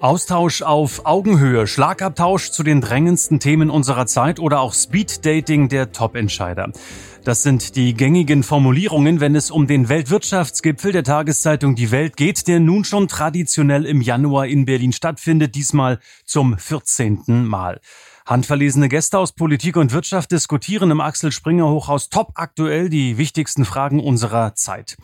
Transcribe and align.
Austausch 0.00 0.62
auf 0.62 1.06
Augenhöhe, 1.06 1.66
Schlagabtausch 1.66 2.52
zu 2.52 2.62
den 2.62 2.80
drängendsten 2.80 3.40
Themen 3.40 3.68
unserer 3.68 4.06
Zeit 4.06 4.38
oder 4.38 4.60
auch 4.60 4.72
Speeddating 4.72 5.68
der 5.68 5.90
Top-Entscheider. 5.90 6.70
Das 7.24 7.42
sind 7.42 7.74
die 7.74 7.94
gängigen 7.94 8.44
Formulierungen, 8.44 9.18
wenn 9.18 9.34
es 9.34 9.50
um 9.50 9.66
den 9.66 9.88
Weltwirtschaftsgipfel 9.88 10.92
der 10.92 11.02
Tageszeitung 11.02 11.74
Die 11.74 11.90
Welt 11.90 12.16
geht, 12.16 12.46
der 12.46 12.60
nun 12.60 12.84
schon 12.84 13.08
traditionell 13.08 13.84
im 13.86 14.00
Januar 14.00 14.46
in 14.46 14.66
Berlin 14.66 14.92
stattfindet, 14.92 15.56
diesmal 15.56 15.98
zum 16.24 16.56
14. 16.56 17.44
Mal. 17.44 17.80
Handverlesene 18.24 18.88
Gäste 18.88 19.18
aus 19.18 19.32
Politik 19.32 19.76
und 19.76 19.92
Wirtschaft 19.92 20.30
diskutieren 20.30 20.90
im 20.90 21.00
Axel 21.00 21.32
Springer 21.32 21.68
Hochhaus 21.68 22.08
top 22.08 22.32
aktuell 22.34 22.88
die 22.88 23.18
wichtigsten 23.18 23.64
Fragen 23.64 24.00
unserer 24.00 24.54
Zeit. 24.54 24.96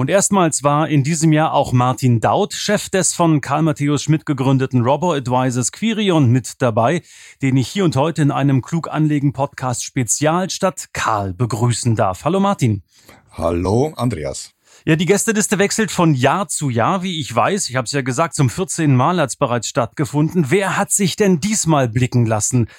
Und 0.00 0.08
erstmals 0.08 0.62
war 0.62 0.88
in 0.88 1.04
diesem 1.04 1.30
Jahr 1.30 1.52
auch 1.52 1.74
Martin 1.74 2.22
Daut, 2.22 2.54
Chef 2.54 2.88
des 2.88 3.12
von 3.12 3.42
Karl 3.42 3.60
Matthäus 3.60 4.02
Schmidt 4.02 4.24
gegründeten 4.24 4.80
Robo 4.80 5.12
Advisors 5.12 5.72
Quirion 5.72 6.30
mit 6.30 6.62
dabei, 6.62 7.02
den 7.42 7.58
ich 7.58 7.68
hier 7.68 7.84
und 7.84 7.96
heute 7.96 8.22
in 8.22 8.30
einem 8.30 8.62
Klug 8.62 8.88
anlegen 8.90 9.34
Podcast 9.34 9.84
Spezial 9.84 10.48
statt 10.48 10.86
Karl 10.94 11.34
begrüßen 11.34 11.96
darf. 11.96 12.24
Hallo 12.24 12.40
Martin. 12.40 12.82
Hallo 13.32 13.92
Andreas. 13.94 14.52
Ja, 14.86 14.96
die 14.96 15.04
Gästeliste 15.04 15.58
wechselt 15.58 15.90
von 15.90 16.14
Jahr 16.14 16.48
zu 16.48 16.70
Jahr, 16.70 17.02
wie 17.02 17.20
ich 17.20 17.36
weiß. 17.36 17.68
Ich 17.68 17.76
habe 17.76 17.84
es 17.84 17.92
ja 17.92 18.00
gesagt, 18.00 18.34
zum 18.34 18.48
14. 18.48 18.96
Mal 18.96 19.20
hat 19.20 19.28
es 19.28 19.36
bereits 19.36 19.68
stattgefunden. 19.68 20.46
Wer 20.48 20.78
hat 20.78 20.90
sich 20.92 21.16
denn 21.16 21.40
diesmal 21.40 21.90
blicken 21.90 22.24
lassen? 22.24 22.70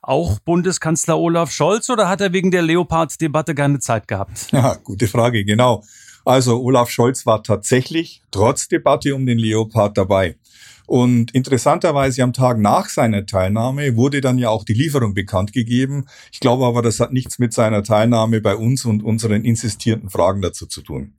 Auch 0.00 0.38
Bundeskanzler 0.38 1.18
Olaf 1.18 1.50
Scholz 1.50 1.90
oder 1.90 2.08
hat 2.08 2.20
er 2.20 2.32
wegen 2.32 2.52
der 2.52 2.62
Leopard-Debatte 2.62 3.56
keine 3.56 3.80
Zeit 3.80 4.06
gehabt? 4.06 4.46
Ja, 4.52 4.74
gute 4.74 5.08
Frage, 5.08 5.44
genau. 5.44 5.82
Also 6.28 6.60
Olaf 6.62 6.90
Scholz 6.90 7.24
war 7.24 7.42
tatsächlich 7.42 8.22
trotz 8.30 8.68
Debatte 8.68 9.14
um 9.14 9.24
den 9.24 9.38
Leopard 9.38 9.96
dabei. 9.96 10.36
Und 10.84 11.34
interessanterweise 11.34 12.22
am 12.22 12.34
Tag 12.34 12.58
nach 12.58 12.90
seiner 12.90 13.24
Teilnahme 13.24 13.96
wurde 13.96 14.20
dann 14.20 14.36
ja 14.36 14.50
auch 14.50 14.64
die 14.64 14.74
Lieferung 14.74 15.14
bekannt 15.14 15.54
gegeben. 15.54 16.04
Ich 16.30 16.40
glaube 16.40 16.66
aber, 16.66 16.82
das 16.82 17.00
hat 17.00 17.14
nichts 17.14 17.38
mit 17.38 17.54
seiner 17.54 17.82
Teilnahme 17.82 18.42
bei 18.42 18.56
uns 18.56 18.84
und 18.84 19.02
unseren 19.02 19.42
insistierten 19.42 20.10
Fragen 20.10 20.42
dazu 20.42 20.66
zu 20.66 20.82
tun. 20.82 21.14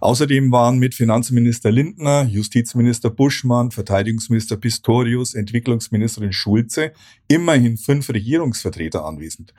Außerdem 0.00 0.50
waren 0.50 0.78
mit 0.78 0.94
Finanzminister 0.94 1.70
Lindner, 1.70 2.24
Justizminister 2.24 3.10
Buschmann, 3.10 3.70
Verteidigungsminister 3.70 4.56
Pistorius, 4.56 5.34
Entwicklungsministerin 5.34 6.32
Schulze 6.32 6.92
immerhin 7.28 7.76
fünf 7.76 8.08
Regierungsvertreter 8.08 9.04
anwesend. 9.04 9.52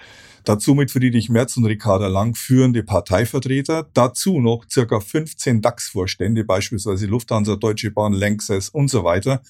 Dazu 0.43 0.73
mit 0.73 0.89
Friedrich 0.89 1.29
Merz 1.29 1.57
und 1.57 1.65
Ricarda 1.65 2.07
Lang 2.07 2.33
führende 2.33 2.81
Parteivertreter, 2.81 3.87
dazu 3.93 4.41
noch 4.41 4.65
circa 4.67 4.99
15 4.99 5.61
DAX-Vorstände, 5.61 6.43
beispielsweise 6.43 7.05
Lufthansa, 7.05 7.55
Deutsche 7.55 7.91
Bahn, 7.91 8.13
Lanxess 8.13 8.69
und 8.69 8.87
so 8.87 9.03
weiter, 9.03 9.43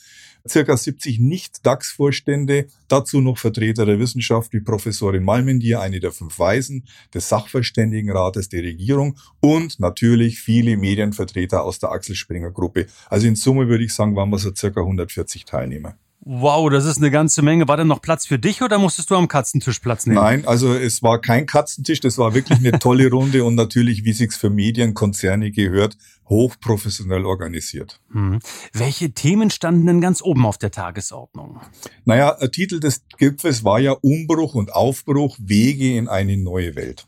circa 0.48 0.78
70 0.78 1.20
Nicht-DAX-Vorstände, 1.20 2.68
dazu 2.88 3.22
noch 3.22 3.38
Vertreter 3.38 3.86
der 3.86 4.00
Wissenschaft 4.00 4.54
wie 4.54 4.62
Professorin 4.62 5.24
Malmendier, 5.24 5.82
eine 5.82 6.00
der 6.00 6.12
fünf 6.12 6.40
Weisen, 6.40 6.86
des 7.14 7.30
Sachverständigenrates 7.30 8.50
der 8.50 8.64
Regierung 8.64 9.18
und 9.40 9.80
natürlich 9.80 10.40
viele 10.40 10.78
Medienvertreter 10.78 11.64
aus 11.64 11.80
der 11.80 11.92
Axel 11.92 12.16
Springer 12.16 12.52
Gruppe. 12.52 12.88
Also 13.10 13.28
in 13.28 13.36
Summe 13.36 13.68
würde 13.68 13.84
ich 13.84 13.94
sagen, 13.94 14.16
waren 14.16 14.30
wir 14.30 14.40
so 14.40 14.54
circa 14.54 14.82
140 14.82 15.46
Teilnehmer. 15.46 15.98
Wow, 16.24 16.70
das 16.70 16.86
ist 16.86 16.98
eine 16.98 17.10
ganze 17.10 17.42
Menge. 17.42 17.68
War 17.68 17.78
da 17.78 17.84
noch 17.84 18.00
Platz 18.00 18.28
für 18.28 18.38
dich 18.38 18.62
oder 18.62 18.78
musstest 18.78 19.10
du 19.10 19.16
am 19.16 19.28
Katzentisch 19.28 19.80
Platz 19.80 20.06
nehmen? 20.06 20.22
Nein, 20.22 20.46
also 20.46 20.76
es 20.76 21.02
war 21.02 21.20
kein 21.20 21.48
Katzentisch, 21.48 22.00
das 22.00 22.20
war 22.20 22.36
wirklich 22.36 22.60
eine 22.60 22.72
tolle 22.80 23.10
Runde 23.10 23.44
und 23.44 23.56
natürlich, 23.56 24.06
wie 24.06 24.14
sich's 24.14 24.38
für 24.38 24.52
Medienkonzerne 24.52 25.50
gehört, 25.50 25.98
hochprofessionell 26.30 27.26
organisiert. 27.26 28.00
Hm. 28.12 28.40
Welche 28.72 29.14
Themen 29.14 29.50
standen 29.50 29.88
denn 29.88 30.00
ganz 30.00 30.22
oben 30.22 30.46
auf 30.46 30.60
der 30.60 30.70
Tagesordnung? 30.70 31.60
Naja, 32.06 32.36
Titel 32.50 32.80
des 32.80 33.04
Gipfels 33.18 33.64
war 33.64 33.80
ja 33.80 33.94
Umbruch 33.94 34.54
und 34.54 34.74
Aufbruch, 34.74 35.38
Wege 35.40 35.98
in 35.98 36.08
eine 36.08 36.38
neue 36.38 36.76
Welt. 36.76 37.08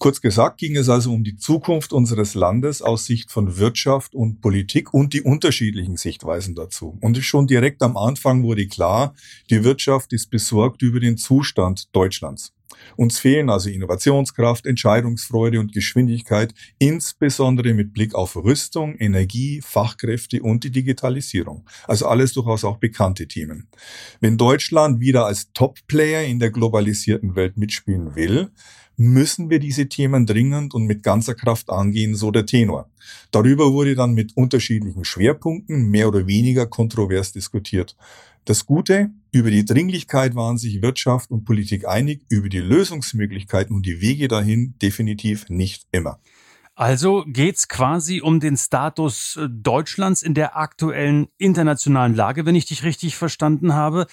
Kurz 0.00 0.22
gesagt 0.22 0.56
ging 0.56 0.76
es 0.76 0.88
also 0.88 1.12
um 1.12 1.24
die 1.24 1.36
Zukunft 1.36 1.92
unseres 1.92 2.32
Landes 2.32 2.80
aus 2.80 3.04
Sicht 3.04 3.30
von 3.30 3.58
Wirtschaft 3.58 4.14
und 4.14 4.40
Politik 4.40 4.94
und 4.94 5.12
die 5.12 5.20
unterschiedlichen 5.20 5.98
Sichtweisen 5.98 6.54
dazu. 6.54 6.96
Und 7.02 7.18
schon 7.18 7.46
direkt 7.46 7.82
am 7.82 7.98
Anfang 7.98 8.42
wurde 8.42 8.66
klar, 8.66 9.14
die 9.50 9.62
Wirtschaft 9.62 10.14
ist 10.14 10.30
besorgt 10.30 10.80
über 10.80 11.00
den 11.00 11.18
Zustand 11.18 11.94
Deutschlands. 11.94 12.54
Uns 12.96 13.18
fehlen 13.18 13.50
also 13.50 13.70
Innovationskraft, 13.70 14.66
Entscheidungsfreude 14.66 15.60
und 15.60 15.72
Geschwindigkeit, 15.72 16.54
insbesondere 16.78 17.74
mit 17.74 17.92
Blick 17.92 18.14
auf 18.14 18.36
Rüstung, 18.36 18.96
Energie, 18.96 19.60
Fachkräfte 19.64 20.42
und 20.42 20.64
die 20.64 20.70
Digitalisierung. 20.70 21.64
Also 21.86 22.06
alles 22.06 22.32
durchaus 22.32 22.64
auch 22.64 22.78
bekannte 22.78 23.26
Themen. 23.26 23.68
Wenn 24.20 24.36
Deutschland 24.36 25.00
wieder 25.00 25.26
als 25.26 25.52
Top-Player 25.52 26.24
in 26.24 26.38
der 26.38 26.50
globalisierten 26.50 27.36
Welt 27.36 27.56
mitspielen 27.56 28.14
will, 28.16 28.50
müssen 29.00 29.48
wir 29.48 29.60
diese 29.60 29.88
Themen 29.88 30.26
dringend 30.26 30.74
und 30.74 30.84
mit 30.84 31.02
ganzer 31.02 31.34
Kraft 31.34 31.70
angehen, 31.70 32.14
so 32.14 32.30
der 32.30 32.44
Tenor. 32.44 32.90
Darüber 33.30 33.72
wurde 33.72 33.94
dann 33.94 34.12
mit 34.12 34.36
unterschiedlichen 34.36 35.06
Schwerpunkten 35.06 35.88
mehr 35.88 36.06
oder 36.06 36.26
weniger 36.26 36.66
kontrovers 36.66 37.32
diskutiert. 37.32 37.96
Das 38.44 38.66
Gute, 38.66 39.10
über 39.32 39.50
die 39.50 39.64
Dringlichkeit 39.64 40.34
waren 40.34 40.58
sich 40.58 40.82
Wirtschaft 40.82 41.30
und 41.30 41.44
Politik 41.44 41.86
einig, 41.86 42.22
über 42.28 42.48
die 42.48 42.60
Lösungsmöglichkeiten 42.60 43.76
und 43.76 43.86
die 43.86 44.00
Wege 44.00 44.28
dahin 44.28 44.74
definitiv 44.80 45.48
nicht 45.48 45.86
immer. 45.92 46.18
Also 46.74 47.24
geht's 47.26 47.68
quasi 47.68 48.22
um 48.22 48.40
den 48.40 48.56
Status 48.56 49.36
äh, 49.36 49.48
Deutschlands 49.50 50.22
in 50.22 50.32
der 50.32 50.56
aktuellen 50.56 51.28
internationalen 51.36 52.14
Lage, 52.14 52.46
wenn 52.46 52.54
ich 52.54 52.64
dich 52.64 52.84
richtig 52.84 53.16
verstanden 53.16 53.74
habe. 53.74 54.06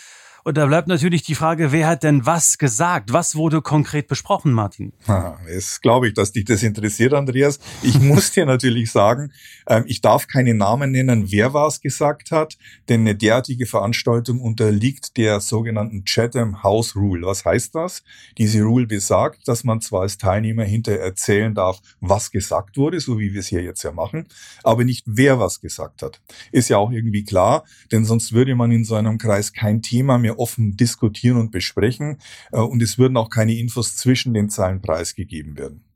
Und 0.48 0.56
da 0.56 0.66
bleibt 0.66 0.88
natürlich 0.88 1.24
die 1.24 1.36
Frage, 1.36 1.74
wer 1.74 1.88
hat 1.88 2.04
denn 2.04 2.26
was 2.26 2.58
gesagt? 2.58 3.12
Was 3.12 3.36
wurde 3.36 3.62
konkret 3.62 4.08
besprochen, 4.08 4.54
Martin? 4.54 4.94
Es 5.50 5.82
glaube 5.82 6.08
ich, 6.08 6.14
dass 6.14 6.32
dich 6.32 6.46
das 6.46 6.64
interessiert, 6.64 7.14
Andreas. 7.14 7.60
Ich 7.84 8.00
muss 8.00 8.32
dir 8.32 8.46
natürlich 8.46 8.92
sagen, 8.92 9.34
ähm, 9.68 9.84
ich 9.88 10.00
darf 10.00 10.28
keine 10.28 10.54
Namen 10.54 10.92
nennen, 10.92 11.32
wer 11.32 11.54
was 11.54 11.82
gesagt 11.82 12.32
hat, 12.32 12.58
denn 12.88 13.02
eine 13.02 13.16
derartige 13.16 13.66
Veranstaltung 13.66 14.40
unterliegt 14.40 15.18
der 15.18 15.42
sogenannten 15.42 16.06
Chatham 16.06 16.64
House 16.64 16.96
Rule. 16.96 17.28
Was 17.28 17.44
heißt 17.44 17.76
das? 17.76 18.04
Diese 18.38 18.62
Rule 18.64 18.88
besagt, 18.88 19.50
dass 19.50 19.66
man 19.66 19.82
zwar 19.82 20.04
als 20.04 20.18
Teilnehmer 20.18 20.64
hinterher 20.64 21.02
erzählen 21.02 21.54
darf, 21.56 21.82
was 22.00 22.32
gesagt 22.32 22.78
wurde, 22.78 23.02
so 23.02 23.20
wie 23.20 23.34
wir 23.34 23.42
es 23.42 23.48
hier 23.48 23.64
jetzt 23.64 23.84
ja 23.84 23.92
machen, 23.92 24.28
aber 24.64 24.86
nicht 24.86 25.04
wer 25.08 25.42
was 25.42 25.60
gesagt 25.60 26.04
hat. 26.04 26.22
Ist 26.54 26.70
ja 26.70 26.78
auch 26.78 26.92
irgendwie 26.92 27.26
klar, 27.26 27.66
denn 27.92 28.06
sonst 28.06 28.32
würde 28.32 28.56
man 28.56 28.72
in 28.72 28.86
so 28.86 28.96
einem 28.96 29.18
Kreis 29.18 29.52
kein 29.52 29.82
Thema 29.82 30.18
mehr 30.18 30.37
offen 30.38 30.78
diskutieren 30.78 31.38
und 31.38 31.52
besprechen 31.52 32.18
äh, 32.52 32.60
und 32.60 32.82
es 32.82 32.98
würden 32.98 33.18
auch 33.18 33.30
keine 33.30 33.56
Infos 33.56 33.96
zwischen 33.96 34.34
den 34.34 34.50
Zeilen 34.50 34.82
preisgegeben 34.82 35.58
werden. 35.58 35.87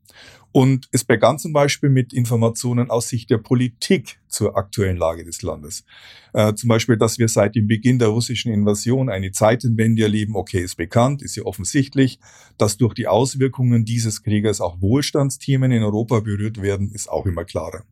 Und 0.54 0.90
es 0.92 1.06
begann 1.06 1.40
zum 1.40 1.54
Beispiel 1.54 1.90
mit 1.90 2.12
Informationen 2.12 2.90
aus 2.90 3.08
Sicht 3.08 3.30
der 3.30 3.38
Politik 3.38 4.20
zur 4.28 4.58
aktuellen 4.58 4.98
Lage 4.98 5.24
des 5.24 5.42
Landes. 5.42 5.86
Äh, 6.34 6.54
zum 6.56 6.68
Beispiel, 6.68 6.98
dass 6.98 7.20
wir 7.20 7.30
seit 7.30 7.56
dem 7.56 7.68
Beginn 7.68 8.00
der 8.00 8.10
russischen 8.10 8.52
Invasion 8.52 9.10
eine 9.10 9.32
Zeitenwende 9.32 10.04
erleben, 10.04 10.36
okay, 10.36 10.62
ist 10.62 10.76
bekannt, 10.76 11.22
ist 11.22 11.38
ja 11.38 11.44
offensichtlich. 11.44 12.20
Dass 12.58 12.78
durch 12.78 12.94
die 12.94 13.08
Auswirkungen 13.08 13.86
dieses 13.86 14.24
Krieges 14.24 14.60
auch 14.60 14.82
Wohlstandsthemen 14.82 15.72
in 15.72 15.84
Europa 15.84 16.20
berührt 16.20 16.62
werden, 16.62 16.92
ist 16.92 17.10
auch 17.10 17.26
immer 17.26 17.46
klarer. 17.46 17.84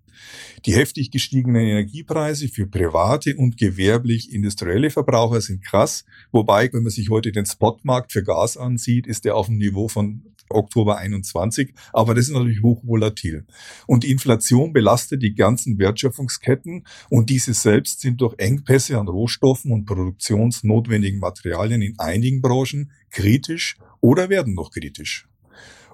Die 0.65 0.73
heftig 0.73 1.11
gestiegenen 1.11 1.61
Energiepreise 1.61 2.49
für 2.49 2.67
private 2.67 3.37
und 3.37 3.57
gewerblich 3.57 4.33
industrielle 4.33 4.89
Verbraucher 4.89 5.39
sind 5.39 5.63
krass, 5.63 6.03
wobei, 6.31 6.69
wenn 6.73 6.83
man 6.83 6.91
sich 6.91 7.09
heute 7.09 7.31
den 7.31 7.45
Spotmarkt 7.45 8.11
für 8.11 8.23
Gas 8.23 8.57
ansieht, 8.57 9.07
ist 9.07 9.23
der 9.23 9.37
auf 9.37 9.45
dem 9.45 9.57
Niveau 9.57 9.87
von 9.87 10.23
Oktober 10.49 10.97
21, 10.97 11.73
aber 11.93 12.15
das 12.15 12.25
ist 12.25 12.33
natürlich 12.33 12.61
hochvolatil. 12.61 13.45
Und 13.87 14.03
die 14.03 14.11
Inflation 14.11 14.73
belastet 14.73 15.21
die 15.21 15.35
ganzen 15.35 15.79
Wertschöpfungsketten 15.79 16.85
und 17.09 17.29
diese 17.29 17.53
selbst 17.53 18.01
sind 18.01 18.21
durch 18.21 18.35
Engpässe 18.37 18.97
an 18.97 19.07
Rohstoffen 19.07 19.71
und 19.71 19.85
produktionsnotwendigen 19.85 21.19
Materialien 21.19 21.81
in 21.81 21.99
einigen 21.99 22.41
Branchen 22.41 22.91
kritisch 23.09 23.77
oder 24.01 24.29
werden 24.29 24.53
noch 24.53 24.71
kritisch. 24.71 25.27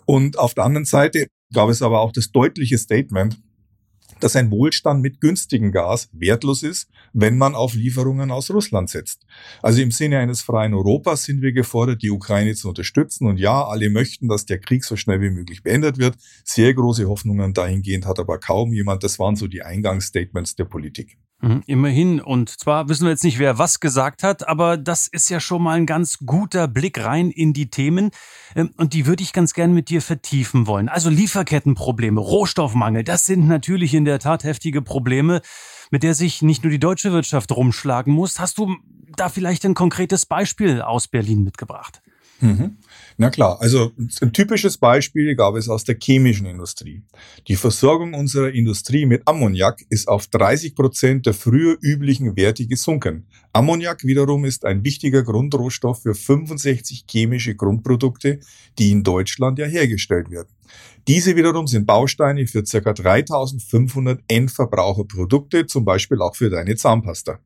Und 0.06 0.38
auf 0.38 0.54
der 0.54 0.66
anderen 0.66 0.86
Seite 0.86 1.28
gab 1.54 1.70
es 1.70 1.82
aber 1.82 2.02
auch 2.02 2.12
das 2.12 2.32
deutliche 2.32 2.78
Statement, 2.78 3.40
dass 4.20 4.36
ein 4.36 4.52
Wohlstand 4.52 5.02
mit 5.02 5.22
günstigem 5.22 5.72
Gas 5.72 6.10
wertlos 6.14 6.64
ist, 6.64 6.90
wenn 7.14 7.38
man 7.38 7.56
auf 7.56 7.74
Lieferungen 7.74 8.32
aus 8.32 8.50
Russland 8.52 8.90
setzt. 8.90 9.26
Also 9.62 9.82
im 9.82 9.92
Sinne 9.92 10.20
eines 10.20 10.42
freien 10.42 10.74
Europas 10.74 11.24
sind 11.24 11.42
wir 11.42 11.52
gefordert, 11.52 12.02
die 12.02 12.12
Ukraine 12.12 12.56
zu 12.56 12.70
unterstützen. 12.70 13.28
Und 13.28 13.38
ja, 13.38 13.66
alle 13.66 13.90
möchten, 13.90 14.28
dass 14.28 14.46
der 14.46 14.60
Krieg 14.60 14.84
so 14.84 14.96
schnell 14.96 15.22
wie 15.22 15.30
möglich 15.30 15.64
beendet 15.64 15.98
wird. 15.98 16.16
Sehr 16.44 16.74
große 16.74 17.08
Hoffnungen 17.08 17.54
dahingehend 17.54 18.06
hat 18.06 18.20
aber 18.20 18.40
kaum 18.40 18.74
jemand. 18.74 19.04
Das 19.04 19.20
waren 19.20 19.36
so 19.36 19.48
die 19.48 19.64
Eingangsstatements 19.64 20.56
der 20.56 20.66
Politik. 20.66 21.18
Mhm, 21.42 21.64
immerhin. 21.66 22.22
Und 22.22 22.50
zwar 22.50 22.90
wissen 22.90 23.04
wir 23.04 23.12
jetzt 23.12 23.24
nicht, 23.24 23.40
wer 23.40 23.58
was 23.58 23.80
gesagt 23.80 24.24
hat, 24.24 24.48
aber 24.48 24.78
das 24.78 25.08
ist 25.08 25.30
ja 25.30 25.40
schon 25.40 25.64
mal 25.64 25.74
ein 25.74 25.86
ganz 25.86 26.20
guter 26.26 26.68
Blick 26.68 27.04
rein 27.04 27.30
in 27.30 27.54
die 27.54 27.70
Themen. 27.70 28.12
Ähm, 28.56 28.72
und 28.78 28.94
die 28.94 29.06
würde 29.06 29.24
ich 29.24 29.34
ganz 29.34 29.54
gern 29.54 29.74
mit 29.74 29.90
dir 29.90 30.02
vertiefen 30.02 30.68
wollen. 30.68 30.90
Also 30.90 31.10
Lieferkettenprobleme, 31.10 32.20
Rohstoffmangel, 32.20 33.04
das 33.04 33.26
sind 33.26 33.48
natürlich 33.48 33.94
in 33.94 34.06
der 34.06 34.20
Tat 34.20 34.44
heftige 34.44 34.82
Probleme, 34.82 35.42
mit 35.92 36.04
der 36.04 36.16
sich 36.16 36.42
nicht 36.42 36.64
nur 36.64 36.72
die 36.72 36.80
deutsche 36.80 37.12
Wirtschaft 37.12 37.52
rumschlagen 37.52 38.14
muss. 38.14 38.40
Hast 38.40 38.58
du 38.58 38.76
da 39.16 39.30
vielleicht 39.30 39.66
ein 39.66 39.74
konkretes 39.74 40.26
Beispiel 40.26 40.82
aus 40.82 41.08
Berlin 41.08 41.44
mitgebracht? 41.44 42.02
Mhm. 42.40 42.78
Na 43.18 43.30
klar, 43.30 43.62
also 43.62 43.94
ein 44.22 44.34
typisches 44.34 44.78
Beispiel 44.78 45.36
gab 45.36 45.56
es 45.56 45.70
aus 45.70 45.86
der 45.86 45.96
chemischen 45.98 46.46
Industrie. 46.46 47.02
Die 47.48 47.56
Versorgung 47.56 48.14
unserer 48.14 48.50
Industrie 48.50 49.06
mit 49.06 49.26
Ammoniak 49.26 49.86
ist 49.90 50.10
auf 50.10 50.28
30 50.28 50.76
Prozent 50.76 51.26
der 51.26 51.34
früher 51.34 51.78
üblichen 51.80 52.36
Werte 52.36 52.68
gesunken. 52.68 53.26
Ammoniak 53.54 54.04
wiederum 54.04 54.44
ist 54.44 54.66
ein 54.66 54.84
wichtiger 54.84 55.24
Grundrohstoff 55.24 56.02
für 56.02 56.14
65 56.14 57.06
chemische 57.10 57.56
Grundprodukte, 57.56 58.42
die 58.78 58.92
in 58.92 59.04
Deutschland 59.04 59.60
ja 59.60 59.66
hergestellt 59.66 60.30
werden. 60.30 60.50
Diese 61.08 61.38
wiederum 61.38 61.68
sind 61.68 61.86
Bausteine 61.86 62.48
für 62.48 62.64
ca. 62.64 62.92
3500 62.92 64.20
Endverbraucherprodukte, 64.28 65.68
zum 65.68 65.86
Beispiel 65.86 66.22
auch 66.22 66.36
für 66.36 66.50
deine 66.50 66.76
Zahnpasta. 66.76 67.40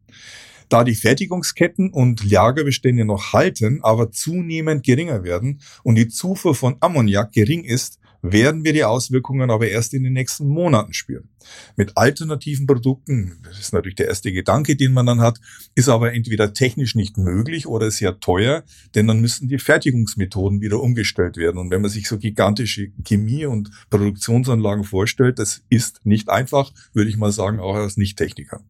Da 0.69 0.83
die 0.83 0.95
Fertigungsketten 0.95 1.91
und 1.91 2.29
Lagerbestände 2.29 3.03
noch 3.03 3.33
halten, 3.33 3.79
aber 3.83 4.11
zunehmend 4.11 4.83
geringer 4.83 5.23
werden 5.23 5.61
und 5.83 5.95
die 5.95 6.07
Zufuhr 6.07 6.55
von 6.55 6.77
Ammoniak 6.79 7.31
gering 7.31 7.63
ist, 7.63 7.99
werden 8.21 8.63
wir 8.63 8.73
die 8.73 8.83
Auswirkungen 8.83 9.49
aber 9.49 9.69
erst 9.69 9.93
in 9.93 10.03
den 10.03 10.13
nächsten 10.13 10.47
Monaten 10.47 10.93
spüren. 10.93 11.29
Mit 11.75 11.97
alternativen 11.97 12.67
Produkten, 12.67 13.39
das 13.43 13.59
ist 13.59 13.73
natürlich 13.73 13.95
der 13.95 14.07
erste 14.07 14.31
Gedanke, 14.31 14.75
den 14.75 14.91
man 14.91 15.05
dann 15.05 15.21
hat, 15.21 15.39
ist 15.75 15.89
aber 15.89 16.13
entweder 16.13 16.53
technisch 16.53 16.95
nicht 16.95 17.17
möglich 17.17 17.65
oder 17.65 17.89
sehr 17.91 18.19
teuer, 18.19 18.63
denn 18.93 19.07
dann 19.07 19.21
müssen 19.21 19.47
die 19.47 19.57
Fertigungsmethoden 19.57 20.61
wieder 20.61 20.81
umgestellt 20.81 21.37
werden. 21.37 21.57
Und 21.57 21.71
wenn 21.71 21.81
man 21.81 21.91
sich 21.91 22.07
so 22.07 22.17
gigantische 22.17 22.91
Chemie- 23.05 23.45
und 23.45 23.71
Produktionsanlagen 23.89 24.83
vorstellt, 24.83 25.39
das 25.39 25.61
ist 25.69 26.05
nicht 26.05 26.29
einfach, 26.29 26.73
würde 26.93 27.09
ich 27.09 27.17
mal 27.17 27.31
sagen, 27.31 27.59
auch 27.59 27.75
als 27.75 27.97
Nicht-Techniker. 27.97 28.61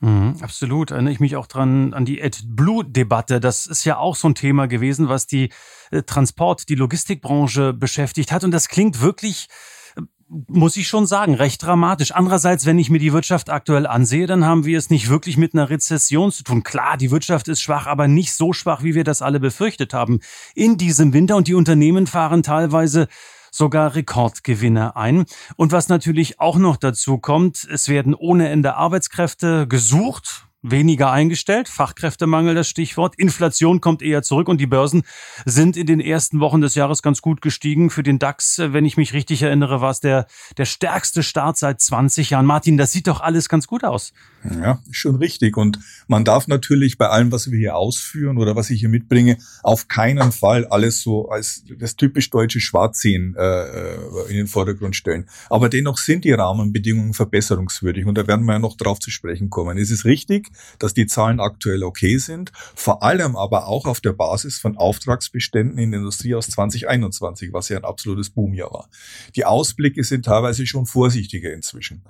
Mhm, 0.00 0.36
absolut. 0.40 0.90
Erinnere 0.90 1.12
ich 1.12 1.20
mich 1.20 1.36
auch 1.36 1.46
dran 1.46 1.94
an 1.94 2.04
die 2.04 2.22
AdBlue-Debatte. 2.22 3.40
Das 3.40 3.66
ist 3.66 3.84
ja 3.84 3.96
auch 3.96 4.14
so 4.14 4.28
ein 4.28 4.34
Thema 4.34 4.68
gewesen, 4.68 5.08
was 5.08 5.26
die 5.26 5.50
äh, 5.90 6.02
Transport-, 6.02 6.68
die 6.68 6.74
Logistikbranche 6.74 7.72
beschäftigt 7.72 8.30
hat. 8.30 8.44
Und 8.44 8.50
das 8.50 8.68
klingt 8.68 9.00
wirklich, 9.00 9.48
äh, 9.96 10.02
muss 10.48 10.76
ich 10.76 10.86
schon 10.86 11.06
sagen, 11.06 11.34
recht 11.34 11.62
dramatisch. 11.62 12.12
Andererseits, 12.12 12.66
wenn 12.66 12.78
ich 12.78 12.90
mir 12.90 12.98
die 12.98 13.14
Wirtschaft 13.14 13.48
aktuell 13.48 13.86
ansehe, 13.86 14.26
dann 14.26 14.44
haben 14.44 14.66
wir 14.66 14.76
es 14.76 14.90
nicht 14.90 15.08
wirklich 15.08 15.38
mit 15.38 15.54
einer 15.54 15.70
Rezession 15.70 16.30
zu 16.30 16.44
tun. 16.44 16.62
Klar, 16.62 16.98
die 16.98 17.10
Wirtschaft 17.10 17.48
ist 17.48 17.62
schwach, 17.62 17.86
aber 17.86 18.06
nicht 18.06 18.34
so 18.34 18.52
schwach, 18.52 18.82
wie 18.82 18.94
wir 18.94 19.04
das 19.04 19.22
alle 19.22 19.40
befürchtet 19.40 19.94
haben 19.94 20.20
in 20.54 20.76
diesem 20.76 21.14
Winter. 21.14 21.36
Und 21.36 21.48
die 21.48 21.54
Unternehmen 21.54 22.06
fahren 22.06 22.42
teilweise 22.42 23.08
sogar 23.56 23.94
Rekordgewinne 23.94 24.96
ein. 24.96 25.24
Und 25.56 25.72
was 25.72 25.88
natürlich 25.88 26.40
auch 26.40 26.56
noch 26.56 26.76
dazu 26.76 27.18
kommt, 27.18 27.66
es 27.70 27.88
werden 27.88 28.14
ohne 28.14 28.48
Ende 28.48 28.76
Arbeitskräfte 28.76 29.66
gesucht 29.66 30.45
weniger 30.70 31.12
eingestellt. 31.12 31.68
Fachkräftemangel 31.68 32.54
das 32.54 32.68
Stichwort. 32.68 33.14
Inflation 33.16 33.80
kommt 33.80 34.02
eher 34.02 34.22
zurück 34.22 34.48
und 34.48 34.60
die 34.60 34.66
Börsen 34.66 35.02
sind 35.44 35.76
in 35.76 35.86
den 35.86 36.00
ersten 36.00 36.40
Wochen 36.40 36.60
des 36.60 36.74
Jahres 36.74 37.02
ganz 37.02 37.22
gut 37.22 37.40
gestiegen. 37.40 37.90
Für 37.90 38.02
den 38.02 38.18
DAX, 38.18 38.58
wenn 38.58 38.84
ich 38.84 38.96
mich 38.96 39.12
richtig 39.12 39.42
erinnere, 39.42 39.80
war 39.80 39.90
es 39.90 40.00
der, 40.00 40.26
der 40.56 40.64
stärkste 40.64 41.22
Start 41.22 41.56
seit 41.56 41.80
20 41.80 42.30
Jahren. 42.30 42.46
Martin, 42.46 42.76
das 42.76 42.92
sieht 42.92 43.06
doch 43.06 43.20
alles 43.20 43.48
ganz 43.48 43.66
gut 43.66 43.84
aus. 43.84 44.12
Ja, 44.44 44.80
schon 44.90 45.16
richtig. 45.16 45.56
Und 45.56 45.78
man 46.08 46.24
darf 46.24 46.48
natürlich 46.48 46.98
bei 46.98 47.08
allem, 47.08 47.32
was 47.32 47.50
wir 47.50 47.58
hier 47.58 47.76
ausführen 47.76 48.38
oder 48.38 48.56
was 48.56 48.70
ich 48.70 48.80
hier 48.80 48.88
mitbringe, 48.88 49.38
auf 49.62 49.88
keinen 49.88 50.32
Fall 50.32 50.66
alles 50.66 51.00
so 51.00 51.28
als 51.28 51.64
das 51.78 51.96
typisch 51.96 52.30
deutsche 52.30 52.60
Schwarzsehen 52.60 53.34
äh, 53.36 53.94
in 54.28 54.36
den 54.36 54.46
Vordergrund 54.46 54.96
stellen. 54.96 55.28
Aber 55.50 55.68
dennoch 55.68 55.98
sind 55.98 56.24
die 56.24 56.32
Rahmenbedingungen 56.32 57.14
verbesserungswürdig. 57.14 58.06
Und 58.06 58.16
da 58.16 58.26
werden 58.26 58.46
wir 58.46 58.54
ja 58.54 58.58
noch 58.58 58.76
drauf 58.76 59.00
zu 59.00 59.10
sprechen 59.10 59.50
kommen. 59.50 59.78
Es 59.78 59.90
ist 59.90 60.04
richtig, 60.04 60.48
dass 60.78 60.94
die 60.94 61.06
Zahlen 61.06 61.40
aktuell 61.40 61.82
okay 61.82 62.18
sind, 62.18 62.52
vor 62.74 63.02
allem 63.02 63.36
aber 63.36 63.66
auch 63.66 63.86
auf 63.86 64.00
der 64.00 64.12
Basis 64.12 64.58
von 64.58 64.76
Auftragsbeständen 64.76 65.78
in 65.78 65.90
der 65.90 66.00
Industrie 66.00 66.34
aus 66.34 66.48
2021, 66.50 67.52
was 67.52 67.68
ja 67.68 67.78
ein 67.78 67.84
absolutes 67.84 68.30
Boomjahr 68.30 68.72
war. 68.72 68.88
Die 69.34 69.44
Ausblicke 69.44 70.04
sind 70.04 70.24
teilweise 70.24 70.66
schon 70.66 70.86
vorsichtiger 70.86 71.52
inzwischen. 71.52 72.02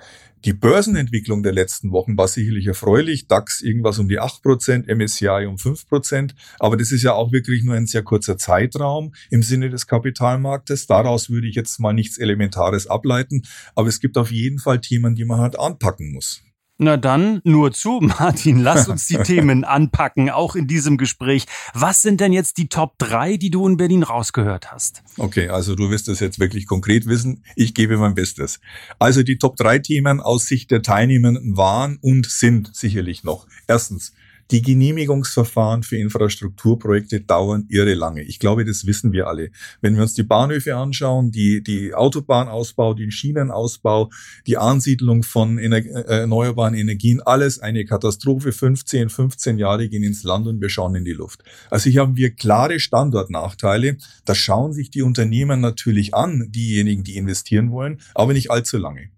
Die 0.44 0.52
Börsenentwicklung 0.52 1.42
der 1.42 1.52
letzten 1.52 1.90
Wochen 1.90 2.16
war 2.16 2.28
sicherlich 2.28 2.66
erfreulich. 2.66 3.26
DAX 3.26 3.62
irgendwas 3.62 3.98
um 3.98 4.08
die 4.08 4.20
8%, 4.20 4.86
MSCI 4.86 5.46
um 5.46 5.56
5%. 5.56 6.34
Aber 6.60 6.76
das 6.76 6.92
ist 6.92 7.02
ja 7.02 7.14
auch 7.14 7.32
wirklich 7.32 7.64
nur 7.64 7.74
ein 7.74 7.86
sehr 7.86 8.04
kurzer 8.04 8.38
Zeitraum 8.38 9.12
im 9.30 9.42
Sinne 9.42 9.70
des 9.70 9.88
Kapitalmarktes. 9.88 10.86
Daraus 10.86 11.30
würde 11.30 11.48
ich 11.48 11.56
jetzt 11.56 11.80
mal 11.80 11.92
nichts 11.92 12.18
Elementares 12.18 12.86
ableiten. 12.86 13.42
Aber 13.74 13.88
es 13.88 13.98
gibt 13.98 14.16
auf 14.18 14.30
jeden 14.30 14.60
Fall 14.60 14.80
Themen, 14.80 15.16
die 15.16 15.24
man 15.24 15.40
halt 15.40 15.58
anpacken 15.58 16.12
muss. 16.12 16.42
Na 16.78 16.98
dann, 16.98 17.40
nur 17.42 17.72
zu, 17.72 18.00
Martin, 18.02 18.58
lass 18.58 18.88
uns 18.88 19.06
die 19.06 19.16
Themen 19.24 19.64
anpacken, 19.64 20.28
auch 20.28 20.54
in 20.56 20.66
diesem 20.66 20.98
Gespräch. 20.98 21.46
Was 21.72 22.02
sind 22.02 22.20
denn 22.20 22.32
jetzt 22.32 22.58
die 22.58 22.68
Top 22.68 22.98
3, 22.98 23.38
die 23.38 23.50
du 23.50 23.66
in 23.66 23.78
Berlin 23.78 24.02
rausgehört 24.02 24.70
hast? 24.70 25.02
Okay, 25.16 25.48
also 25.48 25.74
du 25.74 25.90
wirst 25.90 26.08
das 26.08 26.20
jetzt 26.20 26.38
wirklich 26.38 26.66
konkret 26.66 27.06
wissen. 27.06 27.42
Ich 27.54 27.72
gebe 27.72 27.96
mein 27.96 28.14
Bestes. 28.14 28.60
Also 28.98 29.22
die 29.22 29.38
Top 29.38 29.56
3 29.56 29.78
Themen 29.78 30.20
aus 30.20 30.46
Sicht 30.46 30.70
der 30.70 30.82
Teilnehmenden 30.82 31.56
waren 31.56 31.98
und 32.02 32.26
sind 32.26 32.76
sicherlich 32.76 33.24
noch. 33.24 33.46
Erstens, 33.66 34.12
die 34.50 34.62
Genehmigungsverfahren 34.62 35.82
für 35.82 35.96
Infrastrukturprojekte 35.96 37.20
dauern 37.20 37.66
irre 37.68 37.94
lange. 37.94 38.22
Ich 38.22 38.38
glaube, 38.38 38.64
das 38.64 38.86
wissen 38.86 39.12
wir 39.12 39.26
alle. 39.26 39.50
Wenn 39.80 39.96
wir 39.96 40.02
uns 40.02 40.14
die 40.14 40.22
Bahnhöfe 40.22 40.76
anschauen, 40.76 41.30
die, 41.30 41.62
die 41.62 41.94
Autobahnausbau, 41.94 42.94
den 42.94 43.10
Schienenausbau, 43.10 44.10
die 44.46 44.56
Ansiedlung 44.56 45.22
von 45.22 45.58
Ener 45.58 45.78
äh, 45.78 46.20
erneuerbaren 46.20 46.74
Energien, 46.74 47.20
alles 47.22 47.58
eine 47.58 47.84
Katastrophe. 47.84 48.52
15, 48.52 49.08
15 49.08 49.58
Jahre 49.58 49.88
gehen 49.88 50.02
ins 50.02 50.22
Land 50.22 50.46
und 50.46 50.60
wir 50.60 50.68
schauen 50.68 50.94
in 50.94 51.04
die 51.04 51.12
Luft. 51.12 51.42
Also 51.70 51.90
hier 51.90 52.02
haben 52.02 52.16
wir 52.16 52.30
klare 52.30 52.78
Standortnachteile. 52.78 53.96
Das 54.24 54.38
schauen 54.38 54.72
sich 54.72 54.90
die 54.90 55.02
Unternehmen 55.02 55.60
natürlich 55.60 56.14
an, 56.14 56.46
diejenigen, 56.50 57.04
die 57.04 57.16
investieren 57.16 57.70
wollen, 57.70 58.00
aber 58.14 58.32
nicht 58.32 58.50
allzu 58.50 58.78
lange. 58.78 59.10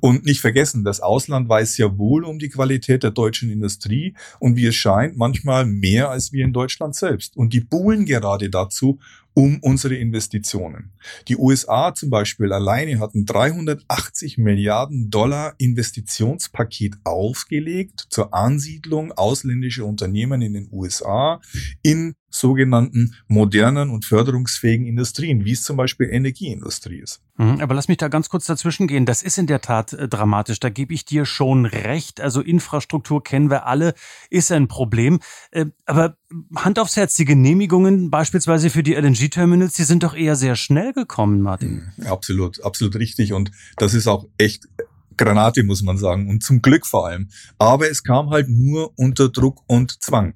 Und 0.00 0.24
nicht 0.24 0.40
vergessen, 0.40 0.84
das 0.84 1.00
Ausland 1.00 1.48
weiß 1.48 1.78
ja 1.78 1.96
wohl 1.98 2.24
um 2.24 2.38
die 2.38 2.48
Qualität 2.48 3.02
der 3.02 3.10
deutschen 3.10 3.50
Industrie 3.50 4.14
und 4.38 4.56
wie 4.56 4.66
es 4.66 4.74
scheint, 4.74 5.16
manchmal 5.16 5.64
mehr 5.66 6.10
als 6.10 6.32
wir 6.32 6.44
in 6.44 6.52
Deutschland 6.52 6.94
selbst. 6.94 7.36
Und 7.36 7.52
die 7.52 7.60
buhlen 7.60 8.04
gerade 8.04 8.50
dazu 8.50 8.98
um 9.34 9.58
unsere 9.60 9.96
Investitionen. 9.96 10.92
Die 11.28 11.36
USA 11.36 11.92
zum 11.92 12.08
Beispiel 12.08 12.52
alleine 12.52 13.00
hatten 13.00 13.26
380 13.26 14.38
Milliarden 14.38 15.10
Dollar 15.10 15.54
Investitionspaket 15.58 16.94
aufgelegt 17.02 18.06
zur 18.10 18.32
Ansiedlung 18.32 19.12
ausländischer 19.12 19.84
Unternehmen 19.84 20.40
in 20.40 20.54
den 20.54 20.68
USA 20.70 21.40
in 21.82 22.14
sogenannten 22.34 23.14
modernen 23.28 23.90
und 23.90 24.04
förderungsfähigen 24.04 24.86
Industrien, 24.86 25.44
wie 25.44 25.52
es 25.52 25.62
zum 25.62 25.76
Beispiel 25.76 26.08
Energieindustrie 26.10 26.98
ist. 26.98 27.20
Mhm, 27.36 27.60
aber 27.60 27.74
lass 27.74 27.88
mich 27.88 27.96
da 27.96 28.08
ganz 28.08 28.28
kurz 28.28 28.46
dazwischen 28.46 28.86
gehen. 28.86 29.06
Das 29.06 29.22
ist 29.22 29.38
in 29.38 29.46
der 29.46 29.60
Tat 29.60 29.92
äh, 29.92 30.08
dramatisch. 30.08 30.60
Da 30.60 30.68
gebe 30.68 30.92
ich 30.94 31.04
dir 31.04 31.26
schon 31.26 31.64
recht. 31.64 32.20
Also 32.20 32.40
Infrastruktur 32.40 33.22
kennen 33.22 33.50
wir 33.50 33.66
alle, 33.66 33.94
ist 34.30 34.50
ein 34.52 34.68
Problem. 34.68 35.20
Äh, 35.52 35.66
aber 35.86 36.16
Hand 36.56 36.78
aufs 36.78 36.96
Herz, 36.96 37.14
die 37.14 37.24
Genehmigungen 37.24 38.10
beispielsweise 38.10 38.70
für 38.70 38.82
die 38.82 38.94
LNG-Terminals, 38.94 39.74
die 39.74 39.84
sind 39.84 40.02
doch 40.02 40.14
eher 40.14 40.34
sehr 40.34 40.56
schnell 40.56 40.92
gekommen, 40.92 41.40
Martin. 41.40 41.92
Ja, 41.98 42.12
absolut, 42.12 42.62
absolut 42.64 42.96
richtig. 42.96 43.32
Und 43.32 43.52
das 43.76 43.94
ist 43.94 44.08
auch 44.08 44.26
echt 44.38 44.68
Granate, 45.16 45.62
muss 45.62 45.82
man 45.82 45.98
sagen. 45.98 46.28
Und 46.28 46.42
zum 46.42 46.62
Glück 46.62 46.86
vor 46.86 47.06
allem. 47.06 47.28
Aber 47.58 47.90
es 47.90 48.02
kam 48.02 48.30
halt 48.30 48.48
nur 48.48 48.92
unter 48.96 49.28
Druck 49.28 49.62
und 49.66 50.02
Zwang. 50.02 50.34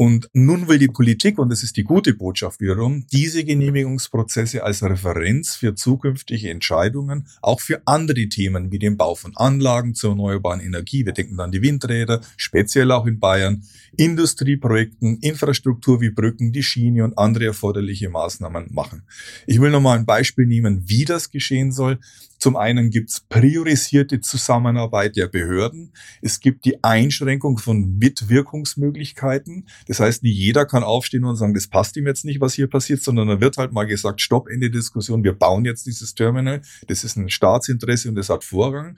Und 0.00 0.30
nun 0.32 0.66
will 0.66 0.78
die 0.78 0.88
Politik, 0.88 1.38
und 1.38 1.50
das 1.50 1.62
ist 1.62 1.76
die 1.76 1.82
gute 1.82 2.14
Botschaft 2.14 2.58
wiederum, 2.62 3.04
diese 3.12 3.44
Genehmigungsprozesse 3.44 4.64
als 4.64 4.82
Referenz 4.82 5.56
für 5.56 5.74
zukünftige 5.74 6.48
Entscheidungen, 6.48 7.26
auch 7.42 7.60
für 7.60 7.82
andere 7.84 8.26
Themen 8.30 8.72
wie 8.72 8.78
den 8.78 8.96
Bau 8.96 9.14
von 9.14 9.36
Anlagen 9.36 9.94
zur 9.94 10.12
erneuerbaren 10.12 10.60
Energie, 10.60 11.04
wir 11.04 11.12
denken 11.12 11.38
an 11.38 11.52
die 11.52 11.60
Windräder, 11.60 12.22
speziell 12.38 12.92
auch 12.92 13.04
in 13.04 13.20
Bayern, 13.20 13.62
Industrieprojekten, 13.94 15.18
Infrastruktur 15.18 16.00
wie 16.00 16.08
Brücken, 16.08 16.50
die 16.50 16.62
Schiene 16.62 17.04
und 17.04 17.18
andere 17.18 17.44
erforderliche 17.44 18.08
Maßnahmen 18.08 18.72
machen. 18.72 19.02
Ich 19.46 19.60
will 19.60 19.70
nochmal 19.70 19.98
ein 19.98 20.06
Beispiel 20.06 20.46
nehmen, 20.46 20.84
wie 20.86 21.04
das 21.04 21.30
geschehen 21.30 21.72
soll. 21.72 21.98
Zum 22.40 22.56
einen 22.56 22.90
gibt's 22.90 23.20
priorisierte 23.20 24.20
Zusammenarbeit 24.20 25.14
der 25.16 25.28
Behörden. 25.28 25.92
Es 26.22 26.40
gibt 26.40 26.64
die 26.64 26.82
Einschränkung 26.82 27.58
von 27.58 27.98
Mitwirkungsmöglichkeiten. 27.98 29.68
Das 29.86 30.00
heißt, 30.00 30.22
nicht 30.22 30.36
jeder 30.36 30.64
kann 30.64 30.82
aufstehen 30.82 31.24
und 31.24 31.36
sagen, 31.36 31.52
das 31.52 31.68
passt 31.68 31.98
ihm 31.98 32.06
jetzt 32.06 32.24
nicht, 32.24 32.40
was 32.40 32.54
hier 32.54 32.66
passiert, 32.66 33.02
sondern 33.02 33.28
da 33.28 33.40
wird 33.42 33.58
halt 33.58 33.72
mal 33.72 33.84
gesagt, 33.84 34.22
stopp, 34.22 34.48
Ende 34.48 34.70
Diskussion, 34.70 35.22
wir 35.22 35.34
bauen 35.34 35.66
jetzt 35.66 35.84
dieses 35.84 36.14
Terminal. 36.14 36.62
Das 36.86 37.04
ist 37.04 37.16
ein 37.16 37.28
Staatsinteresse 37.28 38.08
und 38.08 38.14
das 38.14 38.30
hat 38.30 38.42
Vorrang. 38.42 38.96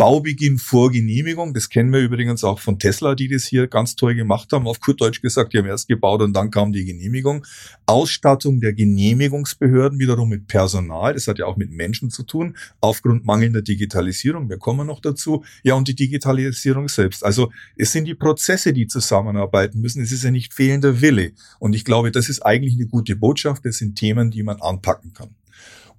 Baubeginn 0.00 0.56
vor 0.56 0.90
Genehmigung. 0.90 1.52
Das 1.52 1.68
kennen 1.68 1.92
wir 1.92 2.00
übrigens 2.00 2.42
auch 2.42 2.58
von 2.58 2.78
Tesla, 2.78 3.14
die 3.14 3.28
das 3.28 3.44
hier 3.44 3.66
ganz 3.66 3.96
toll 3.96 4.14
gemacht 4.14 4.50
haben. 4.50 4.66
Auf 4.66 4.80
gut 4.80 4.98
Deutsch 4.98 5.20
gesagt, 5.20 5.52
die 5.52 5.58
haben 5.58 5.66
erst 5.66 5.88
gebaut 5.88 6.22
und 6.22 6.32
dann 6.32 6.50
kam 6.50 6.72
die 6.72 6.86
Genehmigung. 6.86 7.46
Ausstattung 7.84 8.60
der 8.60 8.72
Genehmigungsbehörden 8.72 9.98
wiederum 9.98 10.30
mit 10.30 10.46
Personal. 10.46 11.12
Das 11.12 11.28
hat 11.28 11.38
ja 11.38 11.44
auch 11.44 11.58
mit 11.58 11.70
Menschen 11.70 12.08
zu 12.08 12.22
tun, 12.22 12.56
aufgrund 12.80 13.26
mangelnder 13.26 13.60
Digitalisierung. 13.60 14.48
Wir 14.48 14.56
kommen 14.56 14.86
noch 14.86 15.00
dazu. 15.00 15.44
Ja, 15.64 15.74
und 15.74 15.86
die 15.86 15.96
Digitalisierung 15.96 16.88
selbst. 16.88 17.22
Also 17.22 17.52
es 17.76 17.92
sind 17.92 18.06
die 18.06 18.14
Prozesse, 18.14 18.72
die 18.72 18.86
zusammenarbeiten 18.86 19.82
müssen. 19.82 20.02
Es 20.02 20.12
ist 20.12 20.24
ja 20.24 20.30
nicht 20.30 20.54
fehlender 20.54 21.02
Wille. 21.02 21.32
Und 21.58 21.74
ich 21.74 21.84
glaube, 21.84 22.10
das 22.10 22.30
ist 22.30 22.40
eigentlich 22.40 22.76
eine 22.76 22.86
gute 22.86 23.16
Botschaft. 23.16 23.66
Das 23.66 23.76
sind 23.76 23.96
Themen, 23.96 24.30
die 24.30 24.44
man 24.44 24.62
anpacken 24.62 25.12
kann. 25.12 25.34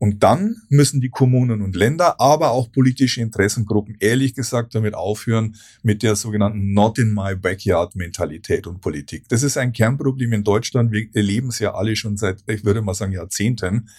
Und 0.01 0.24
dann 0.24 0.63
müssen 0.70 1.00
die 1.00 1.10
Kommunen 1.10 1.62
und 1.62 1.75
Länder, 1.75 2.20
aber 2.20 2.53
auch 2.53 2.72
politische 2.72 3.22
Interessengruppen 3.22 3.98
ehrlich 4.00 4.34
gesagt 4.34 4.74
damit 4.74 4.96
aufhören 4.96 5.55
mit 5.84 6.01
der 6.01 6.15
sogenannten 6.15 6.74
Not 6.74 6.98
in 6.98 7.13
my 7.13 7.36
backyard 7.36 7.96
Mentalität 7.96 8.65
und 8.65 8.81
Politik. 8.81 9.29
Das 9.29 9.43
ist 9.43 9.58
ein 9.58 9.74
Kernproblem 9.74 10.34
in 10.34 10.43
Deutschland. 10.43 10.91
Wir 10.91 11.08
erleben 11.13 11.50
es 11.50 11.60
ja 11.60 11.75
alle 11.75 11.96
schon 11.96 12.17
seit, 12.17 12.43
ich 12.48 12.65
würde 12.65 12.81
mal 12.81 12.96
sagen, 12.96 13.12
Jahrzehnten 13.12 13.89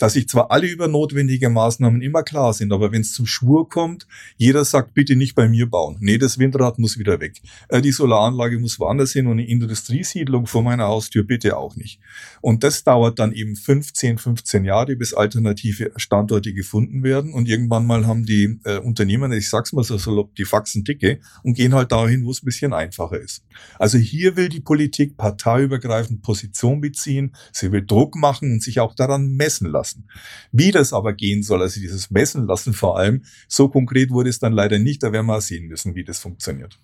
dass 0.00 0.14
sich 0.14 0.28
zwar 0.28 0.50
alle 0.50 0.66
über 0.66 0.88
notwendige 0.88 1.50
Maßnahmen 1.50 2.00
immer 2.00 2.22
klar 2.22 2.54
sind, 2.54 2.72
aber 2.72 2.90
wenn 2.90 3.02
es 3.02 3.12
zum 3.12 3.26
Schwur 3.26 3.68
kommt, 3.68 4.06
jeder 4.38 4.64
sagt, 4.64 4.94
bitte 4.94 5.14
nicht 5.14 5.34
bei 5.34 5.46
mir 5.46 5.68
bauen. 5.68 5.98
Nee, 6.00 6.16
das 6.16 6.38
Windrad 6.38 6.78
muss 6.78 6.98
wieder 6.98 7.20
weg. 7.20 7.42
Äh, 7.68 7.82
die 7.82 7.92
Solaranlage 7.92 8.58
muss 8.58 8.80
woanders 8.80 9.12
hin 9.12 9.26
und 9.26 9.32
eine 9.32 9.46
Industriesiedlung 9.46 10.46
vor 10.46 10.62
meiner 10.62 10.86
Haustür 10.86 11.22
bitte 11.22 11.58
auch 11.58 11.76
nicht. 11.76 12.00
Und 12.40 12.64
das 12.64 12.82
dauert 12.82 13.18
dann 13.18 13.32
eben 13.32 13.56
15, 13.56 14.16
15 14.16 14.64
Jahre, 14.64 14.96
bis 14.96 15.12
alternative 15.12 15.92
Standorte 15.96 16.54
gefunden 16.54 17.02
werden. 17.02 17.34
Und 17.34 17.46
irgendwann 17.46 17.86
mal 17.86 18.06
haben 18.06 18.24
die 18.24 18.58
äh, 18.64 18.78
Unternehmen, 18.78 19.30
ich 19.32 19.50
sag's 19.50 19.74
mal 19.74 19.84
so 19.84 19.98
salopp, 19.98 20.34
die 20.34 20.46
Faxen 20.46 20.82
dicke 20.82 21.20
und 21.42 21.54
gehen 21.54 21.74
halt 21.74 21.92
dahin, 21.92 22.24
wo 22.24 22.30
es 22.30 22.42
ein 22.42 22.46
bisschen 22.46 22.72
einfacher 22.72 23.20
ist. 23.20 23.44
Also 23.78 23.98
hier 23.98 24.36
will 24.36 24.48
die 24.48 24.60
Politik 24.60 25.18
parteiübergreifend 25.18 26.22
Position 26.22 26.80
beziehen, 26.80 27.32
sie 27.52 27.70
will 27.70 27.84
Druck 27.84 28.16
machen 28.16 28.52
und 28.52 28.62
sich 28.62 28.80
auch 28.80 28.94
daran 28.94 29.36
messen 29.36 29.68
lassen 29.70 29.89
lassen. 29.90 30.08
Wie 30.52 30.70
das 30.70 30.92
aber 30.92 31.12
gehen 31.12 31.42
soll, 31.42 31.62
also 31.62 31.80
dieses 31.80 32.10
Messen 32.10 32.46
lassen 32.46 32.72
vor 32.72 32.98
allem, 32.98 33.24
so 33.48 33.68
konkret 33.68 34.10
wurde 34.10 34.30
es 34.30 34.38
dann 34.38 34.52
leider 34.52 34.78
nicht. 34.78 35.02
Da 35.02 35.12
werden 35.12 35.26
wir 35.26 35.40
sehen 35.40 35.68
müssen, 35.68 35.94
wie 35.94 36.04
das 36.04 36.18
funktioniert. 36.18 36.78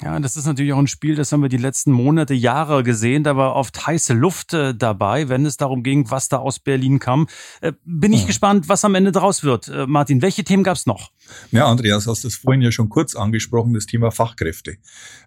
Ja, 0.00 0.18
das 0.18 0.36
ist 0.36 0.46
natürlich 0.46 0.72
auch 0.72 0.78
ein 0.78 0.88
Spiel, 0.88 1.14
das 1.14 1.30
haben 1.30 1.42
wir 1.42 1.48
die 1.48 1.58
letzten 1.58 1.92
Monate, 1.92 2.34
Jahre 2.34 2.82
gesehen. 2.82 3.22
Da 3.22 3.36
war 3.36 3.54
oft 3.54 3.86
heiße 3.86 4.14
Luft 4.14 4.52
äh, 4.52 4.74
dabei, 4.74 5.28
wenn 5.28 5.46
es 5.46 5.58
darum 5.58 5.84
ging, 5.84 6.10
was 6.10 6.28
da 6.28 6.38
aus 6.38 6.58
Berlin 6.58 6.98
kam. 6.98 7.28
Äh, 7.60 7.72
bin 7.84 8.12
ich 8.12 8.22
ja. 8.22 8.26
gespannt, 8.26 8.68
was 8.68 8.84
am 8.84 8.96
Ende 8.96 9.12
daraus 9.12 9.44
wird. 9.44 9.68
Äh, 9.68 9.86
Martin, 9.86 10.20
welche 10.20 10.42
Themen 10.42 10.64
gab 10.64 10.76
es 10.76 10.86
noch? 10.86 11.12
Ja, 11.50 11.66
Andreas, 11.66 12.06
hast 12.06 12.24
das 12.24 12.34
vorhin 12.34 12.62
ja 12.62 12.72
schon 12.72 12.88
kurz 12.88 13.14
angesprochen, 13.14 13.74
das 13.74 13.86
Thema 13.86 14.10
Fachkräfte. 14.10 14.76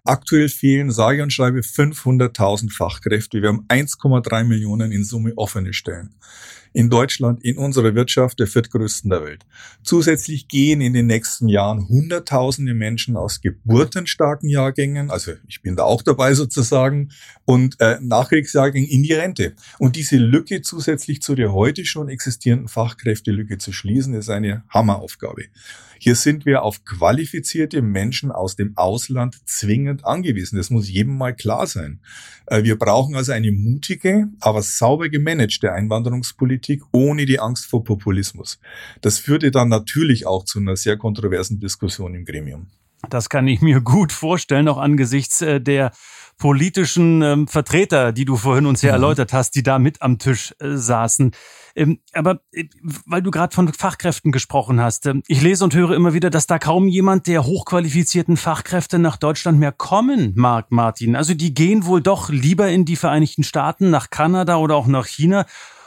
Aktuell 0.04 0.48
fehlen, 0.48 0.90
sage 0.90 1.22
und 1.22 1.32
schreibe, 1.32 1.60
500.000 1.60 2.72
Fachkräfte. 2.72 3.42
Wir 3.42 3.48
haben 3.48 3.66
1,3 3.68 4.44
Millionen 4.44 4.92
in 4.92 5.04
Summe 5.04 5.32
offene 5.36 5.72
Stellen 5.72 6.14
in 6.76 6.90
Deutschland, 6.90 7.42
in 7.42 7.56
unserer 7.56 7.94
Wirtschaft 7.94 8.38
der 8.38 8.46
viertgrößten 8.46 9.08
der 9.08 9.24
Welt. 9.24 9.46
Zusätzlich 9.82 10.46
gehen 10.46 10.82
in 10.82 10.92
den 10.92 11.06
nächsten 11.06 11.48
Jahren 11.48 11.88
Hunderttausende 11.88 12.74
Menschen 12.74 13.16
aus 13.16 13.40
geburtenstarken 13.40 14.50
Jahrgängen, 14.50 15.10
also 15.10 15.32
ich 15.48 15.62
bin 15.62 15.74
da 15.74 15.84
auch 15.84 16.02
dabei 16.02 16.34
sozusagen, 16.34 17.12
und 17.46 17.80
äh, 17.80 17.98
Nachkriegsjahrgängen 18.02 18.90
in 18.90 19.02
die 19.02 19.14
Rente. 19.14 19.54
Und 19.78 19.96
diese 19.96 20.18
Lücke 20.18 20.60
zusätzlich 20.60 21.22
zu 21.22 21.34
der 21.34 21.54
heute 21.54 21.86
schon 21.86 22.10
existierenden 22.10 22.68
Fachkräftelücke 22.68 23.56
zu 23.56 23.72
schließen, 23.72 24.12
ist 24.12 24.28
eine 24.28 24.62
Hammeraufgabe. 24.68 25.44
Hier 26.06 26.14
sind 26.14 26.46
wir 26.46 26.62
auf 26.62 26.84
qualifizierte 26.84 27.82
Menschen 27.82 28.30
aus 28.30 28.54
dem 28.54 28.76
Ausland 28.76 29.40
zwingend 29.44 30.04
angewiesen. 30.04 30.56
Das 30.56 30.70
muss 30.70 30.88
jedem 30.88 31.18
mal 31.18 31.34
klar 31.34 31.66
sein. 31.66 31.98
Äh, 32.46 32.62
wir 32.62 32.78
brauchen 32.78 33.16
also 33.16 33.32
eine 33.32 33.50
mutige, 33.50 34.28
aber 34.38 34.62
sauber 34.62 35.08
gemanagte 35.08 35.72
Einwanderungspolitik 35.72 36.84
ohne 36.92 37.26
die 37.26 37.40
Angst 37.40 37.66
vor 37.66 37.82
Populismus. 37.82 38.60
Das 39.00 39.18
führte 39.18 39.50
dann 39.50 39.68
natürlich 39.68 40.28
auch 40.28 40.44
zu 40.44 40.60
einer 40.60 40.76
sehr 40.76 40.96
kontroversen 40.96 41.58
Diskussion 41.58 42.14
im 42.14 42.24
Gremium. 42.24 42.68
Das 43.08 43.28
kann 43.28 43.46
ich 43.46 43.60
mir 43.60 43.80
gut 43.80 44.12
vorstellen, 44.12 44.68
auch 44.68 44.78
angesichts 44.78 45.42
äh, 45.42 45.60
der 45.60 45.92
politischen 46.38 47.22
ähm, 47.22 47.48
Vertreter, 47.48 48.12
die 48.12 48.24
du 48.24 48.36
vorhin 48.36 48.66
uns 48.66 48.82
ja 48.82 48.90
mhm. 48.90 49.02
erläutert 49.02 49.32
hast, 49.32 49.52
die 49.54 49.62
da 49.62 49.78
mit 49.78 50.02
am 50.02 50.18
Tisch 50.18 50.54
äh, 50.58 50.76
saßen. 50.76 51.32
Ähm, 51.74 52.00
aber 52.12 52.40
äh, 52.52 52.64
weil 53.06 53.22
du 53.22 53.30
gerade 53.30 53.54
von 53.54 53.72
Fachkräften 53.72 54.32
gesprochen 54.32 54.80
hast, 54.80 55.06
äh, 55.06 55.14
ich 55.28 55.40
lese 55.40 55.64
und 55.64 55.74
höre 55.74 55.92
immer 55.92 56.12
wieder, 56.12 56.28
dass 56.28 56.46
da 56.46 56.58
kaum 56.58 56.88
jemand 56.88 57.26
der 57.26 57.44
hochqualifizierten 57.44 58.36
Fachkräfte 58.36 58.98
nach 58.98 59.16
Deutschland 59.16 59.58
mehr 59.58 59.72
kommen 59.72 60.32
mag, 60.36 60.70
Martin. 60.70 61.16
Also 61.16 61.34
die 61.34 61.54
gehen 61.54 61.86
wohl 61.86 62.02
doch 62.02 62.28
lieber 62.28 62.68
in 62.68 62.84
die 62.84 62.96
Vereinigten 62.96 63.42
Staaten, 63.42 63.90
nach 63.90 64.10
Kanada 64.10 64.56
oder 64.56 64.76
auch 64.76 64.86
nach 64.86 65.06
China 65.06 65.46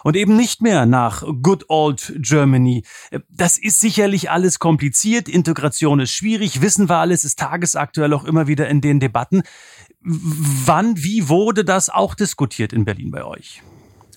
und 0.10 0.16
eben 0.16 0.36
nicht 0.36 0.64
mehr 0.64 0.88
nach 0.88 1.24
Good 1.44 1.66
Old 1.68 2.14
Germany. 2.18 2.82
Das 3.30 3.60
ist 3.60 3.80
sicherlich 3.80 4.32
alles 4.32 4.58
kompliziert, 4.58 5.30
Integration 5.30 6.00
ist 6.00 6.14
schwierig, 6.14 6.62
wissen 6.62 6.90
wir 6.90 6.96
alles, 6.96 7.26
ist 7.26 7.38
tagesaktuell 7.38 8.12
auch 8.14 8.24
immer 8.24 8.48
wieder 8.48 8.68
in 8.70 8.82
den 8.82 9.00
Debatten. 9.00 9.44
Wann, 10.02 10.98
wie 10.98 11.30
wurde 11.30 11.64
das 11.64 11.92
auch 11.92 12.16
diskutiert 12.16 12.74
in 12.74 12.86
Berlin 12.86 13.12
bei 13.12 13.24
euch? 13.24 13.62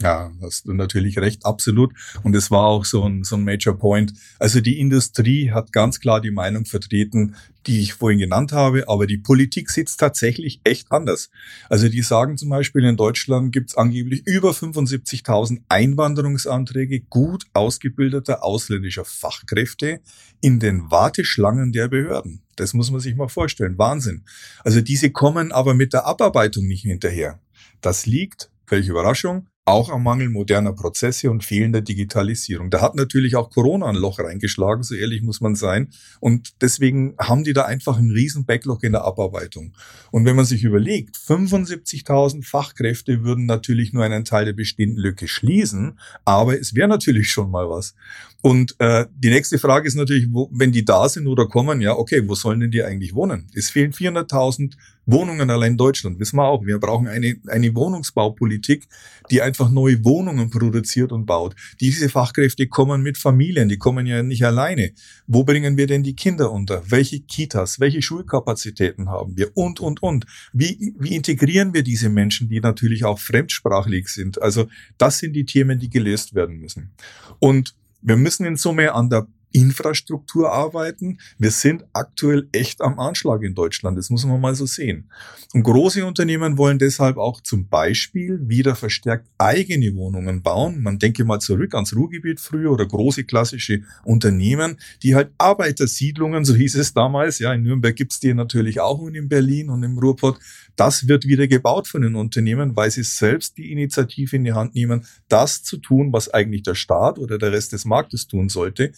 Ja, 0.03 0.33
hast 0.41 0.67
du 0.67 0.73
natürlich 0.73 1.19
recht, 1.19 1.47
absolut. 1.47 1.93
Und 2.25 2.35
es 2.35 2.51
war 2.51 2.67
auch 2.67 2.85
so 2.85 3.05
ein, 3.05 3.23
so 3.23 3.37
ein 3.37 3.45
Major 3.45 3.79
Point. 3.79 4.13
Also 4.41 4.61
die 4.61 4.81
Industrie 4.81 5.53
hat 5.53 5.73
ganz 5.73 6.01
klar 6.01 6.21
die 6.21 6.33
Meinung 6.33 6.65
vertreten, 6.65 7.37
die 7.67 7.81
ich 7.81 7.95
vorhin 7.95 8.19
genannt 8.19 8.51
habe, 8.51 8.89
aber 8.89 9.07
die 9.07 9.19
Politik 9.19 9.71
sitzt 9.71 10.01
tatsächlich 10.01 10.61
echt 10.65 10.91
anders. 10.91 11.31
Also 11.69 11.89
die 11.89 12.03
sagen 12.03 12.37
zum 12.37 12.49
Beispiel, 12.49 12.85
in 12.85 12.97
Deutschland 12.97 13.53
gibt 13.53 13.71
es 13.71 13.77
angeblich 13.77 14.27
über 14.27 14.51
75.000 14.51 15.61
Einwanderungsanträge 15.69 17.03
gut 17.03 17.45
ausgebildeter 17.53 18.43
ausländischer 18.43 19.05
Fachkräfte 19.05 20.01
in 20.41 20.59
den 20.59 20.91
Warteschlangen 20.91 21.71
der 21.71 21.87
Behörden. 21.87 22.43
Das 22.57 22.75
muss 22.75 22.91
man 22.91 22.99
sich 22.99 23.15
mal 23.15 23.29
vorstellen. 23.29 23.79
Wahnsinn. 23.79 24.25
Also 24.65 24.81
diese 24.81 25.11
kommen 25.11 25.53
aber 25.53 25.75
mit 25.75 25.93
der 25.93 26.07
Abarbeitung 26.07 26.67
nicht 26.67 26.83
hinterher. 26.83 27.39
Das 27.81 28.07
liegt, 28.07 28.51
welche 28.67 28.91
Überraschung, 28.91 29.47
auch 29.65 29.91
am 29.91 30.03
Mangel 30.03 30.29
moderner 30.29 30.73
Prozesse 30.73 31.31
und 31.31 31.45
fehlender 31.45 31.83
Digitalisierung. 31.83 32.69
Da 32.71 32.81
hat 32.81 32.97
natürlich 32.97 33.37
auch 33.37 33.49
Corona 33.49 33.87
ein 33.87 33.95
Loch 33.95 34.19
reingeschlagen, 34.19 34.83
so 34.83 34.97
ehrlich 34.97 35.23
muss 35.23 35.41
man 35.41 35.55
sein. 35.55 35.91
Und 36.19 36.61
deswegen 36.61 37.15
haben 37.19 37.45
die 37.45 37.53
da 37.53 37.65
einfach 37.65 37.97
einen 37.97 38.11
riesen 38.11 38.45
Backlog 38.45 38.83
in 38.83 38.93
der 38.93 39.05
Abarbeitung. 39.05 39.73
Und 40.11 40.25
wenn 40.25 40.35
man 40.35 40.47
sich 40.47 40.65
überlegt, 40.65 41.17
75.000 41.17 42.45
Fachkräfte 42.45 43.23
würden 43.23 43.47
natürlich 43.47 43.93
nur 43.93 44.03
einen 44.03 44.25
Teil 44.25 44.47
der 44.47 44.53
bestehenden 44.53 44.99
Lücke 44.99 45.29
schließen, 45.29 45.97
aber 46.25 46.59
es 46.59 46.75
wäre 46.75 46.89
natürlich 46.89 47.31
schon 47.31 47.51
mal 47.51 47.71
was. 47.71 47.95
Und 48.43 48.75
äh, 48.81 49.07
die 49.15 49.31
nächste 49.31 49.59
Frage 49.59 49.87
ist 49.87 49.95
natürlich, 49.95 50.27
wo, 50.33 50.51
wenn 50.53 50.73
die 50.73 50.85
da 50.85 51.09
sind 51.09 51.29
oder 51.29 51.47
kommen, 51.47 51.81
ja, 51.81 51.97
okay, 51.97 52.29
wo 52.29 52.35
sollen 52.35 52.59
denn 52.59 52.73
die 52.73 52.83
eigentlich 52.83 53.15
wohnen? 53.15 53.47
Es 53.55 53.71
fehlen 53.71 53.93
400.000 53.93 54.73
Wohnungen 55.07 55.51
allein 55.51 55.73
in 55.73 55.77
Deutschland, 55.77 56.21
wissen 56.21 56.37
wir 56.37 56.45
auch. 56.45 56.65
Wir 56.65 56.79
brauchen 56.79 57.09
eine, 57.09 57.37
eine 57.49 57.75
Wohnungsbaupolitik, 57.75 58.87
die 59.31 59.43
einfach 59.43 59.71
neue 59.71 60.05
Wohnungen 60.05 60.51
produziert 60.51 61.13
und 61.13 61.27
baut. 61.27 61.55
Diese 61.81 62.09
Fachkräfte 62.09 62.69
kommen 62.69 63.03
mit 63.03 63.19
Familien, 63.19 63.69
die 63.69 63.79
kommen 63.79 64.07
ja 64.07 64.23
nicht 64.23 64.45
alleine. 64.45 64.93
Wo 65.27 65.45
bringen 65.45 65.77
wir 65.77 65.87
denn 65.87 66.03
die 66.03 66.15
Kinder 66.15 66.53
unter? 66.53 66.83
Welche 66.91 67.21
Kitas, 67.21 67.81
welche 67.81 68.03
Schulkapazitäten 68.03 69.09
haben 69.09 69.37
wir? 69.37 69.51
Und, 69.55 69.81
und, 69.81 70.03
und. 70.03 70.27
Wie, 70.53 70.95
wie 70.99 71.17
integrieren 71.17 71.75
wir 71.75 71.83
diese 71.83 72.09
Menschen, 72.09 72.49
die 72.49 72.61
natürlich 72.61 73.05
auch 73.05 73.19
fremdsprachlich 73.19 74.09
sind? 74.09 74.41
Also 74.41 74.67
das 74.99 75.19
sind 75.19 75.33
die 75.33 75.45
Themen, 75.45 75.79
die 75.79 75.91
gelöst 75.91 76.35
werden 76.35 76.59
müssen. 76.59 76.93
Und 77.39 77.75
wir 78.03 78.17
müssen 78.17 78.47
in 78.47 78.57
Summe 78.57 78.93
an 78.95 79.11
der 79.11 79.27
Infrastruktur 79.53 80.53
arbeiten. 80.53 81.19
Wir 81.39 81.51
sind 81.51 81.85
aktuell 81.93 82.49
echt 82.53 82.81
am 82.81 82.99
Anschlag 82.99 83.43
in 83.43 83.55
Deutschland. 83.55 83.99
Das 83.99 84.11
muss 84.11 84.25
man 84.25 84.41
mal 84.41 84.55
so 84.55 84.67
sehen. 84.67 85.11
Und 85.55 85.65
große 85.65 86.05
Unternehmen 86.07 86.57
wollen 86.57 86.79
deshalb 86.79 87.19
auch 87.19 87.41
zum 87.43 87.69
Beispiel 87.69 88.41
wieder 88.49 88.75
verstärkt 88.75 89.29
eigene 89.37 89.95
Wohnungen 89.95 90.43
bauen. 90.43 90.83
Man 90.83 90.99
denke 90.99 91.25
mal 91.25 91.41
zurück 91.41 91.75
ans 91.75 91.95
Ruhrgebiet 91.95 92.41
früher 92.41 92.73
oder 92.73 92.87
große 92.87 93.25
klassische 93.25 93.83
Unternehmen, 94.05 94.79
die 95.03 95.15
halt 95.15 95.31
Arbeitersiedlungen, 95.37 96.45
so 96.45 96.55
hieß 96.55 96.77
es 96.77 96.95
damals, 96.95 97.39
ja, 97.39 97.53
in 97.53 97.63
Nürnberg 97.63 97.95
gibt's 97.95 98.21
die 98.21 98.33
natürlich 98.33 98.81
auch 98.81 98.99
und 98.99 99.15
in 99.15 99.29
Berlin 99.29 99.69
und 99.69 99.83
im 99.83 99.99
Ruhrpott. 99.99 100.39
Das 100.77 101.09
wird 101.09 101.27
wieder 101.27 101.47
gebaut 101.47 101.89
von 101.89 102.03
den 102.03 102.15
Unternehmen, 102.15 102.77
weil 102.77 102.91
sie 102.91 103.03
selbst 103.03 103.59
die 103.59 103.73
Initiative 103.73 104.37
in 104.37 104.45
die 104.45 104.53
Hand 104.53 104.75
nehmen, 104.75 105.05
das 105.29 105.63
zu 105.63 105.77
tun, 105.77 106.13
was 106.13 106.29
eigentlich 106.29 106.63
der 106.63 106.75
Staat 106.75 107.19
oder 107.19 107.39
der 107.39 107.53
Rest 107.53 107.73
des 107.73 107.85
Marktes 107.85 108.27
tun 108.27 108.49
sollte. 108.49 108.93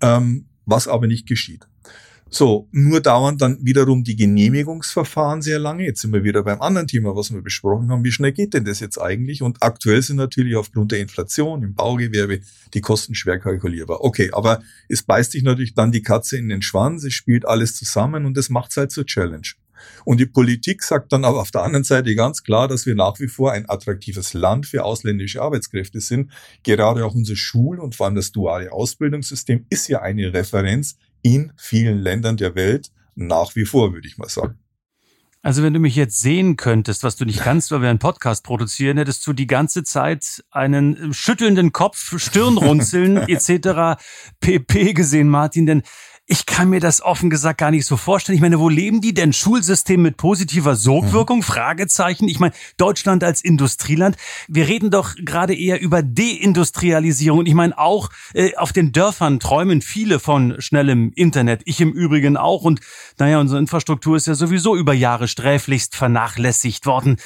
Ähm, 0.00 0.46
was 0.66 0.88
aber 0.88 1.06
nicht 1.06 1.26
geschieht. 1.26 1.66
So, 2.32 2.68
nur 2.70 3.00
dauern 3.00 3.38
dann 3.38 3.58
wiederum 3.60 4.04
die 4.04 4.14
Genehmigungsverfahren 4.14 5.42
sehr 5.42 5.58
lange. 5.58 5.84
Jetzt 5.84 6.00
sind 6.00 6.12
wir 6.12 6.22
wieder 6.22 6.44
beim 6.44 6.60
anderen 6.62 6.86
Thema, 6.86 7.16
was 7.16 7.32
wir 7.32 7.42
besprochen 7.42 7.90
haben. 7.90 8.04
Wie 8.04 8.12
schnell 8.12 8.30
geht 8.30 8.54
denn 8.54 8.64
das 8.64 8.78
jetzt 8.78 8.98
eigentlich? 8.98 9.42
Und 9.42 9.64
aktuell 9.64 10.00
sind 10.00 10.16
natürlich 10.16 10.54
aufgrund 10.54 10.92
der 10.92 11.00
Inflation 11.00 11.64
im 11.64 11.74
Baugewerbe 11.74 12.40
die 12.72 12.80
Kosten 12.80 13.16
schwer 13.16 13.40
kalkulierbar. 13.40 14.04
Okay, 14.04 14.30
aber 14.32 14.62
es 14.88 15.02
beißt 15.02 15.32
sich 15.32 15.42
natürlich 15.42 15.74
dann 15.74 15.90
die 15.90 16.02
Katze 16.02 16.38
in 16.38 16.48
den 16.48 16.62
Schwanz, 16.62 17.02
es 17.02 17.14
spielt 17.14 17.46
alles 17.46 17.74
zusammen 17.74 18.24
und 18.24 18.36
das 18.36 18.48
macht 18.48 18.70
es 18.70 18.76
halt 18.76 18.92
zur 18.92 19.06
Challenge. 19.06 19.48
Und 20.04 20.20
die 20.20 20.26
Politik 20.26 20.82
sagt 20.82 21.12
dann 21.12 21.24
aber 21.24 21.40
auf 21.40 21.50
der 21.50 21.62
anderen 21.62 21.84
Seite 21.84 22.14
ganz 22.14 22.42
klar, 22.42 22.68
dass 22.68 22.86
wir 22.86 22.94
nach 22.94 23.18
wie 23.20 23.28
vor 23.28 23.52
ein 23.52 23.68
attraktives 23.68 24.34
Land 24.34 24.66
für 24.66 24.84
ausländische 24.84 25.42
Arbeitskräfte 25.42 26.00
sind. 26.00 26.30
Gerade 26.62 27.04
auch 27.04 27.14
unser 27.14 27.36
Schul- 27.36 27.80
und 27.80 27.94
vor 27.94 28.06
allem 28.06 28.14
das 28.14 28.32
duale 28.32 28.72
Ausbildungssystem 28.72 29.66
ist 29.70 29.88
ja 29.88 30.02
eine 30.02 30.32
Referenz 30.32 30.96
in 31.22 31.52
vielen 31.56 31.98
Ländern 31.98 32.36
der 32.36 32.54
Welt 32.54 32.90
nach 33.14 33.54
wie 33.54 33.64
vor, 33.64 33.92
würde 33.92 34.08
ich 34.08 34.18
mal 34.18 34.28
sagen. 34.28 34.58
Also 35.42 35.62
wenn 35.62 35.72
du 35.72 35.80
mich 35.80 35.96
jetzt 35.96 36.20
sehen 36.20 36.56
könntest, 36.56 37.02
was 37.02 37.16
du 37.16 37.24
nicht 37.24 37.40
kannst, 37.40 37.70
weil 37.70 37.80
wir 37.80 37.88
einen 37.88 37.98
Podcast 37.98 38.44
produzieren, 38.44 38.98
hättest 38.98 39.26
du 39.26 39.32
die 39.32 39.46
ganze 39.46 39.84
Zeit 39.84 40.44
einen 40.50 41.14
schüttelnden 41.14 41.72
Kopf, 41.72 42.18
Stirnrunzeln 42.18 43.16
etc. 43.28 43.98
pp 44.40 44.92
gesehen, 44.92 45.30
Martin, 45.30 45.64
denn 45.64 45.82
ich 46.30 46.46
kann 46.46 46.70
mir 46.70 46.78
das 46.78 47.02
offen 47.02 47.28
gesagt 47.28 47.58
gar 47.58 47.72
nicht 47.72 47.84
so 47.84 47.96
vorstellen. 47.96 48.36
Ich 48.36 48.40
meine, 48.40 48.60
wo 48.60 48.68
leben 48.68 49.00
die 49.00 49.12
denn? 49.12 49.32
Schulsystem 49.32 50.00
mit 50.00 50.16
positiver 50.16 50.76
Sogwirkung? 50.76 51.38
Mhm. 51.38 51.42
Fragezeichen. 51.42 52.28
Ich 52.28 52.38
meine, 52.38 52.54
Deutschland 52.76 53.24
als 53.24 53.42
Industrieland. 53.42 54.16
Wir 54.46 54.68
reden 54.68 54.92
doch 54.92 55.16
gerade 55.16 55.56
eher 55.56 55.80
über 55.80 56.04
Deindustrialisierung. 56.04 57.40
Und 57.40 57.46
ich 57.46 57.54
meine, 57.54 57.76
auch 57.76 58.10
äh, 58.32 58.54
auf 58.54 58.72
den 58.72 58.92
Dörfern 58.92 59.40
träumen 59.40 59.82
viele 59.82 60.20
von 60.20 60.54
schnellem 60.60 61.10
Internet. 61.16 61.62
Ich 61.64 61.80
im 61.80 61.90
Übrigen 61.90 62.36
auch. 62.36 62.62
Und 62.62 62.78
naja, 63.18 63.40
unsere 63.40 63.58
Infrastruktur 63.58 64.16
ist 64.16 64.28
ja 64.28 64.34
sowieso 64.34 64.76
über 64.76 64.94
Jahre 64.94 65.26
sträflichst 65.26 65.96
vernachlässigt 65.96 66.86
worden 66.86 67.16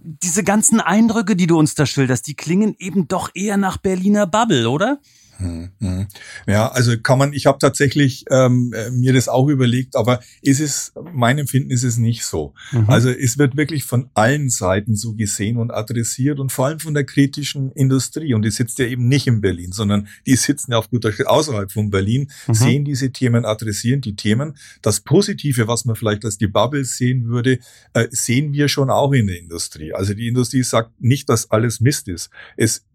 diese 0.00 0.42
ganzen 0.42 0.80
Eindrücke, 0.80 1.36
die 1.36 1.46
du 1.46 1.58
uns 1.58 1.74
da 1.74 1.84
schilderst, 1.84 2.26
die 2.28 2.34
klingen 2.34 2.74
eben 2.78 3.08
doch 3.08 3.30
eher 3.34 3.58
nach 3.58 3.76
Berliner 3.76 4.26
Bubble, 4.26 4.70
oder? 4.70 5.00
Hm, 5.38 5.70
hm. 5.78 6.06
Ja, 6.48 6.68
also 6.68 6.98
kann 6.98 7.16
man, 7.16 7.32
ich 7.32 7.46
habe 7.46 7.58
tatsächlich 7.58 8.24
ähm, 8.28 8.72
äh, 8.74 8.90
mir 8.90 9.12
das 9.12 9.28
auch 9.28 9.46
überlegt, 9.46 9.94
aber 9.94 10.20
ist 10.42 10.58
es, 10.60 10.92
mein 11.12 11.38
Empfinden 11.38 11.70
ist 11.70 11.84
es 11.84 11.96
nicht 11.96 12.24
so. 12.24 12.54
Mhm. 12.72 12.90
Also 12.90 13.10
es 13.10 13.38
wird 13.38 13.56
wirklich 13.56 13.84
von 13.84 14.10
allen 14.14 14.50
Seiten 14.50 14.96
so 14.96 15.14
gesehen 15.14 15.56
und 15.56 15.70
adressiert 15.70 16.40
und 16.40 16.50
vor 16.50 16.66
allem 16.66 16.80
von 16.80 16.92
der 16.92 17.04
kritischen 17.04 17.70
Industrie. 17.72 18.34
Und 18.34 18.42
die 18.42 18.50
sitzt 18.50 18.80
ja 18.80 18.86
eben 18.86 19.06
nicht 19.06 19.28
in 19.28 19.40
Berlin, 19.40 19.70
sondern 19.70 20.08
die 20.26 20.34
sitzen 20.34 20.72
ja 20.72 20.78
auf 20.78 20.90
guter 20.90 21.12
Schritt 21.12 21.28
außerhalb 21.28 21.70
von 21.70 21.90
Berlin, 21.90 22.32
mhm. 22.48 22.54
sehen 22.54 22.84
diese 22.84 23.12
Themen, 23.12 23.44
adressieren 23.44 24.00
die 24.00 24.16
Themen. 24.16 24.56
Das 24.82 25.00
Positive, 25.00 25.68
was 25.68 25.84
man 25.84 25.94
vielleicht 25.94 26.24
als 26.24 26.38
die 26.38 26.48
Bubble 26.48 26.84
sehen 26.84 27.28
würde, 27.28 27.60
äh, 27.94 28.08
sehen 28.10 28.52
wir 28.52 28.66
schon 28.66 28.90
auch 28.90 29.12
in 29.12 29.28
der 29.28 29.38
Industrie. 29.38 29.92
Also 29.94 30.14
die 30.14 30.26
Industrie 30.26 30.64
sagt 30.64 31.00
nicht, 31.00 31.28
dass 31.28 31.52
alles 31.52 31.80
Mist 31.80 32.08
ist. 32.08 32.30
Es 32.56 32.87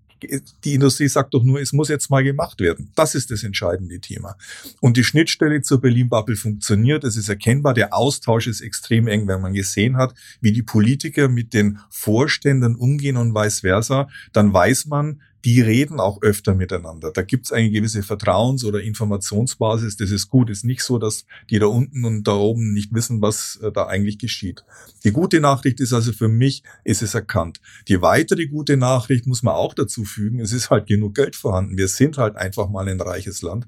die 0.63 0.73
Industrie 0.73 1.07
sagt 1.07 1.33
doch 1.33 1.43
nur, 1.43 1.61
es 1.61 1.73
muss 1.73 1.89
jetzt 1.89 2.09
mal 2.09 2.23
gemacht 2.23 2.59
werden. 2.59 2.91
Das 2.95 3.15
ist 3.15 3.31
das 3.31 3.43
entscheidende 3.43 3.99
Thema. 3.99 4.35
Und 4.81 4.97
die 4.97 5.03
Schnittstelle 5.03 5.61
zur 5.61 5.81
Berlin-Bubble 5.81 6.35
funktioniert. 6.35 7.03
Es 7.03 7.17
ist 7.17 7.29
erkennbar. 7.29 7.73
Der 7.73 7.93
Austausch 7.93 8.47
ist 8.47 8.61
extrem 8.61 9.07
eng, 9.07 9.27
wenn 9.27 9.41
man 9.41 9.53
gesehen 9.53 9.97
hat, 9.97 10.13
wie 10.41 10.51
die 10.51 10.63
Politiker 10.63 11.29
mit 11.29 11.53
den 11.53 11.79
Vorständen 11.89 12.75
umgehen 12.75 13.17
und 13.17 13.33
vice 13.33 13.61
versa. 13.61 14.09
Dann 14.31 14.53
weiß 14.53 14.87
man, 14.87 15.21
die 15.45 15.61
reden 15.61 15.99
auch 15.99 16.21
öfter 16.21 16.55
miteinander. 16.55 17.11
Da 17.11 17.21
gibt 17.21 17.45
es 17.45 17.51
eine 17.51 17.69
gewisse 17.69 18.01
Vertrauens- 18.01 18.63
oder 18.63 18.81
Informationsbasis. 18.81 19.97
Das 19.97 20.11
ist 20.11 20.29
gut. 20.29 20.49
Ist 20.49 20.63
nicht 20.63 20.83
so, 20.83 20.97
dass 20.97 21.25
die 21.49 21.59
da 21.59 21.65
unten 21.65 22.05
und 22.05 22.23
da 22.27 22.33
oben 22.33 22.73
nicht 22.73 22.93
wissen, 22.93 23.21
was 23.21 23.59
äh, 23.61 23.71
da 23.71 23.87
eigentlich 23.87 24.17
geschieht. 24.17 24.63
Die 25.03 25.11
gute 25.11 25.41
Nachricht 25.41 25.81
ist 25.81 25.91
also 25.91 26.13
für 26.13 26.29
mich, 26.29 26.63
ist 26.83 27.01
es 27.01 27.13
erkannt. 27.13 27.59
Die 27.89 28.01
weitere 28.01 28.47
gute 28.47 28.77
Nachricht 28.77 29.27
muss 29.27 29.43
man 29.43 29.53
auch 29.55 29.73
dazu 29.73 30.05
fügen. 30.05 30.39
Es 30.39 30.53
ist 30.53 30.69
halt 30.69 30.87
genug 30.87 31.15
Geld 31.15 31.35
vorhanden. 31.35 31.77
Wir 31.77 31.89
sind 31.89 32.17
halt 32.17 32.37
einfach 32.37 32.69
mal 32.69 32.87
ein 32.87 33.01
reiches 33.01 33.41
Land. 33.41 33.67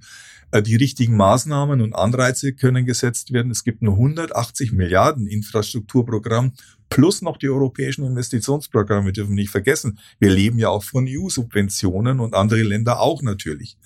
Äh, 0.52 0.62
die 0.62 0.76
richtigen 0.76 1.18
Maßnahmen 1.18 1.82
und 1.82 1.94
Anreize 1.94 2.54
können 2.54 2.86
gesetzt 2.86 3.34
werden. 3.34 3.52
Es 3.52 3.64
gibt 3.64 3.82
ein 3.82 3.90
180 3.90 4.72
Milliarden 4.72 5.28
Infrastrukturprogramm 5.28 6.54
plus 6.90 7.22
noch 7.22 7.38
die 7.38 7.50
europäischen 7.50 8.06
Investitionsprogramme 8.06 9.12
dürfen 9.12 9.32
wir 9.32 9.36
nicht 9.36 9.50
vergessen. 9.50 10.00
Wir 10.20 10.30
leben 10.30 10.60
ja 10.60 10.70
auch 10.70 10.84
von 10.84 11.08
EU-Subventionen 11.08 12.20
und 12.20 12.34
andere 12.34 12.64
Länder 12.64 13.00
auch 13.00 13.22
natürlich. 13.22 13.78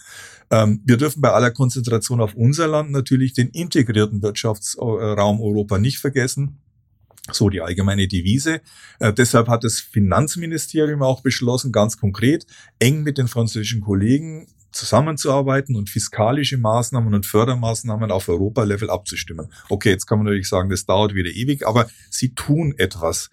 Ähm, 0.52 0.82
wir 0.86 0.98
dürfen 0.98 1.22
bei 1.22 1.32
aller 1.32 1.52
Konzentration 1.52 2.22
auf 2.22 2.34
unser 2.36 2.68
Land 2.68 2.92
natürlich 2.92 3.34
den 3.34 3.50
integrierten 3.50 4.22
Wirtschaftsraum 4.22 5.42
Europa 5.42 5.78
nicht 5.78 6.00
vergessen. 6.00 6.60
So 7.32 7.50
die 7.50 7.62
allgemeine 7.62 8.08
Devise. 8.08 8.62
Äh, 9.00 9.14
deshalb 9.14 9.48
hat 9.50 9.64
das 9.64 9.80
Finanzministerium 9.80 11.04
auch 11.04 11.22
beschlossen, 11.22 11.72
ganz 11.72 11.98
konkret, 11.98 12.48
eng 12.80 13.04
mit 13.04 13.18
den 13.20 13.28
französischen 13.28 13.82
Kollegen 13.82 14.48
zusammenzuarbeiten 14.72 15.76
und 15.76 15.90
fiskalische 15.90 16.58
Maßnahmen 16.58 17.14
und 17.14 17.26
Fördermaßnahmen 17.26 18.12
auf 18.12 18.30
Europa-Level 18.30 18.90
abzustimmen. 18.90 19.52
Okay, 19.70 19.90
jetzt 19.90 20.06
kann 20.06 20.20
man 20.20 20.26
natürlich 20.26 20.50
sagen, 20.50 20.70
das 20.70 20.86
dauert 20.86 21.14
wieder 21.14 21.30
ewig, 21.30 21.68
aber 21.68 21.90
sie 22.10 22.34
tun 22.34 22.74
etwas. 22.78 23.30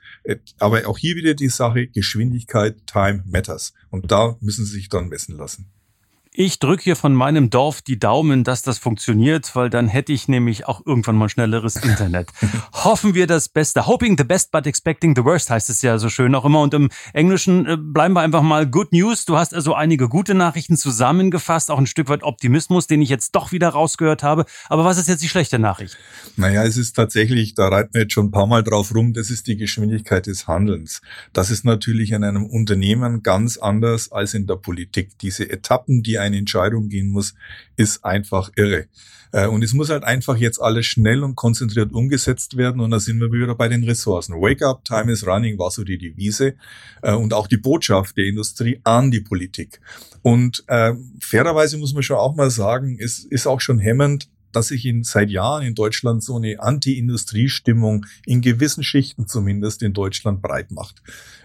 Aber 0.58 0.86
auch 0.86 0.98
hier 0.98 1.16
wieder 1.16 1.34
die 1.34 1.48
Sache, 1.48 1.86
Geschwindigkeit, 1.88 2.86
Time 2.86 3.22
matters. 3.26 3.74
Und 3.90 4.10
da 4.10 4.36
müssen 4.40 4.64
sie 4.64 4.72
sich 4.72 4.88
dann 4.88 5.08
messen 5.08 5.36
lassen. 5.36 5.70
Ich 6.38 6.58
drücke 6.58 6.82
hier 6.84 6.96
von 6.96 7.14
meinem 7.14 7.48
Dorf 7.48 7.80
die 7.80 7.98
Daumen, 7.98 8.44
dass 8.44 8.60
das 8.60 8.76
funktioniert, 8.76 9.56
weil 9.56 9.70
dann 9.70 9.88
hätte 9.88 10.12
ich 10.12 10.28
nämlich 10.28 10.68
auch 10.68 10.84
irgendwann 10.84 11.16
mal 11.16 11.30
schnelleres 11.30 11.76
Internet. 11.82 12.28
Hoffen 12.74 13.14
wir 13.14 13.26
das 13.26 13.48
Beste. 13.48 13.86
Hoping 13.86 14.18
the 14.18 14.24
best 14.24 14.52
but 14.52 14.66
expecting 14.66 15.16
the 15.16 15.24
worst 15.24 15.48
heißt 15.48 15.70
es 15.70 15.80
ja 15.80 15.96
so 15.96 16.10
schön 16.10 16.34
auch 16.34 16.44
immer. 16.44 16.60
Und 16.60 16.74
im 16.74 16.90
Englischen 17.14 17.64
äh, 17.64 17.78
bleiben 17.78 18.12
wir 18.12 18.20
einfach 18.20 18.42
mal 18.42 18.66
Good 18.66 18.92
News. 18.92 19.24
Du 19.24 19.38
hast 19.38 19.54
also 19.54 19.72
einige 19.72 20.10
gute 20.10 20.34
Nachrichten 20.34 20.76
zusammengefasst, 20.76 21.70
auch 21.70 21.78
ein 21.78 21.86
Stück 21.86 22.10
weit 22.10 22.22
Optimismus, 22.22 22.86
den 22.86 23.00
ich 23.00 23.08
jetzt 23.08 23.34
doch 23.34 23.52
wieder 23.52 23.70
rausgehört 23.70 24.22
habe. 24.22 24.44
Aber 24.68 24.84
was 24.84 24.98
ist 24.98 25.08
jetzt 25.08 25.22
die 25.22 25.30
schlechte 25.30 25.58
Nachricht? 25.58 25.96
Naja, 26.36 26.64
es 26.64 26.76
ist 26.76 26.92
tatsächlich, 26.92 27.54
da 27.54 27.68
reiten 27.68 27.94
wir 27.94 28.02
jetzt 28.02 28.12
schon 28.12 28.26
ein 28.26 28.30
paar 28.30 28.46
Mal 28.46 28.62
drauf 28.62 28.94
rum, 28.94 29.14
das 29.14 29.30
ist 29.30 29.46
die 29.46 29.56
Geschwindigkeit 29.56 30.26
des 30.26 30.46
Handelns. 30.46 31.00
Das 31.32 31.50
ist 31.50 31.64
natürlich 31.64 32.12
in 32.12 32.24
einem 32.24 32.44
Unternehmen 32.44 33.22
ganz 33.22 33.56
anders 33.56 34.12
als 34.12 34.34
in 34.34 34.46
der 34.46 34.56
Politik. 34.56 35.18
Diese 35.20 35.48
Etappen, 35.48 36.02
die 36.02 36.25
eine 36.26 36.38
Entscheidung 36.38 36.88
gehen 36.88 37.08
muss, 37.08 37.34
ist 37.76 38.04
einfach 38.04 38.50
irre. 38.56 38.86
Äh, 39.32 39.46
und 39.46 39.62
es 39.62 39.72
muss 39.72 39.90
halt 39.90 40.04
einfach 40.04 40.36
jetzt 40.36 40.60
alles 40.60 40.86
schnell 40.86 41.22
und 41.22 41.36
konzentriert 41.36 41.92
umgesetzt 41.92 42.56
werden. 42.56 42.80
Und 42.80 42.90
da 42.90 43.00
sind 43.00 43.20
wir 43.20 43.32
wieder 43.32 43.54
bei 43.54 43.68
den 43.68 43.84
Ressourcen. 43.84 44.34
Wake 44.34 44.62
up, 44.62 44.84
time 44.84 45.12
is 45.12 45.26
running 45.26 45.58
war 45.58 45.70
so 45.70 45.84
die 45.84 45.98
Devise 45.98 46.54
äh, 47.02 47.12
und 47.12 47.34
auch 47.34 47.46
die 47.46 47.56
Botschaft 47.56 48.16
der 48.16 48.24
Industrie 48.24 48.80
an 48.84 49.10
die 49.10 49.20
Politik. 49.20 49.80
Und 50.22 50.64
äh, 50.68 50.94
fairerweise 51.20 51.78
muss 51.78 51.94
man 51.94 52.02
schon 52.02 52.16
auch 52.16 52.34
mal 52.34 52.50
sagen, 52.50 52.98
es 53.00 53.24
ist 53.24 53.46
auch 53.46 53.60
schon 53.60 53.78
hemmend, 53.78 54.28
dass 54.56 54.68
sich 54.68 54.86
in, 54.86 55.04
seit 55.04 55.28
Jahren 55.28 55.66
in 55.66 55.74
Deutschland 55.74 56.24
so 56.24 56.36
eine 56.36 56.58
Anti-Industrie-Stimmung 56.60 58.06
in 58.24 58.40
gewissen 58.40 58.82
Schichten 58.82 59.28
zumindest 59.28 59.82
in 59.82 59.92
Deutschland 59.92 60.40
breit 60.40 60.70
macht. 60.70 61.02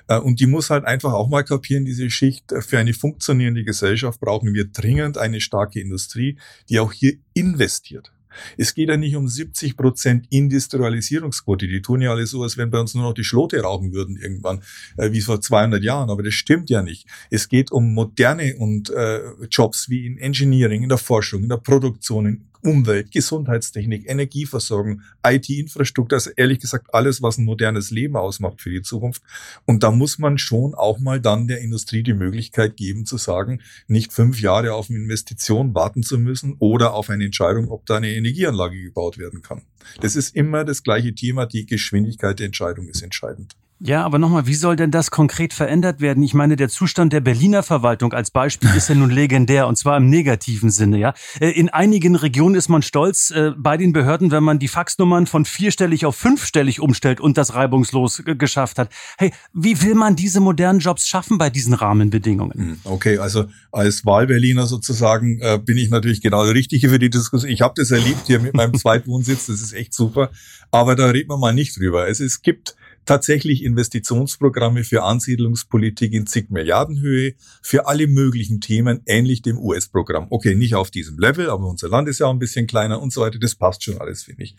Äh, 0.07 0.17
und 0.17 0.39
die 0.39 0.47
muss 0.47 0.69
halt 0.69 0.85
einfach 0.85 1.11
auch 1.11 1.27
mal 1.27 1.43
kapieren, 1.43 1.83
diese 1.83 2.09
Schicht. 2.09 2.53
Für 2.61 2.79
eine 2.79 2.93
funktionierende 2.93 3.65
Gesellschaft 3.65 4.21
brauchen 4.21 4.53
wir 4.53 4.65
dringend 4.65 5.17
eine 5.17 5.41
starke 5.41 5.81
Industrie, 5.81 6.37
die 6.69 6.79
auch 6.79 6.93
hier 6.93 7.15
investiert. 7.33 8.13
Es 8.57 8.73
geht 8.73 8.87
ja 8.87 8.95
nicht 8.95 9.17
um 9.17 9.27
70 9.27 9.75
Prozent 9.75 10.27
Industrialisierungsquote. 10.29 11.67
Die 11.67 11.81
tun 11.81 12.01
ja 12.01 12.11
alle 12.11 12.25
so, 12.25 12.43
als 12.43 12.55
wenn 12.55 12.69
bei 12.69 12.79
uns 12.79 12.93
nur 12.95 13.03
noch 13.03 13.13
die 13.13 13.25
Schlote 13.25 13.59
rauchen 13.61 13.91
würden 13.91 14.15
irgendwann, 14.15 14.61
äh, 14.95 15.11
wie 15.11 15.19
vor 15.19 15.41
200 15.41 15.83
Jahren. 15.83 16.09
Aber 16.09 16.23
das 16.23 16.33
stimmt 16.33 16.69
ja 16.69 16.81
nicht. 16.81 17.07
Es 17.29 17.49
geht 17.49 17.73
um 17.73 17.93
moderne 17.93 18.55
und 18.55 18.89
äh, 18.89 19.19
Jobs 19.49 19.89
wie 19.89 20.05
in 20.05 20.17
Engineering, 20.17 20.83
in 20.83 20.89
der 20.89 20.97
Forschung, 20.97 21.43
in 21.43 21.49
der 21.49 21.57
Produktion, 21.57 22.25
in 22.25 22.50
Umwelt, 22.63 23.11
Gesundheitstechnik, 23.11 24.09
Energieversorgung, 24.09 25.01
IT-Infrastruktur, 25.25 26.17
also 26.17 26.31
ehrlich 26.35 26.59
gesagt 26.59 26.93
alles, 26.93 27.21
was 27.21 27.37
ein 27.37 27.45
modernes 27.45 27.91
Leben 27.91 28.15
ausmacht 28.15 28.61
für 28.61 28.69
die 28.69 28.81
Zukunft. 28.81 29.21
Und 29.65 29.83
da 29.83 29.91
muss 29.91 30.19
man 30.19 30.37
schon 30.37 30.73
auch 30.75 30.99
mal 30.99 31.19
dann 31.19 31.47
der 31.47 31.61
Industrie 31.61 32.03
die 32.03 32.13
Möglichkeit 32.13 32.77
geben 32.77 33.05
zu 33.05 33.17
sagen, 33.17 33.61
nicht 33.87 34.13
fünf 34.13 34.41
Jahre 34.41 34.73
auf 34.73 34.89
eine 34.89 34.99
Investition 34.99 35.73
warten 35.75 36.03
zu 36.03 36.17
müssen 36.17 36.55
oder 36.59 36.93
auf 36.93 37.09
eine 37.09 37.25
Entscheidung, 37.25 37.69
ob 37.69 37.85
da 37.85 37.97
eine 37.97 38.13
Energieanlage 38.13 38.81
gebaut 38.81 39.17
werden 39.17 39.41
kann. 39.41 39.63
Das 39.99 40.15
ist 40.15 40.35
immer 40.35 40.63
das 40.63 40.83
gleiche 40.83 41.13
Thema, 41.13 41.45
die 41.45 41.65
Geschwindigkeit 41.65 42.39
der 42.39 42.45
Entscheidung 42.47 42.87
ist 42.87 43.01
entscheidend. 43.01 43.55
Ja, 43.83 44.05
aber 44.05 44.19
nochmal, 44.19 44.45
wie 44.45 44.53
soll 44.53 44.75
denn 44.75 44.91
das 44.91 45.09
konkret 45.09 45.53
verändert 45.53 46.01
werden? 46.01 46.21
Ich 46.21 46.35
meine, 46.35 46.55
der 46.55 46.69
Zustand 46.69 47.13
der 47.13 47.19
Berliner 47.19 47.63
Verwaltung 47.63 48.13
als 48.13 48.29
Beispiel 48.29 48.69
ist 48.77 48.89
ja 48.89 48.95
nun 48.95 49.09
legendär 49.09 49.67
und 49.67 49.75
zwar 49.75 49.97
im 49.97 50.07
negativen 50.07 50.69
Sinne, 50.69 50.99
ja. 50.99 51.15
Äh, 51.39 51.49
in 51.49 51.69
einigen 51.69 52.15
Regionen 52.15 52.53
ist 52.53 52.69
man 52.69 52.83
stolz 52.83 53.31
äh, 53.31 53.53
bei 53.57 53.77
den 53.77 53.91
Behörden, 53.91 54.29
wenn 54.29 54.43
man 54.43 54.59
die 54.59 54.67
Faxnummern 54.67 55.25
von 55.25 55.45
vierstellig 55.45 56.05
auf 56.05 56.15
fünfstellig 56.15 56.79
umstellt 56.79 57.19
und 57.19 57.39
das 57.39 57.55
reibungslos 57.55 58.21
geschafft 58.23 58.77
hat. 58.77 58.91
Hey, 59.17 59.33
wie 59.51 59.81
will 59.81 59.95
man 59.95 60.15
diese 60.15 60.41
modernen 60.41 60.79
Jobs 60.79 61.07
schaffen 61.07 61.39
bei 61.39 61.49
diesen 61.49 61.73
Rahmenbedingungen? 61.73 62.53
Hm, 62.53 62.77
okay, 62.83 63.17
also 63.17 63.45
als 63.71 64.05
Wahlberliner 64.05 64.67
sozusagen 64.67 65.39
äh, 65.39 65.57
bin 65.57 65.77
ich 65.77 65.89
natürlich 65.89 66.21
genau 66.21 66.45
der 66.45 66.53
Richtige 66.53 66.87
für 66.87 66.99
die 66.99 67.09
Diskussion. 67.09 67.51
Ich 67.51 67.61
habe 67.61 67.73
das 67.75 67.89
erlebt 67.89 68.27
hier 68.27 68.41
mit 68.41 68.53
meinem 68.53 68.73
Zweitwohnsitz, 68.77 69.47
das 69.47 69.59
ist 69.59 69.73
echt 69.73 69.95
super. 69.95 70.29
Aber 70.69 70.95
da 70.95 71.07
reden 71.07 71.31
wir 71.31 71.37
mal 71.37 71.53
nicht 71.53 71.79
drüber. 71.79 72.07
Es, 72.07 72.19
es 72.19 72.43
gibt 72.43 72.75
tatsächlich 73.05 73.63
Investitionsprogramme 73.63 74.83
für 74.83 75.03
Ansiedlungspolitik 75.03 76.13
in 76.13 76.27
zig 76.27 76.49
Milliardenhöhe 76.49 77.33
für 77.61 77.87
alle 77.87 78.07
möglichen 78.07 78.61
Themen, 78.61 79.01
ähnlich 79.05 79.41
dem 79.41 79.57
US-Programm. 79.57 80.27
Okay, 80.29 80.55
nicht 80.55 80.75
auf 80.75 80.91
diesem 80.91 81.17
Level, 81.17 81.49
aber 81.49 81.65
unser 81.65 81.89
Land 81.89 82.07
ist 82.07 82.19
ja 82.19 82.27
auch 82.27 82.33
ein 82.33 82.39
bisschen 82.39 82.67
kleiner 82.67 83.01
und 83.01 83.11
so 83.11 83.21
weiter. 83.21 83.39
Das 83.39 83.55
passt 83.55 83.83
schon 83.83 83.99
alles, 83.99 84.23
finde 84.23 84.43
ich. 84.43 84.55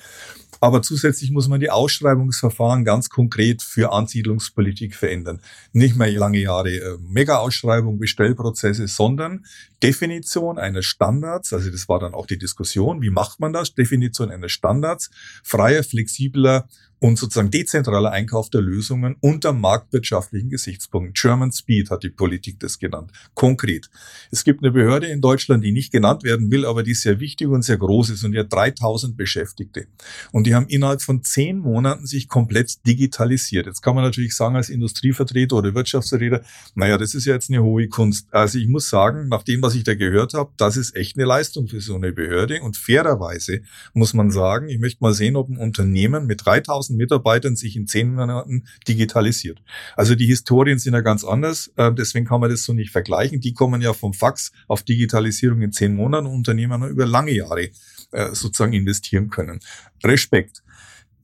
Aber 0.61 0.81
zusätzlich 0.83 1.33
muss 1.33 1.48
man 1.48 1.59
die 1.59 1.70
Ausschreibungsverfahren 1.70 2.85
ganz 2.85 3.09
konkret 3.09 3.62
für 3.62 3.92
Ansiedlungspolitik 3.92 4.94
verändern. 4.94 5.40
Nicht 5.72 5.96
mehr 5.96 6.11
lange 6.12 6.38
Jahre 6.38 6.70
äh, 6.70 6.98
Mega-Ausschreibung, 7.00 7.98
Bestellprozesse, 7.98 8.87
sondern 8.87 9.44
Definition 9.83 10.59
eines 10.59 10.85
Standards, 10.85 11.52
also 11.52 11.68
das 11.70 11.88
war 11.88 11.98
dann 11.98 12.14
auch 12.14 12.26
die 12.26 12.38
Diskussion, 12.38 13.02
wie 13.02 13.11
macht 13.11 13.40
man 13.40 13.52
das? 13.52 13.74
Definition 13.74 14.31
eines 14.31 14.52
Standards, 14.52 15.11
freier, 15.42 15.83
flexibler 15.83 16.68
und 17.03 17.19
sozusagen 17.19 17.51
dezentraler 17.51 18.12
Einkauf 18.12 18.49
der 18.49 18.61
Lösungen 18.61 19.17
unter 19.19 19.53
marktwirtschaftlichen 19.53 20.51
Gesichtspunkten. 20.51 21.15
German 21.15 21.51
Speed 21.51 21.91
hat 21.91 22.05
die 22.05 22.11
Politik 22.11 22.61
das 22.61 22.79
genannt. 22.79 23.11
Konkret. 23.35 23.91
Es 24.31 24.45
gibt 24.45 24.62
eine 24.62 24.71
Behörde 24.71 25.09
in 25.09 25.21
Deutschland, 25.21 25.65
die 25.65 25.73
nicht 25.73 25.91
genannt 25.91 26.23
werden 26.23 26.53
will, 26.53 26.65
aber 26.65 26.85
die 26.85 26.95
sehr 26.95 27.19
wichtig 27.19 27.49
und 27.49 27.62
sehr 27.62 27.77
groß 27.77 28.11
ist 28.11 28.23
und 28.23 28.31
die 28.31 28.38
hat 28.38 28.53
3000 28.53 29.17
Beschäftigte. 29.17 29.88
Und 30.31 30.47
die 30.47 30.55
haben 30.55 30.69
innerhalb 30.69 31.03
von 31.03 31.25
zehn 31.25 31.59
Monaten 31.59 32.07
sich 32.07 32.29
komplett 32.29 32.87
digitalisiert. 32.87 33.67
Jetzt 33.67 33.83
kann 33.83 33.97
man 33.97 34.05
natürlich 34.05 34.37
sagen 34.37 34.55
als 34.55 34.69
Industrievertreter 34.69 35.57
oder 35.57 35.75
Wirtschaftsvertreter, 35.75 36.43
naja, 36.77 36.99
das 36.99 37.15
ist 37.15 37.25
ja 37.25 37.35
jetzt 37.35 37.51
eine 37.51 37.65
hohe 37.65 37.88
Kunst. 37.88 38.33
Also 38.33 38.59
ich 38.59 38.69
muss 38.69 38.88
sagen, 38.88 39.27
nach 39.27 39.43
dem, 39.43 39.61
was 39.61 39.75
ich 39.75 39.83
da 39.83 39.97
gehört 39.97 40.35
habe, 40.35 40.53
das 40.57 40.77
ist 40.77 40.95
echt 40.95 41.17
eine 41.17 41.27
Leistung 41.27 41.67
für 41.67 41.81
so 41.81 41.97
eine 41.97 42.12
Behörde. 42.12 42.62
Und 42.62 42.77
fairerweise 42.77 43.62
muss 43.93 44.15
man 44.15 44.31
sagen, 44.31 44.69
ich 44.69 44.79
möchte 44.79 45.03
mal 45.03 45.15
sehen, 45.15 45.35
ob 45.35 45.49
ein 45.49 45.57
Unternehmen 45.57 46.27
mit 46.27 46.47
3000 46.47 46.91
Mitarbeitern 46.96 47.57
sich 47.57 47.76
in 47.76 47.87
zehn 47.87 48.14
Monaten 48.14 48.64
digitalisiert. 48.87 49.62
Also 49.96 50.14
die 50.14 50.26
Historien 50.26 50.78
sind 50.78 50.94
ja 50.94 51.00
ganz 51.00 51.24
anders, 51.24 51.72
äh, 51.76 51.92
deswegen 51.92 52.26
kann 52.26 52.40
man 52.40 52.50
das 52.50 52.64
so 52.64 52.72
nicht 52.72 52.90
vergleichen. 52.90 53.40
Die 53.40 53.52
kommen 53.52 53.81
ja 53.81 53.92
vom 53.92 54.14
Fax 54.14 54.52
auf 54.68 54.83
Digitalisierung 54.83 55.62
in 55.62 55.72
zehn 55.72 55.94
Monaten 55.94 56.26
und 56.26 56.35
Unternehmen 56.35 56.88
über 56.88 57.07
lange 57.07 57.33
Jahre 57.33 57.70
äh, 58.12 58.35
sozusagen 58.35 58.72
investieren 58.72 59.31
können. 59.31 59.61
Respekt. 60.05 60.62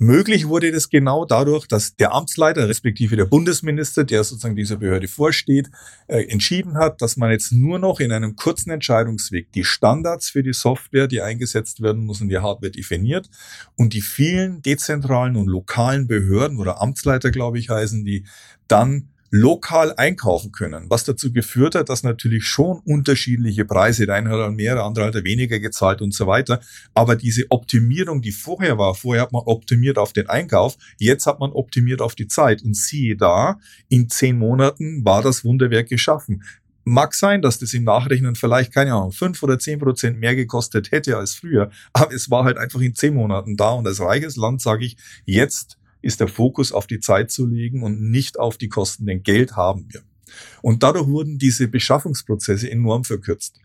Möglich 0.00 0.46
wurde 0.46 0.70
das 0.70 0.90
genau 0.90 1.24
dadurch, 1.24 1.66
dass 1.66 1.96
der 1.96 2.14
Amtsleiter, 2.14 2.68
respektive 2.68 3.16
der 3.16 3.24
Bundesminister, 3.24 4.04
der 4.04 4.22
sozusagen 4.22 4.54
dieser 4.54 4.76
Behörde 4.76 5.08
vorsteht, 5.08 5.70
äh, 6.06 6.22
entschieden 6.28 6.78
hat, 6.78 7.02
dass 7.02 7.16
man 7.16 7.32
jetzt 7.32 7.50
nur 7.50 7.80
noch 7.80 7.98
in 7.98 8.12
einem 8.12 8.36
kurzen 8.36 8.70
Entscheidungsweg 8.70 9.50
die 9.50 9.64
Standards 9.64 10.30
für 10.30 10.44
die 10.44 10.52
Software, 10.52 11.08
die 11.08 11.20
eingesetzt 11.20 11.82
werden 11.82 12.04
muss, 12.04 12.20
und 12.20 12.28
die 12.28 12.38
Hardware 12.38 12.70
definiert 12.70 13.28
und 13.74 13.92
die 13.92 14.00
vielen 14.00 14.62
dezentralen 14.62 15.34
und 15.34 15.48
lokalen 15.48 16.06
Behörden 16.06 16.58
oder 16.58 16.80
Amtsleiter, 16.80 17.32
glaube 17.32 17.58
ich, 17.58 17.68
heißen 17.68 18.04
die, 18.04 18.24
dann 18.68 19.08
lokal 19.30 19.94
einkaufen 19.96 20.52
können, 20.52 20.86
was 20.88 21.04
dazu 21.04 21.32
geführt 21.32 21.74
hat, 21.74 21.88
dass 21.88 22.02
natürlich 22.02 22.46
schon 22.46 22.80
unterschiedliche 22.84 23.64
Preise, 23.64 24.06
der 24.06 24.14
eine 24.14 24.30
hat 24.30 24.52
mehr, 24.52 24.74
der 24.74 24.84
andere 24.84 25.06
hat 25.06 25.24
weniger 25.24 25.58
gezahlt 25.60 26.00
und 26.00 26.14
so 26.14 26.26
weiter. 26.26 26.60
Aber 26.94 27.16
diese 27.16 27.44
Optimierung, 27.50 28.22
die 28.22 28.32
vorher 28.32 28.78
war, 28.78 28.94
vorher 28.94 29.22
hat 29.22 29.32
man 29.32 29.42
optimiert 29.44 29.98
auf 29.98 30.12
den 30.12 30.28
Einkauf, 30.28 30.76
jetzt 30.98 31.26
hat 31.26 31.40
man 31.40 31.52
optimiert 31.52 32.00
auf 32.00 32.14
die 32.14 32.28
Zeit. 32.28 32.62
Und 32.62 32.76
siehe 32.76 33.16
da, 33.16 33.58
in 33.88 34.08
zehn 34.08 34.38
Monaten 34.38 35.04
war 35.04 35.22
das 35.22 35.44
Wunderwerk 35.44 35.88
geschaffen. 35.88 36.42
Mag 36.84 37.14
sein, 37.14 37.42
dass 37.42 37.58
das 37.58 37.74
im 37.74 37.84
Nachrechnen 37.84 38.34
vielleicht, 38.34 38.72
keine 38.72 38.94
Ahnung, 38.94 39.12
fünf 39.12 39.42
oder 39.42 39.58
zehn 39.58 39.78
Prozent 39.78 40.18
mehr 40.18 40.34
gekostet 40.34 40.90
hätte 40.90 41.18
als 41.18 41.34
früher, 41.34 41.70
aber 41.92 42.14
es 42.14 42.30
war 42.30 42.44
halt 42.44 42.56
einfach 42.56 42.80
in 42.80 42.94
zehn 42.94 43.12
Monaten 43.12 43.58
da 43.58 43.72
und 43.72 43.86
als 43.86 44.00
reiches 44.00 44.36
Land 44.36 44.62
sage 44.62 44.86
ich, 44.86 44.96
jetzt 45.26 45.77
ist 46.02 46.20
der 46.20 46.28
Fokus 46.28 46.72
auf 46.72 46.86
die 46.86 47.00
Zeit 47.00 47.30
zu 47.30 47.46
legen 47.46 47.82
und 47.82 48.00
nicht 48.00 48.38
auf 48.38 48.56
die 48.56 48.68
Kosten, 48.68 49.06
denn 49.06 49.22
Geld 49.22 49.56
haben 49.56 49.86
wir. 49.90 50.02
Und 50.62 50.82
dadurch 50.82 51.06
wurden 51.06 51.38
diese 51.38 51.68
Beschaffungsprozesse 51.68 52.70
enorm 52.70 53.04
verkürzt. 53.04 53.58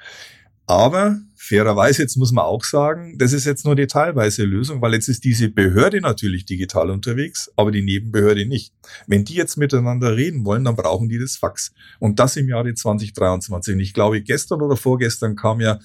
Aber 0.65 1.19
fairerweise, 1.36 2.04
jetzt 2.04 2.15
muss 2.15 2.32
man 2.32 2.46
auch 2.46 2.63
sagen, 2.63 3.17
das 3.17 3.34
ist 3.34 3.46
jetzt 3.46 3.65
nur 3.65 3.76
die 3.76 3.86
teilweise 3.86 4.46
Lösung, 4.46 4.82
weil 4.82 4.93
jetzt 4.93 5.10
ist 5.10 5.26
diese 5.26 5.50
Behörde 5.50 6.00
natürlich 6.00 6.46
digital 6.46 6.89
unterwegs, 6.89 7.52
aber 7.58 7.72
die 7.72 7.82
Nebenbehörde 7.82 8.46
nicht. 8.46 8.74
Wenn 9.06 9.26
die 9.26 9.34
jetzt 9.34 9.58
miteinander 9.58 10.15
reden 10.15 10.46
wollen, 10.46 10.63
dann 10.63 10.78
brauchen 10.78 11.10
die 11.10 11.19
das 11.19 11.36
Fax. 11.36 11.74
Und 12.00 12.19
das 12.19 12.38
im 12.38 12.48
Jahre 12.48 12.74
2023. 12.74 13.74
Und 13.74 13.82
ich 13.82 13.93
glaube, 13.93 14.22
gestern 14.22 14.62
oder 14.62 14.78
vorgestern 14.78 15.36
kam 15.36 15.60
ja 15.60 15.80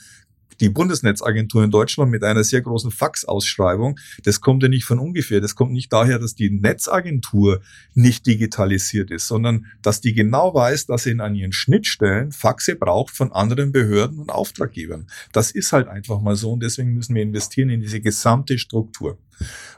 die 0.60 0.68
Bundesnetzagentur 0.68 1.64
in 1.64 1.70
Deutschland 1.70 2.10
mit 2.10 2.24
einer 2.24 2.44
sehr 2.44 2.60
großen 2.60 2.90
Faxausschreibung. 2.90 3.98
Das 4.24 4.40
kommt 4.40 4.62
ja 4.62 4.68
nicht 4.68 4.84
von 4.84 4.98
ungefähr. 4.98 5.40
Das 5.40 5.54
kommt 5.54 5.72
nicht 5.72 5.92
daher, 5.92 6.18
dass 6.18 6.34
die 6.34 6.50
Netzagentur 6.50 7.60
nicht 7.94 8.26
digitalisiert 8.26 9.10
ist, 9.10 9.28
sondern 9.28 9.66
dass 9.82 10.00
die 10.00 10.14
genau 10.14 10.54
weiß, 10.54 10.86
dass 10.86 11.04
sie 11.04 11.18
an 11.18 11.34
ihren 11.34 11.52
Schnittstellen 11.52 12.32
Faxe 12.32 12.76
braucht 12.76 13.14
von 13.14 13.32
anderen 13.32 13.72
Behörden 13.72 14.18
und 14.18 14.30
Auftraggebern. 14.30 15.06
Das 15.32 15.50
ist 15.50 15.72
halt 15.72 15.88
einfach 15.88 16.20
mal 16.20 16.36
so 16.36 16.52
und 16.52 16.62
deswegen 16.62 16.94
müssen 16.94 17.14
wir 17.14 17.22
investieren 17.22 17.70
in 17.70 17.80
diese 17.80 18.00
gesamte 18.00 18.58
Struktur. 18.58 19.18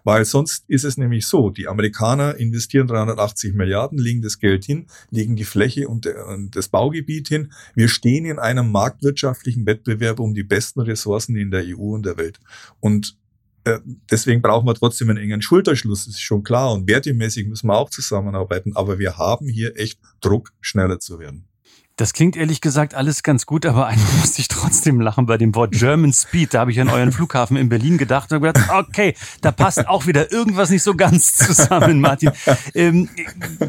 Weil 0.04 0.24
sonst 0.24 0.64
ist 0.68 0.84
es 0.84 0.96
nämlich 0.96 1.26
so, 1.26 1.50
die 1.50 1.68
Amerikaner 1.68 2.36
investieren 2.36 2.86
380 2.86 3.54
Milliarden, 3.54 3.98
legen 3.98 4.22
das 4.22 4.38
Geld 4.38 4.64
hin, 4.64 4.86
legen 5.10 5.36
die 5.36 5.44
Fläche 5.44 5.88
und, 5.88 6.08
das 6.52 6.68
Baugebiet 6.68 7.28
hin. 7.28 7.52
Wir 7.74 7.88
stehen 7.88 8.24
in 8.24 8.38
einem 8.38 8.70
marktwirtschaftlichen 8.70 9.66
Wettbewerb 9.66 10.20
um 10.20 10.34
die 10.34 10.42
besten 10.42 10.80
Ressourcen 10.80 11.36
in 11.36 11.50
der 11.50 11.64
EU 11.66 11.94
und 11.94 12.06
der 12.06 12.16
Welt. 12.16 12.40
Und 12.80 13.16
äh, 13.64 13.78
deswegen 14.10 14.40
brauchen 14.40 14.66
wir 14.66 14.74
trotzdem 14.74 15.10
einen 15.10 15.18
engen 15.18 15.42
Schulterschluss, 15.42 16.06
das 16.06 16.14
ist 16.14 16.22
schon 16.22 16.42
klar. 16.42 16.72
Und 16.72 16.88
wertemäßig 16.88 17.46
müssen 17.46 17.68
wir 17.68 17.76
auch 17.76 17.90
zusammenarbeiten. 17.90 18.74
Aber 18.74 18.98
wir 18.98 19.18
haben 19.18 19.48
hier 19.48 19.76
echt 19.76 20.00
Druck, 20.20 20.52
schneller 20.60 20.98
zu 20.98 21.18
werden. 21.18 21.49
Das 22.00 22.14
klingt 22.14 22.34
ehrlich 22.34 22.62
gesagt 22.62 22.94
alles 22.94 23.22
ganz 23.22 23.44
gut, 23.44 23.66
aber 23.66 23.86
einmal 23.88 24.12
musste 24.20 24.40
ich 24.40 24.48
trotzdem 24.48 25.02
lachen 25.02 25.26
bei 25.26 25.36
dem 25.36 25.54
Wort 25.54 25.72
German 25.72 26.14
Speed. 26.14 26.54
Da 26.54 26.60
habe 26.60 26.70
ich 26.70 26.80
an 26.80 26.88
euren 26.88 27.12
Flughafen 27.12 27.58
in 27.58 27.68
Berlin 27.68 27.98
gedacht 27.98 28.32
und 28.32 28.40
gedacht, 28.40 28.70
okay, 28.70 29.14
da 29.42 29.52
passt 29.52 29.86
auch 29.86 30.06
wieder 30.06 30.32
irgendwas 30.32 30.70
nicht 30.70 30.82
so 30.82 30.94
ganz 30.94 31.32
zusammen, 31.36 32.00
Martin. 32.00 32.30
Ähm, 32.74 33.10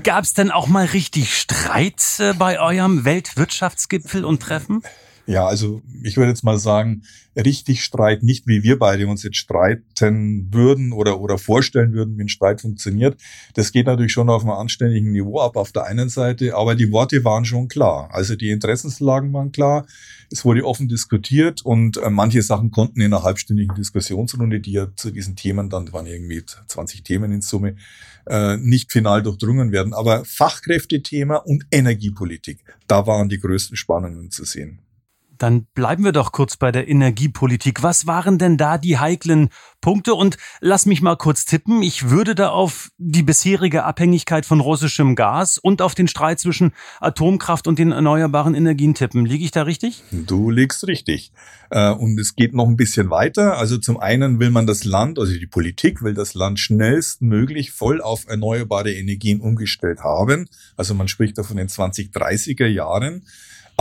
Gab 0.03 0.23
es 0.23 0.33
denn 0.33 0.49
auch 0.49 0.67
mal 0.67 0.85
richtig 0.85 1.37
Streit 1.37 2.01
äh, 2.19 2.31
bei 2.31 2.57
eurem 2.61 3.03
Weltwirtschaftsgipfel 3.03 4.23
und 4.23 4.41
Treffen? 4.41 4.81
Ja, 5.27 5.45
also 5.45 5.81
ich 6.03 6.17
würde 6.17 6.29
jetzt 6.29 6.43
mal 6.43 6.57
sagen, 6.57 7.03
richtig 7.35 7.83
Streit, 7.83 8.23
nicht 8.23 8.47
wie 8.47 8.63
wir 8.63 8.79
beide 8.79 9.07
uns 9.07 9.23
jetzt 9.23 9.37
streiten 9.37 10.47
würden 10.51 10.91
oder, 10.91 11.21
oder 11.21 11.37
vorstellen 11.37 11.93
würden, 11.93 12.17
wie 12.17 12.23
ein 12.23 12.29
Streit 12.29 12.61
funktioniert. 12.61 13.21
Das 13.53 13.71
geht 13.71 13.85
natürlich 13.85 14.11
schon 14.11 14.29
auf 14.29 14.41
einem 14.41 14.51
anständigen 14.51 15.11
Niveau 15.11 15.39
ab 15.39 15.55
auf 15.55 15.71
der 15.71 15.85
einen 15.85 16.09
Seite, 16.09 16.55
aber 16.55 16.75
die 16.75 16.91
Worte 16.91 17.23
waren 17.23 17.45
schon 17.45 17.67
klar. 17.67 18.09
Also 18.11 18.35
die 18.35 18.49
Interessenslagen 18.49 19.31
waren 19.31 19.51
klar, 19.51 19.85
es 20.31 20.43
wurde 20.43 20.65
offen 20.65 20.87
diskutiert 20.87 21.61
und 21.61 21.97
äh, 21.97 22.09
manche 22.09 22.41
Sachen 22.41 22.71
konnten 22.71 23.01
in 23.01 23.13
einer 23.13 23.23
halbstündigen 23.23 23.75
Diskussionsrunde, 23.75 24.59
die 24.59 24.71
ja 24.71 24.87
zu 24.95 25.11
diesen 25.11 25.35
Themen, 25.35 25.69
dann 25.69 25.91
waren 25.93 26.07
irgendwie 26.07 26.43
20 26.67 27.03
Themen 27.03 27.31
in 27.31 27.41
Summe, 27.41 27.75
äh, 28.27 28.57
nicht 28.57 28.91
final 28.91 29.23
durchdrungen 29.23 29.71
werden. 29.71 29.93
Aber 29.93 30.25
Fachkräftethema 30.25 31.37
und 31.37 31.65
Energiepolitik, 31.71 32.63
da 32.87 33.07
waren 33.07 33.29
die 33.29 33.39
größten 33.39 33.77
Spannungen 33.77 34.31
zu 34.31 34.45
sehen. 34.45 34.79
Dann 35.41 35.65
bleiben 35.73 36.03
wir 36.03 36.11
doch 36.11 36.31
kurz 36.31 36.55
bei 36.55 36.71
der 36.71 36.87
Energiepolitik. 36.87 37.81
Was 37.81 38.05
waren 38.05 38.37
denn 38.37 38.57
da 38.57 38.77
die 38.77 38.99
heiklen 38.99 39.49
Punkte? 39.81 40.13
Und 40.13 40.37
lass 40.59 40.85
mich 40.85 41.01
mal 41.01 41.15
kurz 41.15 41.45
tippen. 41.45 41.81
Ich 41.81 42.11
würde 42.11 42.35
da 42.35 42.49
auf 42.49 42.91
die 42.99 43.23
bisherige 43.23 43.83
Abhängigkeit 43.83 44.45
von 44.45 44.59
russischem 44.59 45.15
Gas 45.15 45.57
und 45.57 45.81
auf 45.81 45.95
den 45.95 46.07
Streit 46.07 46.39
zwischen 46.39 46.73
Atomkraft 46.99 47.67
und 47.67 47.79
den 47.79 47.91
erneuerbaren 47.91 48.53
Energien 48.53 48.93
tippen. 48.93 49.25
Liege 49.25 49.43
ich 49.43 49.49
da 49.49 49.63
richtig? 49.63 50.03
Du 50.11 50.51
liegst 50.51 50.85
richtig. 50.85 51.31
Äh, 51.71 51.89
und 51.89 52.19
es 52.19 52.35
geht 52.35 52.53
noch 52.53 52.67
ein 52.67 52.77
bisschen 52.77 53.09
weiter. 53.09 53.57
Also 53.57 53.79
zum 53.79 53.99
einen 53.99 54.39
will 54.39 54.51
man 54.51 54.67
das 54.67 54.83
Land, 54.83 55.17
also 55.17 55.33
die 55.33 55.47
Politik 55.47 56.03
will 56.03 56.13
das 56.13 56.35
Land 56.35 56.59
schnellstmöglich 56.59 57.71
voll 57.71 57.99
auf 57.99 58.27
erneuerbare 58.27 58.93
Energien 58.93 59.41
umgestellt 59.41 60.01
haben. 60.01 60.47
Also 60.77 60.93
man 60.93 61.07
spricht 61.07 61.39
da 61.39 61.41
von 61.41 61.57
den 61.57 61.67
2030er 61.67 62.67
Jahren. 62.67 63.23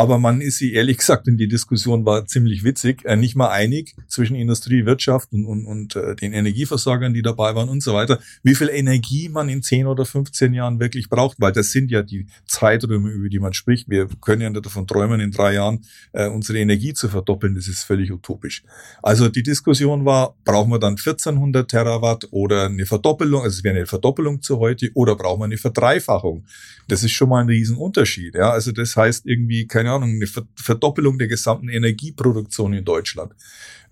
Aber 0.00 0.18
man 0.18 0.40
ist 0.40 0.56
sich 0.56 0.72
ehrlich 0.72 0.96
gesagt, 0.96 1.28
und 1.28 1.36
die 1.36 1.46
Diskussion 1.46 2.06
war 2.06 2.24
ziemlich 2.26 2.64
witzig, 2.64 3.04
äh, 3.04 3.16
nicht 3.16 3.36
mal 3.36 3.50
einig 3.50 3.94
zwischen 4.08 4.34
Industrie, 4.34 4.86
Wirtschaft 4.86 5.30
und, 5.34 5.44
und, 5.44 5.66
und 5.66 5.94
äh, 5.94 6.16
den 6.16 6.32
Energieversorgern, 6.32 7.12
die 7.12 7.20
dabei 7.20 7.54
waren 7.54 7.68
und 7.68 7.82
so 7.82 7.92
weiter, 7.92 8.18
wie 8.42 8.54
viel 8.54 8.70
Energie 8.70 9.28
man 9.28 9.50
in 9.50 9.62
10 9.62 9.86
oder 9.86 10.06
15 10.06 10.54
Jahren 10.54 10.80
wirklich 10.80 11.10
braucht, 11.10 11.38
weil 11.38 11.52
das 11.52 11.72
sind 11.72 11.90
ja 11.90 12.02
die 12.02 12.26
Zeiträume, 12.46 13.10
über 13.10 13.28
die 13.28 13.40
man 13.40 13.52
spricht. 13.52 13.90
Wir 13.90 14.08
können 14.22 14.40
ja 14.40 14.48
nicht 14.48 14.64
davon 14.64 14.86
träumen, 14.86 15.20
in 15.20 15.32
drei 15.32 15.52
Jahren 15.52 15.84
äh, 16.12 16.28
unsere 16.28 16.58
Energie 16.58 16.94
zu 16.94 17.10
verdoppeln. 17.10 17.54
Das 17.54 17.68
ist 17.68 17.82
völlig 17.82 18.10
utopisch. 18.10 18.62
Also 19.02 19.28
die 19.28 19.42
Diskussion 19.42 20.06
war, 20.06 20.34
brauchen 20.46 20.70
wir 20.70 20.78
dann 20.78 20.92
1400 20.92 21.70
Terawatt 21.70 22.26
oder 22.30 22.66
eine 22.66 22.86
Verdoppelung, 22.86 23.42
also 23.42 23.58
es 23.58 23.64
wäre 23.64 23.76
eine 23.76 23.86
Verdoppelung 23.86 24.40
zu 24.40 24.60
heute, 24.60 24.90
oder 24.94 25.14
brauchen 25.14 25.40
wir 25.40 25.44
eine 25.44 25.58
Verdreifachung? 25.58 26.46
Das 26.88 27.02
ist 27.02 27.12
schon 27.12 27.28
mal 27.28 27.42
ein 27.42 27.48
Riesenunterschied. 27.48 28.34
Ja? 28.34 28.50
Also 28.50 28.72
das 28.72 28.96
heißt 28.96 29.26
irgendwie, 29.26 29.66
keine 29.66 29.89
Ahnung, 29.90 30.10
eine 30.10 30.26
Verdoppelung 30.56 31.18
der 31.18 31.28
gesamten 31.28 31.68
Energieproduktion 31.68 32.72
in 32.72 32.84
Deutschland. 32.84 33.34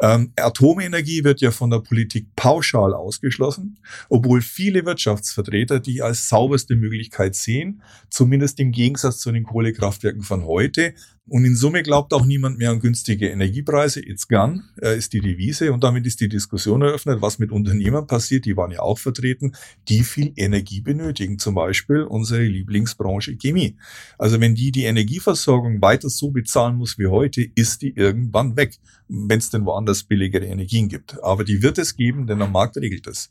Ähm, 0.01 0.33
Atomenergie 0.37 1.25
wird 1.25 1.41
ja 1.41 1.51
von 1.51 1.71
der 1.71 1.81
Politik 1.81 2.29
pauschal 2.37 2.95
ausgeschlossen, 2.95 3.79
obwohl 4.09 4.43
viele 4.43 4.85
Wirtschaftsvertreter 4.85 5.81
die 5.81 6.03
als 6.03 6.29
sauberste 6.29 6.77
Möglichkeit 6.77 7.35
sehen, 7.35 7.83
zumindest 8.09 8.61
im 8.61 8.71
Gegensatz 8.71 9.19
zu 9.19 9.33
den 9.33 9.45
Kohlekraftwerken 9.45 10.23
von 10.23 10.45
heute. 10.45 10.95
Und 11.29 11.45
in 11.45 11.57
Summe 11.57 11.83
glaubt 11.83 12.15
auch 12.15 12.25
niemand 12.25 12.59
mehr 12.59 12.71
an 12.71 12.81
günstige 12.81 13.29
Energiepreise. 13.29 14.01
It's 14.01 14.29
gone 14.29 14.63
äh, 14.81 14.97
ist 14.97 15.13
die 15.13 15.21
Devise. 15.21 15.73
Und 15.73 15.85
damit 15.85 16.07
ist 16.07 16.21
die 16.21 16.29
Diskussion 16.29 16.83
eröffnet, 16.83 17.21
was 17.21 17.39
mit 17.39 17.53
Unternehmern 17.53 18.07
passiert, 18.07 18.47
die 18.47 18.57
waren 18.57 18.71
ja 18.71 18.81
auch 18.81 18.99
vertreten, 18.99 19.53
die 19.89 20.05
viel 20.05 20.33
Energie 20.37 20.81
benötigen. 20.81 21.39
Zum 21.39 21.55
Beispiel 21.55 22.03
unsere 22.03 22.43
Lieblingsbranche 22.43 23.37
Chemie. 23.37 23.77
Also 24.17 24.41
wenn 24.41 24.55
die 24.55 24.73
die 24.73 24.85
Energieversorgung 24.85 25.83
weiter 25.83 26.09
so 26.09 26.31
bezahlen 26.31 26.77
muss 26.77 26.99
wie 26.99 27.07
heute, 27.07 27.47
ist 27.55 27.83
die 27.83 27.95
irgendwann 27.95 28.57
weg, 28.57 28.79
wenn 29.09 29.39
es 29.39 29.51
denn 29.51 29.67
woanders 29.67 30.05
billigere 30.05 30.47
Energien 30.47 30.89
gibt. 30.89 31.23
Aber 31.23 31.45
die 31.45 31.63
wird 31.63 31.79
es 31.79 31.97
geben, 31.97 32.27
denn 32.27 32.39
der 32.39 32.49
Markt 32.49 32.77
regelt 32.79 33.07
es. 33.07 33.31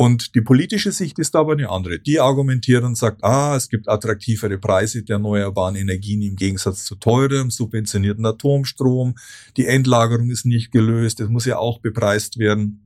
Und 0.00 0.34
die 0.34 0.40
politische 0.40 0.92
Sicht 0.92 1.18
ist 1.18 1.36
aber 1.36 1.52
eine 1.52 1.68
andere. 1.68 1.98
Die 1.98 2.20
argumentiert 2.20 2.84
und 2.84 2.96
sagt, 2.96 3.22
ah, 3.22 3.54
es 3.54 3.68
gibt 3.68 3.86
attraktivere 3.86 4.56
Preise 4.56 5.02
der 5.02 5.16
erneuerbaren 5.16 5.76
Energien 5.76 6.22
im 6.22 6.36
Gegensatz 6.36 6.86
zu 6.86 6.94
teurem, 6.94 7.50
subventionierten 7.50 8.24
Atomstrom. 8.24 9.14
Die 9.58 9.66
Endlagerung 9.66 10.30
ist 10.30 10.46
nicht 10.46 10.72
gelöst. 10.72 11.20
Es 11.20 11.28
muss 11.28 11.44
ja 11.44 11.58
auch 11.58 11.80
bepreist 11.80 12.38
werden. 12.38 12.80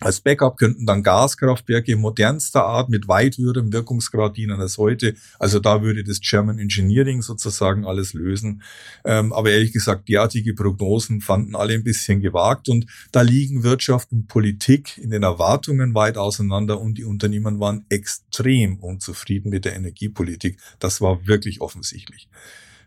Als 0.00 0.20
Backup 0.22 0.56
könnten 0.56 0.86
dann 0.86 1.02
Gaskraftwerke 1.02 1.94
modernster 1.94 2.64
Art 2.64 2.88
mit 2.88 3.06
weit 3.06 3.36
höherem 3.36 3.70
Wirkungsgrad 3.70 4.34
dienen 4.34 4.58
als 4.58 4.78
heute. 4.78 5.14
Also 5.38 5.60
da 5.60 5.82
würde 5.82 6.02
das 6.02 6.20
German 6.20 6.58
Engineering 6.58 7.20
sozusagen 7.20 7.84
alles 7.84 8.14
lösen. 8.14 8.62
Ähm, 9.04 9.34
aber 9.34 9.50
ehrlich 9.50 9.74
gesagt, 9.74 10.08
derartige 10.08 10.54
Prognosen 10.54 11.20
fanden 11.20 11.54
alle 11.54 11.74
ein 11.74 11.84
bisschen 11.84 12.22
gewagt 12.22 12.70
und 12.70 12.86
da 13.12 13.20
liegen 13.20 13.62
Wirtschaft 13.62 14.10
und 14.10 14.26
Politik 14.26 14.96
in 14.96 15.10
den 15.10 15.22
Erwartungen 15.22 15.94
weit 15.94 16.16
auseinander 16.16 16.80
und 16.80 16.96
die 16.96 17.04
Unternehmen 17.04 17.60
waren 17.60 17.84
extrem 17.90 18.78
unzufrieden 18.78 19.50
mit 19.50 19.66
der 19.66 19.76
Energiepolitik. 19.76 20.58
Das 20.78 21.02
war 21.02 21.26
wirklich 21.26 21.60
offensichtlich. 21.60 22.28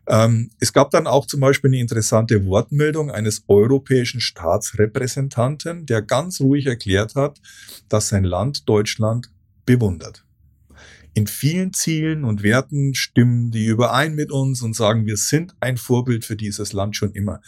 Ähm, 0.07 0.51
es 0.59 0.73
gab 0.73 0.91
dann 0.91 1.07
auch 1.07 1.25
zum 1.25 1.39
Beispiel 1.39 1.69
eine 1.69 1.79
interessante 1.79 2.45
Wortmeldung 2.45 3.09
eines 3.09 3.43
europäischen 3.47 4.19
Staatsrepräsentanten, 4.19 5.85
der 5.85 6.01
ganz 6.01 6.41
ruhig 6.41 6.65
erklärt 6.65 7.15
hat, 7.15 7.39
dass 7.89 8.09
sein 8.09 8.23
Land 8.23 8.67
Deutschland 8.67 9.31
bewundert. 9.65 10.25
In 11.15 11.27
vielen 11.27 11.73
Zielen 11.73 12.23
und 12.23 12.41
Werten 12.41 12.95
stimmen 12.95 13.51
die 13.51 13.65
überein 13.65 14.15
mit 14.15 14.31
uns 14.31 14.61
und 14.63 14.75
sagen, 14.75 15.05
wir 15.05 15.17
sind 15.17 15.55
ein 15.59 15.77
Vorbild 15.77 16.25
für 16.25 16.35
dieses 16.35 16.73
Land 16.73 16.95
schon 16.95 17.11
immer. 17.11 17.39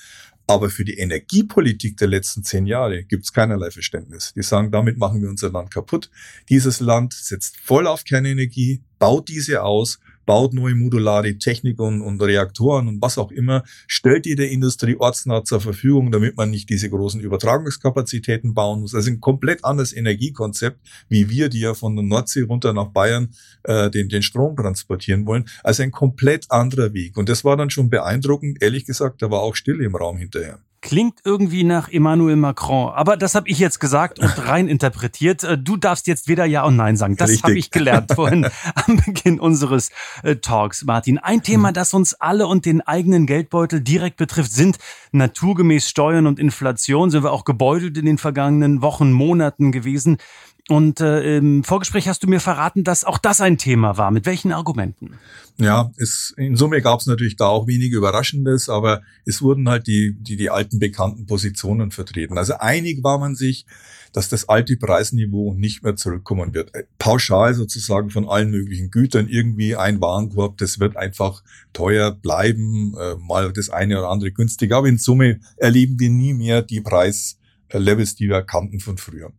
Aber 0.48 0.70
für 0.70 0.86
die 0.86 1.00
Energiepolitik 1.00 1.98
der 1.98 2.08
letzten 2.08 2.44
zehn 2.44 2.68
Jahre 2.68 3.04
gibt 3.04 3.24
es 3.24 3.34
keinerlei 3.34 3.72
Verständnis. 3.72 4.34
Die 4.36 4.44
sagen, 4.44 4.72
damit 4.72 5.00
machen 5.00 5.22
wir 5.24 5.30
unser 5.30 5.52
Land 5.52 5.72
kaputt. 5.72 6.12
Dieses 6.50 6.80
Land 6.80 7.14
setzt 7.14 7.58
voll 7.60 7.88
auf 7.88 8.04
Kernenergie, 8.04 8.84
baut 9.00 9.28
diese 9.28 9.64
aus 9.64 10.00
baut 10.26 10.54
neue 10.54 10.76
modulare 10.76 11.38
Technik 11.38 11.80
und, 11.80 12.02
und 12.02 12.22
Reaktoren 12.22 12.88
und 12.88 13.02
was 13.02 13.18
auch 13.18 13.32
immer, 13.32 13.64
stellt 13.88 14.26
die 14.26 14.36
der 14.36 14.52
Industrie 14.52 14.96
ortsnah 14.98 15.44
zur 15.44 15.62
Verfügung, 15.62 16.12
damit 16.12 16.38
man 16.38 16.52
nicht 16.52 16.70
diese 16.70 16.90
großen 16.90 17.22
Übertragungskapazitäten 17.22 18.54
bauen 18.54 18.82
muss. 18.82 18.96
Also 18.96 19.12
ein 19.12 19.22
komplett 19.22 19.64
anderes 19.64 19.94
Energiekonzept, 19.94 20.80
wie 21.10 21.30
wir, 21.30 21.50
die 21.50 21.62
ja 21.62 21.74
von 21.74 21.96
der 21.96 22.04
Nordsee 22.04 22.42
runter 22.42 22.74
nach 22.74 22.88
Bayern 22.88 23.30
äh, 23.64 23.90
den, 23.90 24.10
den 24.10 24.22
Strom 24.22 24.56
transportieren 24.56 25.26
wollen. 25.26 25.46
Also 25.64 25.84
ein 25.84 25.92
komplett 25.92 26.50
anderer 26.50 26.94
Weg. 26.94 27.18
Und 27.18 27.30
das 27.30 27.44
war 27.44 27.58
dann 27.58 27.70
schon 27.70 27.90
beeindruckend. 27.90 28.62
Ehrlich 28.62 28.86
gesagt, 28.86 29.22
da 29.22 29.32
war 29.32 29.42
auch 29.42 29.56
Stille 29.56 29.86
im 29.86 29.96
Raum 29.96 30.18
hinterher. 30.18 30.60
Klingt 30.82 31.20
irgendwie 31.24 31.64
nach 31.64 31.90
Emmanuel 31.90 32.36
Macron, 32.36 32.94
aber 32.94 33.18
das 33.18 33.34
habe 33.34 33.50
ich 33.50 33.58
jetzt 33.58 33.80
gesagt 33.80 34.20
und 34.20 34.32
rein 34.48 34.68
interpretiert. 34.68 35.44
Äh, 35.44 35.58
du 35.58 35.78
darfst 35.78 36.06
jetzt 36.08 36.28
weder 36.28 36.46
Ja 36.46 36.64
und 36.64 36.76
Nein 36.76 36.96
sagen. 36.96 37.16
Das 37.16 37.42
habe 37.42 37.58
ich 37.58 37.72
gelernt 37.72 38.14
vorhin 38.14 38.48
am 38.76 38.98
Beginn 38.98 39.40
unseres 39.40 39.90
äh, 40.24 40.36
Talks, 40.36 40.84
Martin. 40.84 41.18
Ein 41.18 41.42
Thema, 41.42 41.72
das 41.72 41.94
uns 41.94 42.14
alle 42.14 42.48
und 42.48 42.66
den 42.66 42.82
eigenen 42.82 43.26
Geldbeutel 43.26 43.82
direkt 43.82 44.18
betrifft, 44.18 44.52
sind 44.52 44.78
naturgemäß 45.12 45.90
Steuern 45.90 46.28
und 46.28 46.40
Inflation. 46.40 47.10
Sind 47.10 47.24
wir 47.24 47.32
auch 47.32 47.46
gebeutelt 47.46 47.98
in 47.98 48.06
den 48.06 48.18
vergangenen 48.18 48.82
Wochen, 48.82 49.12
Monaten 49.12 49.72
gewesen. 49.72 50.18
Und 50.68 51.00
äh, 51.00 51.38
im 51.38 51.64
Vorgespräch 51.64 52.08
hast 52.08 52.24
du 52.24 52.28
mir 52.28 52.40
verraten, 52.40 52.84
dass 52.84 53.04
auch 53.04 53.20
das 53.20 53.40
ein 53.40 53.60
Thema 53.60 53.98
war. 53.98 54.10
Mit 54.10 54.26
welchen 54.26 54.52
Argumenten? 54.52 55.12
Ja, 55.58 55.92
es, 55.98 56.34
in 56.38 56.56
Summe 56.56 56.82
gab 56.82 57.02
es 57.02 57.06
natürlich 57.06 57.36
da 57.36 57.46
auch 57.46 57.68
wenig 57.68 57.92
Überraschendes, 57.92 58.68
aber 58.68 59.04
es 59.26 59.44
wurden 59.44 59.70
halt 59.70 59.86
die, 59.86 60.16
die, 60.20 60.38
die 60.38 60.50
alten 60.50 60.80
bekannten 60.80 61.28
Positionen 61.28 61.92
vertreten. 61.92 62.40
Also 62.40 62.56
einig 62.56 63.04
war 63.04 63.20
man 63.20 63.36
sich, 63.36 63.68
dass 64.12 64.28
das 64.28 64.50
alte 64.50 64.76
Preisniveau 64.76 65.54
nicht 65.54 65.84
mehr 65.84 65.98
zurückkommen 65.98 66.56
wird. 66.56 66.74
Äh, 66.74 66.86
pauschal 66.98 67.54
sozusagen 67.54 68.10
von 68.10 68.28
allen 68.28 68.50
möglichen 68.50 68.90
Gütern 68.90 69.28
irgendwie 69.28 69.76
ein 69.76 70.02
Warenkorb, 70.02 70.58
das 70.58 70.80
wird 70.80 70.98
einfach 70.98 71.44
teuer 71.74 72.12
bleiben, 72.12 72.96
äh, 72.98 73.16
mal 73.16 73.54
das 73.54 73.70
eine 73.70 74.00
oder 74.00 74.10
andere 74.10 74.32
günstiger. 74.32 74.78
Aber 74.78 74.88
in 74.88 74.98
Summe 74.98 75.42
erleben 75.58 76.00
wir 76.00 76.10
nie 76.10 76.34
mehr 76.34 76.64
die 76.64 76.82
Preis 76.82 77.38
Levels, 77.72 78.16
die 78.16 78.30
wir 78.30 78.42
kannten 78.42 78.80
von 78.80 78.98
früher. 78.98 79.32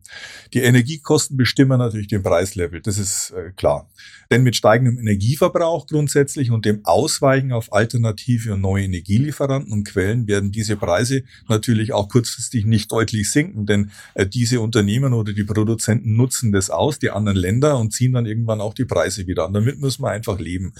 Die 0.53 0.59
Energiekosten 0.59 1.37
bestimmen 1.37 1.79
natürlich 1.79 2.07
den 2.07 2.23
Preislevel, 2.23 2.81
das 2.81 2.97
ist 2.97 3.31
äh, 3.31 3.51
klar. 3.55 3.89
Denn 4.29 4.43
mit 4.43 4.55
steigendem 4.55 4.99
Energieverbrauch 4.99 5.87
grundsätzlich 5.87 6.51
und 6.51 6.65
dem 6.65 6.81
Ausweichen 6.83 7.51
auf 7.51 7.71
alternative 7.71 8.53
und 8.53 8.61
neue 8.61 8.83
Energielieferanten 8.83 9.71
und 9.71 9.85
Quellen 9.85 10.27
werden 10.27 10.51
diese 10.51 10.75
Preise 10.75 11.23
natürlich 11.47 11.93
auch 11.93 12.09
kurzfristig 12.09 12.65
nicht 12.65 12.91
deutlich 12.91 13.31
sinken, 13.31 13.65
denn 13.65 13.91
äh, 14.15 14.27
diese 14.27 14.59
Unternehmen 14.59 15.13
oder 15.13 15.33
die 15.33 15.43
Produzenten 15.43 16.15
nutzen 16.15 16.51
das 16.51 16.69
aus, 16.69 16.99
die 16.99 17.09
anderen 17.09 17.37
Länder 17.37 17.77
und 17.77 17.93
ziehen 17.93 18.13
dann 18.13 18.25
irgendwann 18.25 18.61
auch 18.61 18.73
die 18.73 18.85
Preise 18.85 19.27
wieder 19.27 19.45
an. 19.45 19.53
Damit 19.53 19.79
muss 19.79 19.99
man 19.99 20.11
einfach 20.11 20.39
leben. 20.39 20.73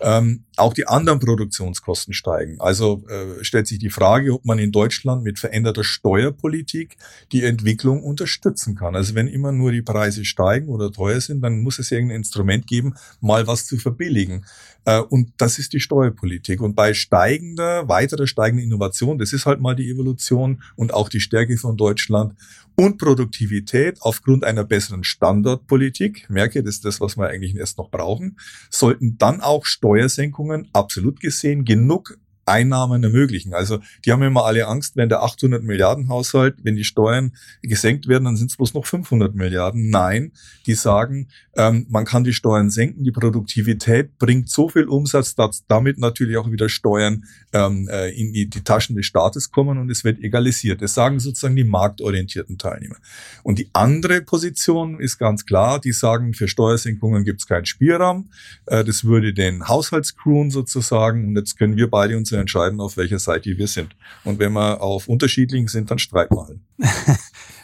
Ähm, 0.00 0.44
auch 0.56 0.74
die 0.74 0.86
anderen 0.86 1.18
Produktionskosten 1.18 2.14
steigen. 2.14 2.60
Also 2.60 3.04
äh, 3.08 3.42
stellt 3.44 3.66
sich 3.66 3.78
die 3.78 3.90
Frage, 3.90 4.32
ob 4.32 4.44
man 4.44 4.58
in 4.58 4.70
Deutschland 4.70 5.24
mit 5.24 5.38
veränderter 5.38 5.82
Steuerpolitik 5.82 6.87
die 7.32 7.44
Entwicklung 7.44 8.02
unterstützen 8.02 8.74
kann. 8.74 8.96
Also 8.96 9.14
wenn 9.14 9.28
immer 9.28 9.52
nur 9.52 9.72
die 9.72 9.82
Preise 9.82 10.24
steigen 10.24 10.68
oder 10.68 10.90
teuer 10.92 11.20
sind, 11.20 11.42
dann 11.42 11.62
muss 11.62 11.78
es 11.78 11.90
irgendein 11.90 12.18
Instrument 12.18 12.66
geben, 12.66 12.94
mal 13.20 13.46
was 13.46 13.66
zu 13.66 13.76
verbilligen. 13.78 14.44
Äh, 14.84 15.00
und 15.00 15.32
das 15.36 15.58
ist 15.58 15.72
die 15.72 15.80
Steuerpolitik. 15.80 16.60
Und 16.60 16.74
bei 16.74 16.94
steigender, 16.94 17.88
weiterer 17.88 18.26
steigender 18.26 18.64
Innovation, 18.64 19.18
das 19.18 19.32
ist 19.32 19.46
halt 19.46 19.60
mal 19.60 19.74
die 19.74 19.90
Evolution 19.90 20.62
und 20.76 20.94
auch 20.94 21.08
die 21.08 21.20
Stärke 21.20 21.56
von 21.56 21.76
Deutschland 21.76 22.34
und 22.78 22.96
Produktivität 22.98 24.00
aufgrund 24.00 24.44
einer 24.44 24.64
besseren 24.64 25.02
Standortpolitik, 25.02 26.30
merke, 26.30 26.62
das 26.62 26.76
ist 26.76 26.84
das, 26.84 27.00
was 27.00 27.16
wir 27.16 27.28
eigentlich 27.28 27.56
erst 27.56 27.76
noch 27.76 27.90
brauchen, 27.90 28.38
sollten 28.70 29.18
dann 29.18 29.40
auch 29.40 29.66
Steuersenkungen 29.66 30.68
absolut 30.72 31.20
gesehen 31.20 31.64
genug 31.64 32.16
Einnahmen 32.48 33.02
ermöglichen. 33.02 33.54
Also 33.54 33.78
die 34.04 34.12
haben 34.12 34.22
immer 34.22 34.44
alle 34.44 34.66
Angst, 34.66 34.96
wenn 34.96 35.08
der 35.08 35.22
800 35.22 35.62
Milliarden 35.62 36.08
Haushalt, 36.08 36.56
wenn 36.62 36.76
die 36.76 36.84
Steuern 36.84 37.32
gesenkt 37.62 38.08
werden, 38.08 38.24
dann 38.24 38.36
sind 38.36 38.50
es 38.50 38.56
bloß 38.56 38.74
noch 38.74 38.86
500 38.86 39.34
Milliarden. 39.34 39.90
Nein, 39.90 40.32
die 40.66 40.74
sagen, 40.74 41.28
ähm, 41.56 41.86
man 41.88 42.04
kann 42.04 42.24
die 42.24 42.32
Steuern 42.32 42.70
senken, 42.70 43.04
die 43.04 43.10
Produktivität 43.10 44.18
bringt 44.18 44.48
so 44.48 44.68
viel 44.68 44.84
Umsatz, 44.84 45.34
dass 45.34 45.64
damit 45.66 45.98
natürlich 45.98 46.36
auch 46.36 46.50
wieder 46.50 46.68
Steuern 46.68 47.24
ähm, 47.52 47.88
äh, 47.90 48.10
in 48.10 48.32
die, 48.32 48.48
die 48.48 48.62
Taschen 48.62 48.96
des 48.96 49.06
Staates 49.06 49.50
kommen 49.50 49.78
und 49.78 49.90
es 49.90 50.04
wird 50.04 50.20
egalisiert. 50.20 50.82
Das 50.82 50.94
sagen 50.94 51.18
sozusagen 51.20 51.56
die 51.56 51.64
marktorientierten 51.64 52.58
Teilnehmer. 52.58 52.96
Und 53.42 53.58
die 53.58 53.68
andere 53.72 54.20
Position 54.22 55.00
ist 55.00 55.18
ganz 55.18 55.46
klar, 55.46 55.80
die 55.80 55.92
sagen, 55.92 56.34
für 56.34 56.48
Steuersenkungen 56.48 57.24
gibt 57.24 57.40
es 57.40 57.46
keinen 57.46 57.66
Spielraum. 57.66 58.30
Äh, 58.66 58.84
das 58.84 59.04
würde 59.04 59.32
den 59.34 59.66
Haushaltskrewen 59.66 60.50
sozusagen, 60.50 61.28
und 61.28 61.36
jetzt 61.36 61.58
können 61.58 61.76
wir 61.76 61.90
beide 61.90 62.16
uns 62.16 62.30
entscheiden, 62.40 62.80
auf 62.80 62.96
welcher 62.96 63.18
Seite 63.18 63.56
wir 63.56 63.68
sind. 63.68 63.94
Und 64.24 64.38
wenn 64.38 64.52
wir 64.52 64.80
auf 64.80 65.08
unterschiedlichen 65.08 65.68
sind, 65.68 65.90
dann 65.90 65.98
streiten 65.98 66.36
wir 66.36 66.46
halt. 66.46 66.60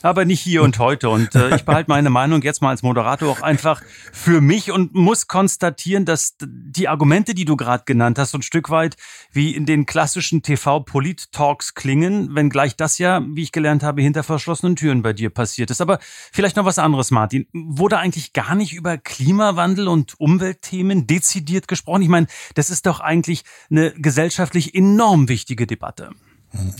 aber 0.05 0.27
nicht 0.27 0.41
hier 0.41 0.63
und 0.63 0.79
heute. 0.79 1.09
Und 1.09 1.35
äh, 1.35 1.57
ich 1.57 1.65
behalte 1.65 1.91
meine 1.91 2.11
Meinung 2.11 2.43
jetzt 2.43 2.61
mal 2.61 2.69
als 2.69 2.83
Moderator 2.83 3.31
auch 3.31 3.41
einfach 3.41 3.83
für 4.13 4.41
mich 4.41 4.71
und 4.71 4.95
muss 4.95 5.27
konstatieren, 5.29 6.05
dass 6.05 6.37
die 6.41 6.89
Argumente, 6.89 7.35
die 7.35 7.47
du 7.47 7.57
gerade 7.57 7.85
genannt 7.87 8.19
hast, 8.19 8.33
so 8.33 8.39
ein 8.39 8.43
Stück 8.43 8.69
weit 8.69 8.97
wie 9.33 9.55
in 9.55 9.65
den 9.65 9.87
klassischen 9.87 10.43
TV-Polit-Talks 10.43 11.75
klingen, 11.75 12.35
wenngleich 12.35 12.77
das 12.77 12.99
ja, 12.99 13.23
wie 13.27 13.43
ich 13.43 13.53
gelernt 13.53 13.83
habe, 13.83 14.03
hinter 14.03 14.23
verschlossenen 14.23 14.77
Türen 14.77 15.01
bei 15.03 15.15
dir 15.15 15.31
passiert 15.31 15.71
ist. 15.71 15.81
Aber 15.81 15.99
vielleicht 16.33 16.57
noch 16.57 16.67
was 16.67 16.79
anderes, 16.79 17.11
Martin. 17.11 17.47
Wurde 17.53 17.99
eigentlich 17.99 18.35
gar 18.35 18.55
nicht 18.55 18.75
über 18.75 18.99
Klimawandel 18.99 19.89
und 19.89 20.21
Umweltthemen 20.21 21.07
dezidiert 21.07 21.67
gesprochen? 21.67 22.03
Ich 22.03 22.09
meine, 22.09 22.27
das 22.55 22.69
ist 22.69 22.85
doch 22.85 23.01
eigentlich 23.01 23.45
eine 23.71 23.93
gesellschaftlich 23.93 24.75
enorm 24.75 25.29
wichtige 25.31 25.67
Debatte. 25.67 26.11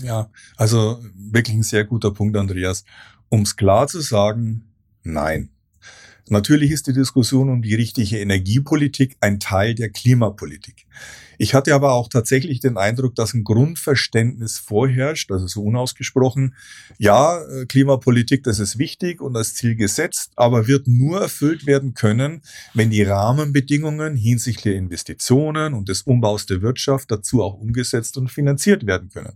Ja, 0.01 0.29
also 0.57 1.03
wirklich 1.15 1.55
ein 1.55 1.63
sehr 1.63 1.83
guter 1.83 2.11
Punkt, 2.11 2.37
Andreas. 2.37 2.85
Um 3.29 3.41
es 3.41 3.55
klar 3.55 3.87
zu 3.87 4.01
sagen, 4.01 4.63
nein. 5.03 5.49
Natürlich 6.29 6.71
ist 6.71 6.87
die 6.87 6.93
Diskussion 6.93 7.49
um 7.49 7.61
die 7.61 7.75
richtige 7.75 8.19
Energiepolitik 8.19 9.15
ein 9.19 9.39
Teil 9.39 9.75
der 9.75 9.89
Klimapolitik. 9.89 10.87
Ich 11.37 11.53
hatte 11.53 11.73
aber 11.73 11.93
auch 11.93 12.09
tatsächlich 12.09 12.59
den 12.59 12.77
Eindruck, 12.77 13.15
dass 13.15 13.33
ein 13.33 13.43
Grundverständnis 13.43 14.57
vorherrscht, 14.57 15.31
also 15.31 15.47
so 15.47 15.63
unausgesprochen, 15.63 16.55
ja, 16.97 17.41
äh, 17.41 17.65
Klimapolitik, 17.65 18.43
das 18.43 18.59
ist 18.59 18.77
wichtig 18.77 19.21
und 19.21 19.35
als 19.35 19.53
Ziel 19.53 19.75
gesetzt, 19.75 20.31
aber 20.35 20.67
wird 20.67 20.87
nur 20.87 21.21
erfüllt 21.21 21.65
werden 21.65 21.93
können, 21.93 22.41
wenn 22.73 22.89
die 22.89 23.03
Rahmenbedingungen 23.03 24.15
hinsichtlich 24.15 24.65
der 24.65 24.75
Investitionen 24.75 25.73
und 25.73 25.89
des 25.89 26.01
Umbaus 26.03 26.45
der 26.45 26.61
Wirtschaft 26.61 27.11
dazu 27.11 27.43
auch 27.43 27.53
umgesetzt 27.53 28.17
und 28.17 28.29
finanziert 28.29 28.87
werden 28.87 29.09
können. 29.09 29.33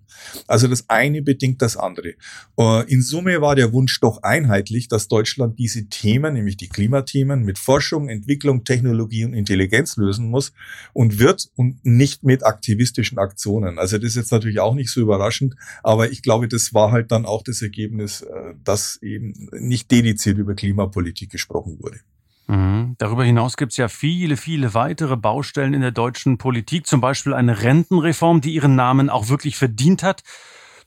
Also 0.48 0.68
das 0.68 0.90
eine 0.90 1.22
bedingt 1.22 1.62
das 1.62 1.78
andere. 1.78 2.14
Äh, 2.58 2.92
in 2.92 3.02
Summe 3.02 3.42
war 3.42 3.56
der 3.56 3.72
Wunsch 3.74 4.00
doch 4.00 4.24
einheitlich, 4.24 4.88
dass 4.88 5.08
Deutschland 5.08 5.60
diese 5.60 5.88
Themen, 5.88 6.34
nämlich 6.34 6.58
die 6.58 6.68
Klimathemen, 6.68 7.44
mit 7.44 7.60
Forschung, 7.60 8.10
Entwicklung, 8.10 8.64
Technologie 8.64 9.26
und 9.26 9.34
Intelligenz 9.34 9.98
lösen 9.98 10.30
muss 10.30 10.52
und 10.94 11.20
wird 11.20 11.50
und 11.56 11.80
nicht 11.96 12.24
mit 12.24 12.46
aktivistischen 12.46 13.18
Aktionen. 13.18 13.80
Also 13.80 13.98
das 13.98 14.10
ist 14.10 14.16
jetzt 14.16 14.32
natürlich 14.32 14.60
auch 14.60 14.74
nicht 14.74 14.92
so 14.92 15.02
überraschend, 15.02 15.56
aber 15.84 16.12
ich 16.12 16.22
glaube, 16.22 16.48
das 16.48 16.74
war 16.74 16.92
halt 16.92 17.12
dann 17.12 17.26
auch 17.26 17.44
das 17.44 17.62
Ergebnis, 17.62 18.22
äh, 18.22 18.54
dass 18.64 18.98
eben 19.02 19.50
nicht 19.52 19.92
dediziert 19.92 20.38
über 20.38 20.56
Klimapolitik 20.56 21.30
gesprochen 21.30 21.80
wurde. 21.80 22.00
Mhm. 22.48 22.96
Darüber 22.98 23.24
hinaus 23.24 23.58
gibt 23.58 23.74
es 23.74 23.78
ja 23.78 23.88
viele, 23.88 24.36
viele 24.36 24.74
weitere 24.74 25.16
Baustellen 25.16 25.76
in 25.76 25.82
der 25.82 25.92
deutschen 25.92 26.40
Politik, 26.40 26.88
zum 26.88 27.00
Beispiel 27.00 27.34
eine 27.34 27.62
Rentenreform, 27.62 28.42
die 28.42 28.54
ihren 28.54 28.76
Namen 28.76 29.10
auch 29.10 29.30
wirklich 29.30 29.56
verdient 29.56 30.02
hat. 30.02 30.24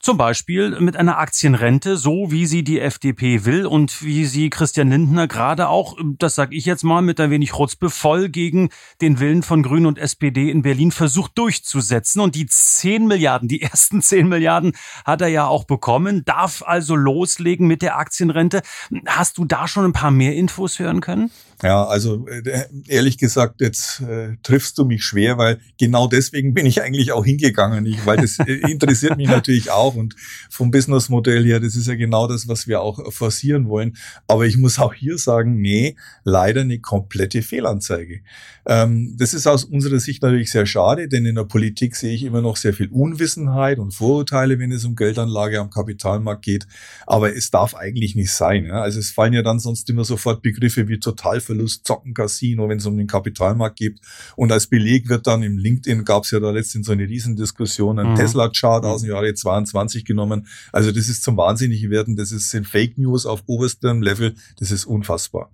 Zum 0.05 0.17
Beispiel 0.17 0.81
mit 0.81 0.97
einer 0.97 1.19
Aktienrente, 1.19 1.97
so 1.97 2.33
wie 2.33 2.47
sie 2.47 2.65
die 2.65 2.81
FDP 2.81 3.45
will 3.45 3.67
und 3.67 4.03
wie 4.03 4.25
sie 4.25 4.51
Christian 4.51 4.91
Lindner 4.91 5.29
gerade 5.29 5.69
auch, 5.69 5.97
das 6.19 6.35
sage 6.35 6.57
ich 6.57 6.67
jetzt 6.67 6.83
mal 6.83 7.03
mit 7.03 7.21
ein 7.21 7.31
wenig 7.31 7.53
Chutzpe, 7.53 7.89
voll 7.89 8.29
gegen 8.29 8.71
den 9.01 9.21
Willen 9.21 9.45
von 9.45 9.63
Grünen 9.63 9.87
und 9.87 10.01
SPD 10.01 10.51
in 10.51 10.63
Berlin 10.63 10.91
versucht 10.91 11.39
durchzusetzen. 11.39 12.21
Und 12.21 12.35
die 12.35 12.47
10 12.47 13.07
Milliarden, 13.07 13.47
die 13.47 13.63
ersten 13.63 14.03
10 14.03 14.27
Milliarden 14.27 14.73
hat 15.05 15.21
er 15.21 15.29
ja 15.29 15.47
auch 15.47 15.63
bekommen, 15.63 16.25
darf 16.25 16.65
also 16.67 16.97
loslegen 16.97 17.69
mit 17.69 17.81
der 17.81 17.97
Aktienrente. 17.97 18.63
Hast 19.07 19.39
du 19.39 19.45
da 19.45 19.69
schon 19.69 19.85
ein 19.85 19.93
paar 19.93 20.11
mehr 20.11 20.35
Infos 20.35 20.81
hören 20.81 21.01
können? 21.01 21.31
Ja, 21.63 21.85
also 21.85 22.27
äh, 22.27 22.65
ehrlich 22.89 23.19
gesagt, 23.19 23.61
jetzt 23.61 24.01
äh, 24.01 24.37
triffst 24.43 24.79
du 24.79 24.85
mich 24.85 25.05
schwer, 25.05 25.39
weil 25.39 25.61
genau 25.79 26.09
deswegen 26.09 26.55
bin 26.55 26.67
ich 26.67 26.83
eigentlich 26.83 27.13
auch 27.13 27.25
hingegangen, 27.25 27.87
ich, 27.87 28.05
weil 28.05 28.17
das 28.17 28.39
äh, 28.41 28.55
interessiert 28.69 29.17
mich 29.17 29.29
natürlich 29.29 29.71
auch 29.71 29.95
und 29.95 30.17
vom 30.51 30.73
Businessmodell 30.73 31.45
her, 31.45 31.61
das 31.61 31.77
ist 31.77 31.87
ja 31.87 31.95
genau 31.95 32.27
das, 32.27 32.49
was 32.49 32.67
wir 32.67 32.81
auch 32.81 33.13
forcieren 33.13 33.69
wollen. 33.69 33.97
Aber 34.27 34.45
ich 34.45 34.57
muss 34.57 34.81
auch 34.81 34.93
hier 34.93 35.19
sagen, 35.19 35.61
nee, 35.61 35.97
leider 36.25 36.63
eine 36.63 36.81
komplette 36.81 37.43
Fehlanzeige. 37.43 38.23
Ähm, 38.67 39.17
das 39.19 39.35
ist 39.35 39.47
aus 39.47 39.65
unserer 39.65 40.01
Sicht 40.01 40.23
natürlich 40.23 40.51
sehr 40.51 40.67
schade, 40.67 41.09
denn 41.09 41.27
in 41.27 41.35
der 41.35 41.45
Politik 41.45 41.97
sehe 41.97 42.15
ich 42.15 42.25
immer 42.25 42.43
noch 42.43 42.57
sehr 42.57 42.73
viel 42.73 42.89
Unwissenheit 42.89 43.79
und 43.79 43.93
Vorurteile, 43.93 44.59
wenn 44.59 44.73
es 44.73 44.85
um 44.85 44.95
Geldanlage 44.95 45.61
am 45.61 45.71
Kapitalmarkt 45.71 46.43
geht. 46.43 46.67
Aber 47.07 47.35
es 47.35 47.51
darf 47.51 47.75
eigentlich 47.75 48.15
nicht 48.15 48.33
sein. 48.33 48.67
Ja? 48.67 48.83
Also 48.83 48.99
es 48.99 49.11
fallen 49.11 49.33
ja 49.33 49.43
dann 49.43 49.59
sonst 49.59 49.89
immer 49.91 50.05
sofort 50.05 50.43
Begriffe 50.43 50.89
wie 50.89 50.99
total 50.99 51.41
Verlust, 51.53 51.87
Zocken, 51.87 52.15
Casino, 52.15 52.69
wenn 52.69 52.79
es 52.79 52.87
um 52.87 52.97
den 52.97 53.07
Kapitalmarkt 53.07 53.77
geht. 53.77 54.01
Und 54.37 54.51
als 54.53 54.67
Beleg 54.67 55.09
wird 55.09 55.27
dann 55.27 55.43
im 55.43 55.59
LinkedIn, 55.59 56.05
gab 56.05 56.25
es 56.25 56.31
ja 56.31 56.41
da 56.41 56.51
letztens 56.51 56.87
so 56.87 56.93
eine 56.93 57.07
Riesendiskussion, 57.07 57.99
ein 57.99 58.13
mhm. 58.13 58.17
Tesla-Chart 58.17 58.85
aus 58.85 59.03
dem 59.03 59.11
Jahre 59.11 59.35
22 59.35 60.05
genommen. 60.05 60.47
Also 60.73 60.91
das 60.91 61.09
ist 61.09 61.23
zum 61.23 61.37
Wahnsinnig 61.37 61.89
werden, 61.91 62.17
das 62.17 62.33
ist, 62.33 62.51
sind 62.51 62.67
Fake 62.67 62.99
News 62.99 63.27
auf 63.27 63.43
oberstem 63.47 64.03
Level, 64.03 64.35
das 64.59 64.71
ist 64.71 64.87
unfassbar. 64.87 65.51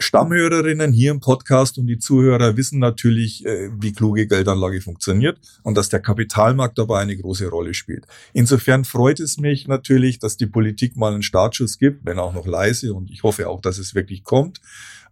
Stammhörerinnen 0.00 0.92
hier 0.92 1.12
im 1.12 1.20
Podcast 1.20 1.78
und 1.78 1.86
die 1.86 1.98
Zuhörer 1.98 2.56
wissen 2.56 2.80
natürlich, 2.80 3.46
äh, 3.46 3.70
wie 3.80 3.92
kluge 3.92 4.26
Geldanlage 4.26 4.80
funktioniert 4.80 5.38
und 5.62 5.76
dass 5.76 5.88
der 5.88 6.00
Kapitalmarkt 6.00 6.78
dabei 6.78 7.00
eine 7.00 7.16
große 7.16 7.48
Rolle 7.48 7.74
spielt. 7.74 8.04
Insofern 8.32 8.84
freut 8.84 9.20
es 9.20 9.38
mich 9.38 9.68
natürlich, 9.68 10.18
dass 10.18 10.36
die 10.36 10.46
Politik 10.46 10.96
mal 10.96 11.12
einen 11.12 11.22
Startschuss 11.22 11.78
gibt, 11.78 12.04
wenn 12.04 12.18
auch 12.18 12.34
noch 12.34 12.46
leise 12.46 12.92
und 12.92 13.08
ich 13.10 13.22
hoffe 13.22 13.48
auch, 13.48 13.60
dass 13.60 13.78
es 13.78 13.94
wirklich 13.94 14.24
kommt. 14.24 14.60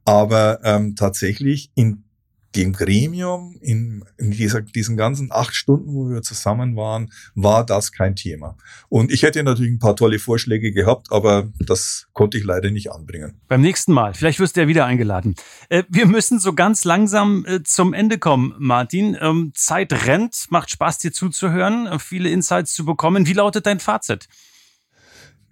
Aber 0.04 0.60
ähm, 0.64 0.96
tatsächlich 0.96 1.70
in 1.74 2.04
dem 2.54 2.72
Gremium, 2.72 3.56
in, 3.60 4.04
in 4.18 4.30
dieser, 4.30 4.60
diesen 4.60 4.96
ganzen 4.96 5.30
acht 5.32 5.54
Stunden, 5.54 5.94
wo 5.94 6.10
wir 6.10 6.22
zusammen 6.22 6.76
waren, 6.76 7.10
war 7.34 7.64
das 7.64 7.92
kein 7.92 8.14
Thema. 8.14 8.56
Und 8.88 9.10
ich 9.10 9.22
hätte 9.22 9.42
natürlich 9.42 9.72
ein 9.72 9.78
paar 9.78 9.96
tolle 9.96 10.18
Vorschläge 10.18 10.72
gehabt, 10.72 11.10
aber 11.10 11.50
das 11.60 12.08
konnte 12.12 12.38
ich 12.38 12.44
leider 12.44 12.70
nicht 12.70 12.92
anbringen. 12.92 13.40
Beim 13.48 13.62
nächsten 13.62 13.92
Mal, 13.92 14.14
vielleicht 14.14 14.38
wirst 14.38 14.56
du 14.56 14.60
ja 14.60 14.68
wieder 14.68 14.84
eingeladen. 14.84 15.34
Äh, 15.68 15.84
wir 15.88 16.06
müssen 16.06 16.38
so 16.38 16.52
ganz 16.52 16.84
langsam 16.84 17.44
äh, 17.46 17.62
zum 17.62 17.94
Ende 17.94 18.18
kommen, 18.18 18.54
Martin. 18.58 19.16
Ähm, 19.20 19.52
Zeit 19.54 20.06
rennt, 20.06 20.46
macht 20.50 20.70
Spaß 20.70 20.98
dir 20.98 21.12
zuzuhören, 21.12 21.86
äh, 21.86 21.98
viele 21.98 22.28
Insights 22.30 22.74
zu 22.74 22.84
bekommen. 22.84 23.26
Wie 23.26 23.32
lautet 23.32 23.66
dein 23.66 23.80
Fazit? 23.80 24.28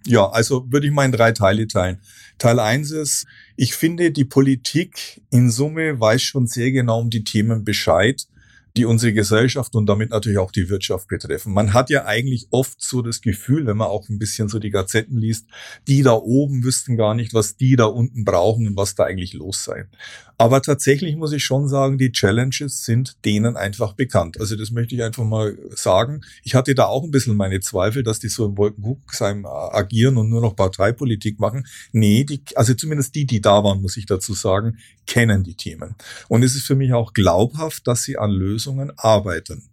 Ja, 0.05 0.29
also 0.29 0.65
würde 0.71 0.87
ich 0.87 0.93
mal 0.93 1.05
in 1.05 1.11
drei 1.11 1.31
Teile 1.31 1.67
teilen. 1.67 1.99
Teil 2.37 2.59
eins 2.59 2.91
ist, 2.91 3.27
ich 3.55 3.75
finde, 3.75 4.11
die 4.11 4.25
Politik 4.25 5.21
in 5.29 5.51
Summe 5.51 5.99
weiß 5.99 6.21
schon 6.23 6.47
sehr 6.47 6.71
genau 6.71 7.01
um 7.01 7.09
die 7.09 7.23
Themen 7.23 7.63
Bescheid, 7.63 8.27
die 8.77 8.85
unsere 8.85 9.13
Gesellschaft 9.13 9.75
und 9.75 9.85
damit 9.87 10.11
natürlich 10.11 10.37
auch 10.37 10.51
die 10.51 10.69
Wirtschaft 10.69 11.07
betreffen. 11.07 11.53
Man 11.53 11.73
hat 11.73 11.89
ja 11.89 12.05
eigentlich 12.05 12.47
oft 12.51 12.81
so 12.81 13.01
das 13.01 13.21
Gefühl, 13.21 13.65
wenn 13.65 13.77
man 13.77 13.87
auch 13.87 14.07
ein 14.09 14.19
bisschen 14.19 14.47
so 14.47 14.59
die 14.59 14.69
Gazetten 14.69 15.17
liest, 15.17 15.47
die 15.87 16.03
da 16.03 16.13
oben 16.13 16.63
wüssten 16.63 16.95
gar 16.95 17.13
nicht, 17.13 17.33
was 17.33 17.57
die 17.57 17.75
da 17.75 17.85
unten 17.85 18.23
brauchen 18.23 18.67
und 18.67 18.77
was 18.77 18.95
da 18.95 19.03
eigentlich 19.03 19.33
los 19.33 19.63
sei. 19.63 19.87
Aber 20.41 20.63
tatsächlich 20.63 21.15
muss 21.17 21.33
ich 21.33 21.43
schon 21.43 21.67
sagen, 21.67 21.99
die 21.99 22.11
Challenges 22.11 22.83
sind 22.83 23.15
denen 23.25 23.55
einfach 23.55 23.93
bekannt. 23.93 24.39
Also 24.39 24.55
das 24.55 24.71
möchte 24.71 24.95
ich 24.95 25.03
einfach 25.03 25.23
mal 25.23 25.55
sagen. 25.69 26.21
Ich 26.43 26.55
hatte 26.55 26.73
da 26.73 26.85
auch 26.85 27.03
ein 27.03 27.11
bisschen 27.11 27.37
meine 27.37 27.59
Zweifel, 27.59 28.01
dass 28.01 28.17
die 28.17 28.29
so 28.29 28.47
im 28.47 28.57
Wolkenkuckucksheim 28.57 29.45
agieren 29.45 30.17
und 30.17 30.29
nur 30.29 30.41
noch 30.41 30.55
Parteipolitik 30.55 31.39
machen. 31.39 31.67
Nee, 31.91 32.23
die, 32.23 32.41
also 32.55 32.73
zumindest 32.73 33.13
die, 33.13 33.25
die 33.25 33.39
da 33.39 33.63
waren, 33.63 33.83
muss 33.83 33.97
ich 33.97 34.07
dazu 34.07 34.33
sagen, 34.33 34.79
kennen 35.05 35.43
die 35.43 35.53
Themen. 35.53 35.93
Und 36.27 36.41
es 36.41 36.55
ist 36.55 36.65
für 36.65 36.75
mich 36.75 36.91
auch 36.93 37.13
glaubhaft, 37.13 37.85
dass 37.85 38.01
sie 38.01 38.17
an 38.17 38.31
Lösungen 38.31 38.60
arbeiten. 38.97 39.63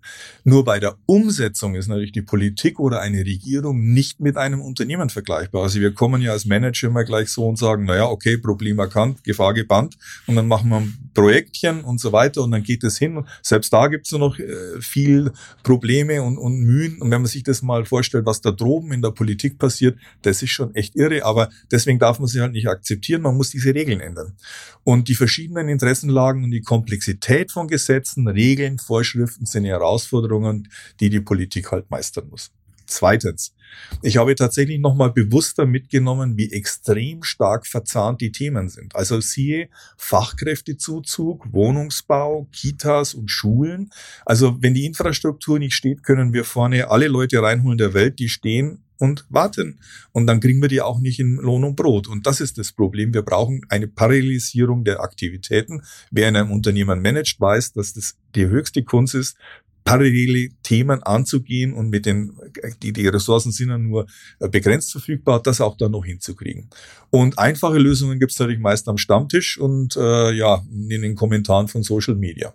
Nur 0.44 0.64
bei 0.64 0.78
der 0.78 0.96
Umsetzung 1.06 1.74
ist 1.74 1.88
natürlich 1.88 2.12
die 2.12 2.22
Politik 2.22 2.78
oder 2.78 3.00
eine 3.00 3.20
Regierung 3.20 3.92
nicht 3.92 4.20
mit 4.20 4.36
einem 4.36 4.60
Unternehmen 4.60 5.10
vergleichbar. 5.10 5.62
Also 5.62 5.80
wir 5.80 5.92
kommen 5.92 6.22
ja 6.22 6.32
als 6.32 6.46
Manager 6.46 6.88
immer 6.88 7.04
gleich 7.04 7.28
so 7.28 7.46
und 7.46 7.58
sagen, 7.58 7.84
naja, 7.84 8.06
okay, 8.06 8.38
Problem 8.38 8.78
erkannt, 8.78 9.24
Gefahr 9.24 9.54
gebannt 9.54 9.96
und 10.26 10.36
dann 10.36 10.48
machen 10.48 10.70
wir 10.70 10.78
ein 10.78 11.10
Projektchen 11.14 11.82
und 11.82 12.00
so 12.00 12.12
weiter 12.12 12.42
und 12.42 12.50
dann 12.50 12.62
geht 12.62 12.84
es 12.84 12.98
hin. 12.98 13.24
Selbst 13.42 13.72
da 13.72 13.88
gibt 13.88 14.06
es 14.06 14.12
noch 14.12 14.38
äh, 14.38 14.80
viel 14.80 15.32
Probleme 15.62 16.22
und, 16.22 16.38
und 16.38 16.60
Mühen. 16.60 17.00
Und 17.00 17.10
wenn 17.10 17.22
man 17.22 17.26
sich 17.26 17.42
das 17.42 17.62
mal 17.62 17.84
vorstellt, 17.84 18.26
was 18.26 18.40
da 18.40 18.50
droben 18.50 18.92
in 18.92 19.02
der 19.02 19.10
Politik 19.10 19.58
passiert, 19.58 19.98
das 20.22 20.42
ist 20.42 20.50
schon 20.50 20.74
echt 20.74 20.96
irre. 20.96 21.24
Aber 21.24 21.50
deswegen 21.70 21.98
darf 21.98 22.18
man 22.18 22.28
sie 22.28 22.40
halt 22.40 22.52
nicht 22.52 22.68
akzeptieren. 22.68 23.22
Man 23.22 23.36
muss 23.36 23.50
diese 23.50 23.74
Regeln 23.74 24.00
ändern. 24.00 24.34
Und 24.84 25.08
die 25.08 25.14
verschiedenen 25.14 25.68
Interessenlagen 25.68 26.44
und 26.44 26.50
die 26.50 26.62
Komplexität 26.62 27.52
von 27.52 27.68
Gesetzen, 27.68 28.28
Regeln, 28.28 28.77
Vorschriften 28.78 29.46
sind 29.46 29.64
Herausforderungen, 29.64 30.68
die 31.00 31.10
die 31.10 31.20
Politik 31.20 31.72
halt 31.72 31.90
meistern 31.90 32.28
muss. 32.28 32.50
Zweitens, 32.88 33.54
ich 34.00 34.16
habe 34.16 34.34
tatsächlich 34.34 34.80
nochmal 34.80 35.12
bewusster 35.12 35.66
mitgenommen, 35.66 36.38
wie 36.38 36.50
extrem 36.50 37.22
stark 37.22 37.66
verzahnt 37.66 38.22
die 38.22 38.32
Themen 38.32 38.70
sind. 38.70 38.96
Also 38.96 39.20
siehe 39.20 39.68
Fachkräftezuzug, 39.98 41.52
Wohnungsbau, 41.52 42.48
Kitas 42.50 43.12
und 43.12 43.30
Schulen. 43.30 43.90
Also 44.24 44.56
wenn 44.62 44.72
die 44.72 44.86
Infrastruktur 44.86 45.58
nicht 45.58 45.74
steht, 45.74 46.02
können 46.02 46.32
wir 46.32 46.44
vorne 46.44 46.90
alle 46.90 47.08
Leute 47.08 47.42
reinholen 47.42 47.76
der 47.76 47.92
Welt, 47.92 48.18
die 48.18 48.30
stehen 48.30 48.82
und 48.98 49.26
warten. 49.28 49.80
Und 50.12 50.26
dann 50.26 50.40
kriegen 50.40 50.60
wir 50.60 50.68
die 50.68 50.80
auch 50.80 51.00
nicht 51.00 51.20
in 51.20 51.36
Lohn 51.36 51.64
und 51.64 51.76
Brot. 51.76 52.08
Und 52.08 52.26
das 52.26 52.40
ist 52.40 52.58
das 52.58 52.72
Problem. 52.72 53.14
Wir 53.14 53.22
brauchen 53.22 53.62
eine 53.68 53.88
Parallelisierung 53.88 54.84
der 54.84 55.00
Aktivitäten. 55.00 55.82
Wer 56.10 56.28
in 56.28 56.36
einem 56.36 56.50
Unternehmen 56.50 57.00
managt, 57.00 57.40
weiß, 57.40 57.72
dass 57.72 57.94
das 57.94 58.16
die 58.34 58.46
höchste 58.46 58.82
Kunst 58.82 59.14
ist, 59.14 59.36
parallele 59.88 60.50
Themen 60.62 61.02
anzugehen 61.02 61.72
und 61.72 61.88
mit 61.88 62.04
den, 62.04 62.38
die, 62.82 62.92
die 62.92 63.08
Ressourcen 63.08 63.52
sind 63.52 63.70
ja 63.70 63.78
nur 63.78 64.06
äh, 64.38 64.46
begrenzt 64.46 64.92
verfügbar, 64.92 65.42
das 65.42 65.62
auch 65.62 65.78
dann 65.78 65.92
noch 65.92 66.04
hinzukriegen. 66.04 66.68
Und 67.08 67.38
einfache 67.38 67.78
Lösungen 67.78 68.18
gibt 68.18 68.32
es 68.32 68.38
natürlich 68.38 68.60
meist 68.60 68.86
am 68.88 68.98
Stammtisch 68.98 69.56
und 69.56 69.96
äh, 69.96 70.32
ja, 70.32 70.62
in 70.70 71.00
den 71.00 71.14
Kommentaren 71.14 71.68
von 71.68 71.82
Social 71.82 72.16
Media. 72.16 72.52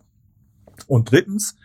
Und 0.85 1.09
drittens, 1.11 1.55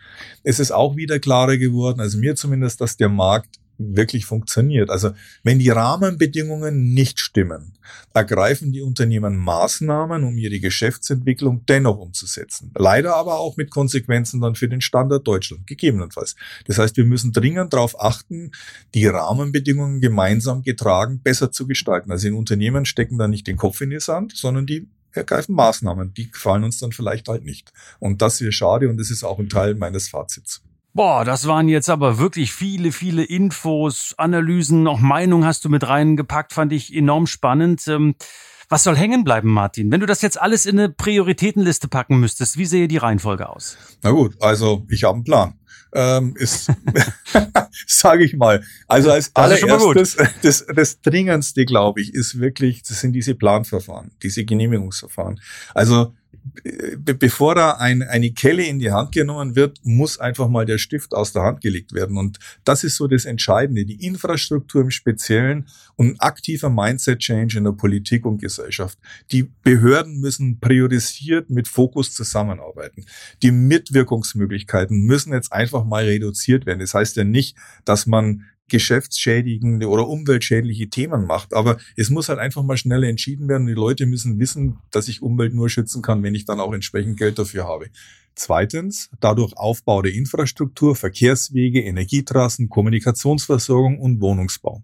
es 0.43 0.59
ist 0.59 0.71
auch 0.71 0.95
wieder 0.95 1.19
klarer 1.19 1.57
geworden, 1.57 1.99
also 1.99 2.17
mir 2.17 2.35
zumindest, 2.35 2.81
dass 2.81 2.97
der 2.97 3.09
Markt 3.09 3.58
wirklich 3.79 4.25
funktioniert. 4.25 4.89
Also 4.89 5.11
wenn 5.43 5.57
die 5.57 5.69
Rahmenbedingungen 5.69 6.93
nicht 6.93 7.19
stimmen, 7.19 7.77
ergreifen 8.13 8.71
die 8.71 8.81
Unternehmen 8.81 9.37
Maßnahmen, 9.37 10.23
um 10.23 10.37
ihre 10.37 10.59
Geschäftsentwicklung 10.59 11.65
dennoch 11.65 11.97
umzusetzen. 11.97 12.71
Leider 12.77 13.15
aber 13.15 13.39
auch 13.39 13.57
mit 13.57 13.71
Konsequenzen 13.71 14.41
dann 14.41 14.55
für 14.55 14.67
den 14.67 14.81
Standort 14.81 15.27
Deutschland, 15.27 15.65
gegebenenfalls. 15.65 16.35
Das 16.65 16.77
heißt, 16.77 16.97
wir 16.97 17.05
müssen 17.05 17.31
dringend 17.31 17.73
darauf 17.73 17.99
achten, 17.99 18.51
die 18.93 19.07
Rahmenbedingungen 19.07 20.01
gemeinsam 20.01 20.61
getragen 20.61 21.21
besser 21.21 21.51
zu 21.51 21.65
gestalten. 21.65 22.11
Also 22.11 22.27
in 22.27 22.33
Unternehmen 22.33 22.85
stecken 22.85 23.17
da 23.17 23.27
nicht 23.27 23.47
den 23.47 23.57
Kopf 23.57 23.81
in 23.81 23.89
die 23.89 23.99
Sand, 23.99 24.35
sondern 24.35 24.65
die 24.65 24.87
ergreifen 25.11 25.55
Maßnahmen. 25.55 26.13
Die 26.13 26.29
gefallen 26.29 26.63
uns 26.63 26.79
dann 26.79 26.91
vielleicht 26.91 27.27
halt 27.27 27.43
nicht. 27.43 27.71
Und 27.99 28.21
das 28.21 28.41
wäre 28.41 28.51
schade 28.51 28.89
und 28.89 28.97
das 28.97 29.09
ist 29.09 29.23
auch 29.23 29.39
ein 29.39 29.49
Teil 29.49 29.75
meines 29.75 30.09
Fazits. 30.09 30.61
Boah, 30.93 31.23
das 31.23 31.47
waren 31.47 31.67
jetzt 31.69 31.89
aber 31.89 32.17
wirklich 32.17 32.51
viele, 32.51 32.91
viele 32.91 33.23
Infos, 33.23 34.15
Analysen, 34.17 34.87
auch 34.87 34.99
Meinungen 34.99 35.45
hast 35.45 35.63
du 35.63 35.69
mit 35.69 35.87
reingepackt, 35.87 36.51
fand 36.51 36.73
ich 36.73 36.93
enorm 36.95 37.27
spannend. 37.27 37.87
Ähm, 37.87 38.15
was 38.69 38.83
soll 38.83 38.95
hängen 38.95 39.23
bleiben, 39.23 39.49
Martin? 39.49 39.91
Wenn 39.91 39.99
du 39.99 40.05
das 40.05 40.21
jetzt 40.21 40.39
alles 40.39 40.65
in 40.65 40.79
eine 40.79 40.89
Prioritätenliste 40.89 41.87
packen 41.87 42.19
müsstest, 42.19 42.57
wie 42.57 42.65
sehe 42.65 42.87
die 42.87 42.97
Reihenfolge 42.97 43.49
aus? 43.49 43.77
Na 44.03 44.11
gut, 44.11 44.35
also 44.41 44.85
ich 44.89 45.03
habe 45.03 45.15
einen 45.15 45.23
Plan. 45.23 45.55
Ähm, 45.91 46.35
ist, 46.37 46.71
sage 47.87 48.23
ich 48.23 48.35
mal. 48.35 48.63
Also 48.87 49.11
als 49.11 49.35
allererstes, 49.35 50.17
das, 50.43 50.65
das 50.67 51.01
Dringendste, 51.01 51.65
glaube 51.65 52.01
ich, 52.01 52.13
ist 52.13 52.39
wirklich, 52.39 52.83
das 52.83 53.01
sind 53.01 53.13
diese 53.13 53.33
Planverfahren, 53.33 54.11
diese 54.21 54.45
Genehmigungsverfahren. 54.45 55.41
Also 55.73 56.13
be 56.97 57.13
bevor 57.13 57.55
da 57.55 57.71
ein, 57.71 58.03
eine 58.03 58.31
Kelle 58.31 58.65
in 58.65 58.79
die 58.79 58.91
Hand 58.91 59.11
genommen 59.11 59.55
wird, 59.55 59.79
muss 59.83 60.19
einfach 60.19 60.47
mal 60.47 60.65
der 60.65 60.77
Stift 60.77 61.13
aus 61.13 61.33
der 61.33 61.43
Hand 61.43 61.61
gelegt 61.61 61.93
werden. 61.93 62.17
Und 62.17 62.39
das 62.63 62.83
ist 62.83 62.97
so 62.97 63.07
das 63.07 63.25
Entscheidende. 63.25 63.85
Die 63.85 64.05
Infrastruktur 64.05 64.81
im 64.81 64.91
Speziellen 64.91 65.67
und 65.95 66.21
aktiver 66.21 66.69
Mindset-Change 66.69 67.57
in 67.57 67.63
der 67.63 67.71
Politik 67.71 68.25
und 68.25 68.41
Gesellschaft. 68.41 68.97
Die 69.31 69.51
Behörden 69.63 70.19
müssen 70.19 70.59
priorisiert 70.59 71.49
mit 71.49 71.67
Fokus 71.67 72.13
zusammenarbeiten. 72.13 73.05
Die 73.41 73.51
Mitwirkungsmöglichkeiten 73.51 75.05
müssen 75.05 75.33
jetzt 75.33 75.51
einfach 75.51 75.85
mal 75.85 76.05
reduziert 76.05 76.65
werden. 76.65 76.79
Das 76.79 76.93
heißt 76.93 77.15
ja 77.15 77.23
nicht, 77.23 77.57
dass 77.85 78.05
man 78.05 78.45
geschäftsschädigende 78.69 79.87
oder 79.87 80.07
umweltschädliche 80.07 80.89
Themen 80.89 81.25
macht. 81.25 81.53
Aber 81.53 81.77
es 81.95 82.09
muss 82.09 82.29
halt 82.29 82.39
einfach 82.39 82.63
mal 82.63 82.77
schneller 82.77 83.07
entschieden 83.07 83.47
werden. 83.47 83.67
Die 83.67 83.73
Leute 83.73 84.05
müssen 84.05 84.39
wissen, 84.39 84.79
dass 84.91 85.07
ich 85.07 85.21
Umwelt 85.21 85.53
nur 85.53 85.69
schützen 85.69 86.01
kann, 86.01 86.23
wenn 86.23 86.35
ich 86.35 86.45
dann 86.45 86.59
auch 86.59 86.73
entsprechend 86.73 87.17
Geld 87.17 87.39
dafür 87.39 87.65
habe. 87.65 87.87
Zweitens, 88.35 89.09
dadurch 89.19 89.57
Aufbau 89.57 90.01
der 90.01 90.13
Infrastruktur, 90.13 90.95
Verkehrswege, 90.95 91.81
Energietrassen, 91.81 92.69
Kommunikationsversorgung 92.69 93.99
und 93.99 94.21
Wohnungsbau. 94.21 94.81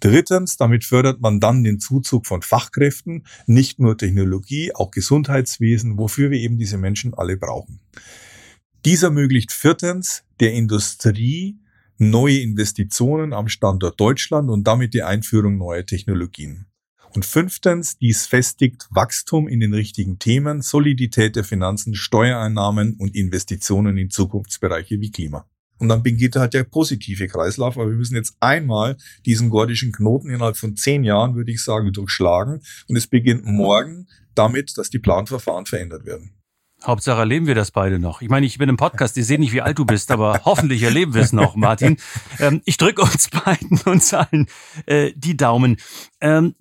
Drittens, 0.00 0.56
damit 0.56 0.84
fördert 0.84 1.20
man 1.20 1.38
dann 1.40 1.62
den 1.62 1.78
Zuzug 1.78 2.26
von 2.26 2.42
Fachkräften, 2.42 3.26
nicht 3.46 3.78
nur 3.78 3.96
Technologie, 3.96 4.74
auch 4.74 4.90
Gesundheitswesen, 4.90 5.98
wofür 5.98 6.30
wir 6.30 6.38
eben 6.38 6.58
diese 6.58 6.78
Menschen 6.78 7.14
alle 7.14 7.36
brauchen. 7.36 7.80
Dies 8.84 9.02
ermöglicht 9.02 9.52
viertens 9.52 10.24
der 10.40 10.54
Industrie 10.54 11.58
neue 12.00 12.38
Investitionen 12.38 13.34
am 13.34 13.48
Standort 13.48 14.00
Deutschland 14.00 14.48
und 14.48 14.66
damit 14.66 14.94
die 14.94 15.02
Einführung 15.02 15.58
neuer 15.58 15.84
Technologien. 15.84 16.66
Und 17.14 17.26
fünftens, 17.26 17.98
dies 17.98 18.26
festigt 18.26 18.86
Wachstum 18.90 19.48
in 19.48 19.60
den 19.60 19.74
richtigen 19.74 20.18
Themen, 20.18 20.62
Solidität 20.62 21.36
der 21.36 21.44
Finanzen, 21.44 21.94
Steuereinnahmen 21.94 22.94
und 22.94 23.14
Investitionen 23.14 23.98
in 23.98 24.10
Zukunftsbereiche 24.10 25.00
wie 25.00 25.10
Klima. 25.10 25.44
Und 25.78 25.88
dann 25.88 26.02
beginnt 26.02 26.36
halt 26.36 26.54
der 26.54 26.64
positive 26.64 27.26
Kreislauf, 27.26 27.76
aber 27.76 27.90
wir 27.90 27.96
müssen 27.96 28.14
jetzt 28.14 28.36
einmal 28.40 28.96
diesen 29.26 29.50
gordischen 29.50 29.92
Knoten 29.92 30.30
innerhalb 30.30 30.56
von 30.56 30.76
zehn 30.76 31.04
Jahren, 31.04 31.34
würde 31.34 31.52
ich 31.52 31.62
sagen, 31.62 31.92
durchschlagen. 31.92 32.62
Und 32.88 32.96
es 32.96 33.06
beginnt 33.06 33.44
morgen 33.44 34.06
damit, 34.34 34.78
dass 34.78 34.88
die 34.88 34.98
Planverfahren 34.98 35.66
verändert 35.66 36.06
werden. 36.06 36.32
Hauptsache 36.84 37.20
erleben 37.20 37.46
wir 37.46 37.54
das 37.54 37.70
beide 37.70 37.98
noch. 37.98 38.22
Ich 38.22 38.28
meine, 38.28 38.46
ich 38.46 38.58
bin 38.58 38.68
im 38.68 38.76
Podcast, 38.76 39.16
ich 39.16 39.26
sehe 39.26 39.38
nicht, 39.38 39.52
wie 39.52 39.60
alt 39.60 39.78
du 39.78 39.84
bist, 39.84 40.10
aber 40.10 40.40
hoffentlich 40.44 40.82
erleben 40.82 41.14
wir 41.14 41.22
es 41.22 41.32
noch, 41.32 41.54
Martin. 41.56 41.98
Ähm, 42.38 42.62
ich 42.64 42.76
drücke 42.76 43.02
uns 43.02 43.28
beiden 43.28 43.78
uns 43.84 44.14
allen 44.14 44.46
äh, 44.86 45.12
die 45.14 45.36
Daumen. 45.36 45.76
Ähm, 46.20 46.54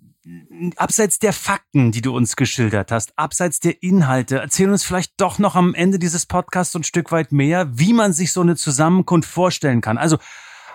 abseits 0.75 1.19
der 1.19 1.33
Fakten, 1.33 1.91
die 1.91 2.01
du 2.01 2.15
uns 2.15 2.35
geschildert 2.35 2.91
hast, 2.91 3.17
abseits 3.17 3.59
der 3.59 3.81
Inhalte, 3.81 4.39
erzähl 4.39 4.69
uns 4.69 4.83
vielleicht 4.83 5.13
doch 5.17 5.39
noch 5.39 5.55
am 5.55 5.73
Ende 5.73 5.99
dieses 5.99 6.25
Podcasts 6.25 6.75
ein 6.75 6.83
Stück 6.83 7.11
weit 7.11 7.31
mehr, 7.31 7.67
wie 7.71 7.93
man 7.93 8.13
sich 8.13 8.31
so 8.33 8.41
eine 8.41 8.55
Zusammenkunft 8.55 9.29
vorstellen 9.29 9.81
kann. 9.81 9.97
Also 9.97 10.17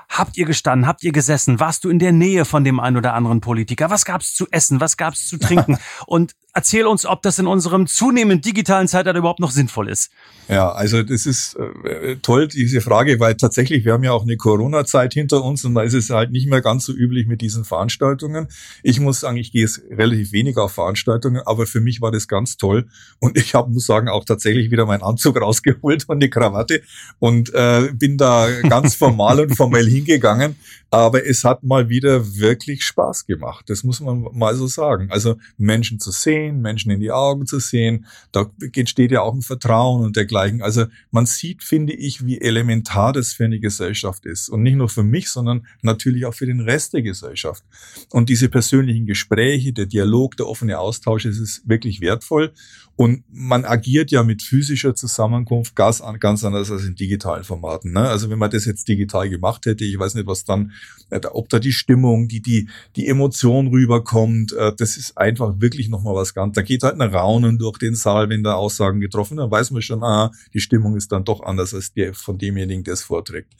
Habt 0.09 0.37
ihr 0.37 0.45
gestanden? 0.45 0.87
Habt 0.87 1.03
ihr 1.03 1.13
gesessen? 1.13 1.61
Warst 1.61 1.85
du 1.85 1.89
in 1.89 1.99
der 1.99 2.13
Nähe 2.13 2.45
von 2.45 2.63
dem 2.63 2.79
einen 2.79 2.97
oder 2.97 3.15
anderen 3.15 3.41
Politiker? 3.41 3.91
Was 3.91 4.05
gab's 4.05 4.35
zu 4.35 4.47
essen? 4.51 4.81
Was 4.81 4.97
gab's 4.97 5.27
zu 5.27 5.39
trinken? 5.39 5.79
Und 6.07 6.35
erzähl 6.55 6.87
uns, 6.87 7.05
ob 7.05 7.23
das 7.23 7.39
in 7.39 7.47
unserem 7.47 7.87
zunehmend 7.87 8.45
digitalen 8.45 8.89
Zeitalter 8.89 9.19
überhaupt 9.19 9.41
noch 9.41 9.51
sinnvoll 9.51 9.89
ist. 9.89 10.11
Ja, 10.49 10.71
also 10.73 11.03
das 11.03 11.27
ist 11.27 11.57
äh, 11.57 12.17
toll, 12.17 12.49
diese 12.49 12.81
Frage, 12.81 13.19
weil 13.19 13.35
tatsächlich, 13.35 13.85
wir 13.85 13.95
haben 13.95 14.05
ja 14.05 14.13
auch 14.13 14.23
eine 14.23 14.37
Corona-Zeit 14.37 15.15
hinter 15.15 15.43
uns 15.43 15.65
und 15.65 15.75
da 15.75 15.83
ist 15.83 15.95
es 15.95 16.11
halt 16.11 16.31
nicht 16.31 16.49
mehr 16.49 16.61
ganz 16.61 16.85
so 16.85 16.93
üblich 16.93 17.27
mit 17.27 17.41
diesen 17.41 17.65
Veranstaltungen. 17.65 18.49
Ich 18.83 19.01
muss 19.01 19.21
sagen, 19.21 19.39
ich 19.39 19.53
gehe 19.53 19.63
jetzt 19.63 19.83
relativ 19.91 20.33
wenig 20.33 20.57
auf 20.59 20.73
Veranstaltungen, 20.73 21.43
aber 21.45 21.67
für 21.67 21.81
mich 21.81 22.01
war 22.03 22.13
das 22.13 22.29
ganz 22.29 22.57
toll 22.57 22.87
und 23.21 23.39
ich 23.39 23.55
habe, 23.55 23.71
muss 23.71 23.87
sagen, 23.87 24.09
auch 24.09 24.25
tatsächlich 24.25 24.71
wieder 24.71 24.87
meinen 24.87 25.03
Anzug 25.03 25.41
rausgeholt 25.41 26.05
und 26.09 26.21
die 26.21 26.31
Krawatte 26.31 26.83
und 27.19 27.53
äh, 27.55 27.89
bin 27.93 28.19
da 28.19 28.49
ganz 28.69 28.95
formal 28.95 29.41
und 29.41 29.57
formell 29.57 29.89
hingegangen, 29.89 30.57
aber 30.91 31.27
es 31.27 31.43
hat 31.43 31.65
mal 31.65 31.89
wieder 31.89 32.37
wirklich 32.37 32.85
Spaß 32.85 33.27
gemacht. 33.27 33.65
Das 33.69 33.83
muss 33.83 34.01
man 34.01 34.27
mal 34.33 34.55
so 34.55 34.67
sagen. 34.67 35.09
Also 35.11 35.37
Menschen 35.57 35.99
zu 35.99 36.11
sehen, 36.11 36.44
Menschen 36.53 36.91
in 36.91 37.01
die 37.01 37.11
Augen 37.11 37.47
zu 37.47 37.59
sehen, 37.59 38.07
da 38.33 38.51
entsteht 38.75 39.11
ja 39.11 39.23
auch 39.23 39.35
ein 39.35 39.43
Vertrauen 39.43 40.05
und 40.05 40.17
dergleichen. 40.17 40.63
Also 40.63 40.87
man 41.11 41.27
sieht, 41.27 41.63
finde 41.63 41.93
ich, 41.93 42.25
wie 42.27 42.41
elementar 42.41 43.13
das 43.13 43.33
für 43.33 43.45
eine 43.45 43.61
Gesellschaft 43.61 44.27
ist. 44.27 44.49
Und 44.49 44.63
nicht 44.63 44.77
nur 44.77 44.89
für 44.89 45.03
mich, 45.03 45.31
sondern 45.31 45.67
natürlich 45.83 46.27
auch 46.27 46.35
für 46.35 46.47
den 46.47 46.61
Rest 46.61 46.95
der 46.95 47.03
Gesellschaft. 47.03 47.65
Und 48.11 48.29
diese 48.29 48.49
persönlichen 48.49 49.07
Gespräche, 49.07 49.73
der 49.73 49.87
Dialog, 49.87 50.37
der 50.37 50.47
offene 50.47 50.79
Austausch, 50.79 51.25
es 51.25 51.39
ist 51.39 51.69
wirklich 51.69 52.01
wertvoll. 52.01 52.53
Und 52.97 53.25
man 53.29 53.65
agiert 53.65 54.13
ja 54.13 54.23
mit 54.23 54.43
physischer 54.43 54.95
Zusammenkunft 54.95 55.75
ganz, 55.75 56.01
ganz 56.21 56.45
anders 56.45 56.71
als 56.71 56.85
in 56.85 56.95
digitalen 56.95 57.43
Formaten. 57.43 57.93
Ne? 57.93 58.01
Also 58.01 58.31
wenn 58.31 58.39
man 58.39 58.51
das 58.51 58.67
jetzt 58.67 58.87
digital 58.87 59.29
gemacht 59.29 59.67
hätte, 59.67 59.85
ich 59.85 59.99
weiß 59.99 60.15
nicht, 60.15 60.29
was 60.29 60.45
dann, 60.45 60.73
äh, 61.11 61.21
ob 61.33 61.49
da 61.49 61.59
die 61.59 61.73
Stimmung, 61.73 62.29
die, 62.29 62.41
die, 62.41 62.69
die 62.95 63.09
Emotion 63.09 63.67
rüberkommt, 63.67 64.53
äh, 64.53 64.73
das 64.77 64.97
ist 64.97 65.19
einfach 65.19 65.61
wirklich 65.61 65.89
nochmal 65.89 66.15
was 66.15 66.35
ganz. 66.35 66.55
Da 66.55 66.63
geht 66.63 66.85
halt 66.85 67.01
ein 67.01 67.15
Raunen 67.15 67.59
durch 67.59 67.79
den 67.79 67.97
Saal, 67.97 68.29
wenn 68.29 68.45
da 68.45 68.55
Aussagen 68.55 69.01
getroffen, 69.01 69.39
dann 69.39 69.51
weiß 69.51 69.73
man 69.73 69.83
schon, 69.83 70.05
ah, 70.05 70.31
die 70.53 70.61
Stimmung 70.61 70.97
ist 70.97 71.11
dann 71.11 71.25
doch 71.25 71.43
anders 71.43 71.75
als 71.75 71.93
die 71.93 72.13
von 72.13 72.39
demjenigen, 72.39 72.85
der 72.85 72.95
es 72.95 73.03
vorträgt. 73.03 73.53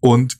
Und 0.00 0.38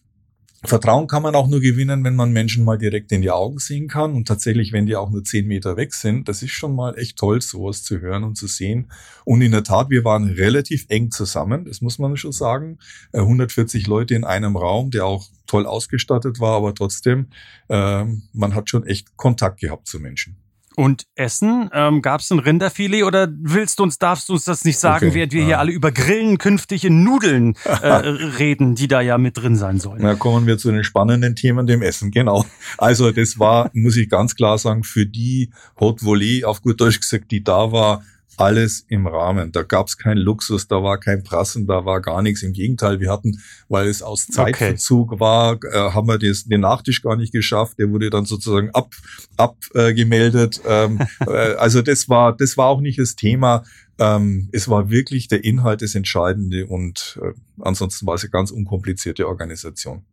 Vertrauen 0.65 1.09
kann 1.09 1.25
man 1.25 1.35
auch 1.35 1.49
nur 1.49 1.61
gewinnen, 1.61 2.05
wenn 2.05 2.15
man 2.15 2.31
Menschen 2.31 2.65
mal 2.65 2.79
direkt 2.79 3.11
in 3.11 3.21
die 3.21 3.33
Augen 3.33 3.59
sehen 3.59 3.89
kann. 3.89 4.15
Und 4.15 4.29
tatsächlich, 4.29 4.73
wenn 4.73 4.87
die 4.87 4.95
auch 4.95 5.11
nur 5.11 5.25
zehn 5.25 5.49
Meter 5.49 5.77
weg 5.77 5.93
sind, 5.93 6.29
das 6.29 6.43
ist 6.43 6.53
schon 6.53 6.77
mal 6.77 6.97
echt 6.97 7.19
toll, 7.19 7.41
sowas 7.41 7.83
zu 7.83 8.01
hören 8.01 8.23
und 8.23 8.37
zu 8.37 8.47
sehen. 8.47 8.91
Und 9.25 9.43
in 9.43 9.51
der 9.51 9.65
Tat, 9.65 9.91
wir 9.91 10.05
waren 10.05 10.29
relativ 10.29 10.87
eng 10.89 11.11
zusammen, 11.11 11.65
das 11.65 11.81
muss 11.81 11.99
man 11.99 12.17
schon 12.17 12.31
sagen. 12.31 12.79
140 13.13 13.85
äh, 13.85 13.89
Leute 13.89 14.15
in 14.15 14.25
einem 14.25 14.57
Raum, 14.57 14.93
der 14.93 15.05
auch 15.05 15.27
toll 15.49 15.67
ausgestattet 15.67 16.39
war, 16.39 16.57
aber 16.57 16.75
trotzdem, 16.75 17.27
äh, 17.69 18.05
man 18.33 18.55
hat 18.55 18.71
schon 18.71 18.87
echt 18.87 19.17
Kontakt 19.17 19.61
gehabt 19.61 19.89
zu 19.89 19.99
Menschen. 19.99 20.37
Und 20.77 21.07
Essen? 21.15 21.71
Ähm, 21.73 22.03
Gab 22.03 22.21
es 22.21 22.31
ein 22.31 22.39
Rinderfilet 22.39 23.05
oder 23.05 23.29
willst 23.31 23.79
du 23.79 23.83
uns, 23.83 23.99
darfst 23.99 24.29
du 24.29 24.35
uns 24.35 24.45
das 24.45 24.65
nicht 24.65 24.79
sagen, 24.79 25.09
okay. 25.09 25.15
während 25.15 25.33
wir 25.33 25.41
ja. 25.41 25.47
hier 25.47 25.59
alle 25.59 25.73
über 25.73 25.93
Grillen 25.93 26.39
künftige 26.39 26.91
Nudeln 26.91 27.55
äh, 27.65 27.87
reden, 27.87 28.75
die 28.75 28.89
da 28.89 29.01
ja 29.01 29.19
mit 29.19 29.37
drin 29.37 29.57
sein 29.57 29.79
sollen? 29.79 30.01
Na, 30.03 30.15
kommen 30.15 30.47
wir 30.47 30.59
zu 30.59 30.71
den 30.71 30.85
spannenden 30.85 31.37
Themen, 31.37 31.67
dem 31.67 31.83
Essen, 31.83 32.11
genau. 32.11 32.45
Also 32.79 33.11
das 33.11 33.39
war, 33.39 33.71
muss 33.75 33.97
ich 33.97 34.09
ganz 34.09 34.35
klar 34.35 34.59
sagen, 34.59 34.85
für 34.85 35.07
die 35.07 35.51
Haute 35.79 36.05
Volée, 36.05 36.45
auf 36.45 36.63
gut 36.63 36.81
Deutsch 36.81 37.01
gesagt, 37.01 37.31
die 37.31 37.43
da 37.43 37.73
war, 37.73 38.03
alles 38.37 38.85
im 38.89 39.07
Rahmen. 39.07 39.53
Da 39.53 39.63
gab 39.63 39.89
es 39.89 39.99
keinen 39.99 40.19
Luxus, 40.19 40.69
da 40.69 40.83
war 40.83 40.99
kein 40.99 41.23
Prassen, 41.23 41.67
da 41.67 41.85
war 41.85 42.01
gar 42.01 42.23
nichts. 42.23 42.43
Im 42.43 42.53
Gegenteil, 42.53 43.01
wir 43.01 43.11
hatten, 43.11 43.41
weil 43.69 43.89
es 43.89 44.03
aus 44.03 44.27
Zeitverzug 44.27 45.13
okay. 45.13 45.21
war, 45.21 45.59
äh, 45.65 45.93
haben 45.93 46.09
wir 46.09 46.19
das, 46.19 46.45
den 46.45 46.61
Nachtisch 46.61 47.03
gar 47.03 47.17
nicht 47.17 47.33
geschafft. 47.33 47.79
Der 47.79 47.91
wurde 47.91 48.11
dann 48.11 48.25
sozusagen 48.25 48.71
ab 48.71 48.95
abgemeldet. 49.37 50.61
Äh, 50.65 50.85
ähm, 50.85 51.01
äh, 51.21 51.55
also 51.55 51.83
das 51.83 52.09
war 52.09 52.37
das 52.37 52.57
war 52.57 52.67
auch 52.67 52.81
nicht 52.81 52.99
das 52.99 53.17
Thema. 53.17 53.65
Ähm, 53.99 54.49
es 54.53 54.69
war 54.69 54.91
wirklich 54.91 55.29
der 55.29 55.45
Inhalt 55.45 55.83
das 55.83 55.95
Entscheidende 55.95 56.67
und 56.67 57.21
äh, 57.23 57.33
ansonsten 57.61 58.07
war 58.07 58.15
es 58.15 58.23
eine 58.23 58.31
ganz 58.31 58.51
unkomplizierte 58.51 59.29
Organisation. 59.29 60.05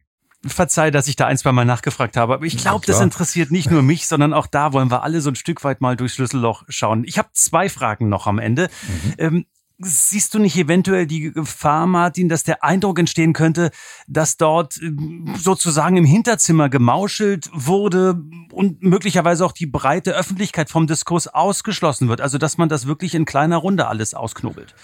Verzeih, 0.46 0.90
dass 0.90 1.08
ich 1.08 1.18
da 1.18 1.28
ein, 1.28 1.38
zwei 1.38 1.52
Mal 1.52 1.66
nachgefragt 1.66 2.16
habe, 2.16 2.36
aber 2.36 2.46
ich 2.46 2.58
glaube, 2.58 2.86
das 2.86 3.02
interessiert 3.02 3.52
nicht 3.52 3.70
nur 3.70 3.82
mich, 3.82 4.08
sondern 4.08 4.34
auch 4.34 4.48
da 4.48 4.72
wollen 4.72 4.90
wir 4.90 5.04
alle 5.04 5.20
so 5.20 5.30
ein 5.30 5.36
Stück 5.36 5.64
weit 5.66 5.82
mal 5.82 5.98
durchs 5.98 6.16
Schlüsselloch 6.16 6.64
schauen. 6.70 7.04
Ich 7.04 7.18
habe 7.18 7.30
zwei 7.34 7.68
Fragen 7.68 8.08
noch 8.08 8.26
am 8.26 8.40
Ende. 8.40 8.70
Mhm. 8.88 9.14
Ähm, 9.18 9.46
Siehst 9.82 10.34
du 10.34 10.40
nicht 10.40 10.58
eventuell 10.58 11.08
die 11.08 11.32
Gefahr, 11.32 11.88
Martin, 11.88 12.28
dass 12.28 12.44
der 12.44 12.66
Eindruck 12.66 13.00
entstehen 13.00 13.32
könnte, 13.32 13.72
dass 14.10 14.36
dort 14.36 14.76
ähm, 14.82 15.34
sozusagen 15.38 15.96
im 15.96 16.04
Hinterzimmer 16.04 16.68
gemauschelt 16.68 17.50
wurde 17.54 18.22
und 18.52 18.84
möglicherweise 18.84 19.46
auch 19.46 19.54
die 19.54 19.68
breite 19.68 20.12
Öffentlichkeit 20.12 20.70
vom 20.70 20.86
Diskurs 20.86 21.30
ausgeschlossen 21.30 22.10
wird? 22.10 22.20
Also, 22.20 22.38
dass 22.38 22.58
man 22.58 22.68
das 22.68 22.88
wirklich 22.88 23.16
in 23.16 23.24
kleiner 23.24 23.56
Runde 23.56 23.88
alles 23.88 24.14
ausknobelt? 24.14 24.76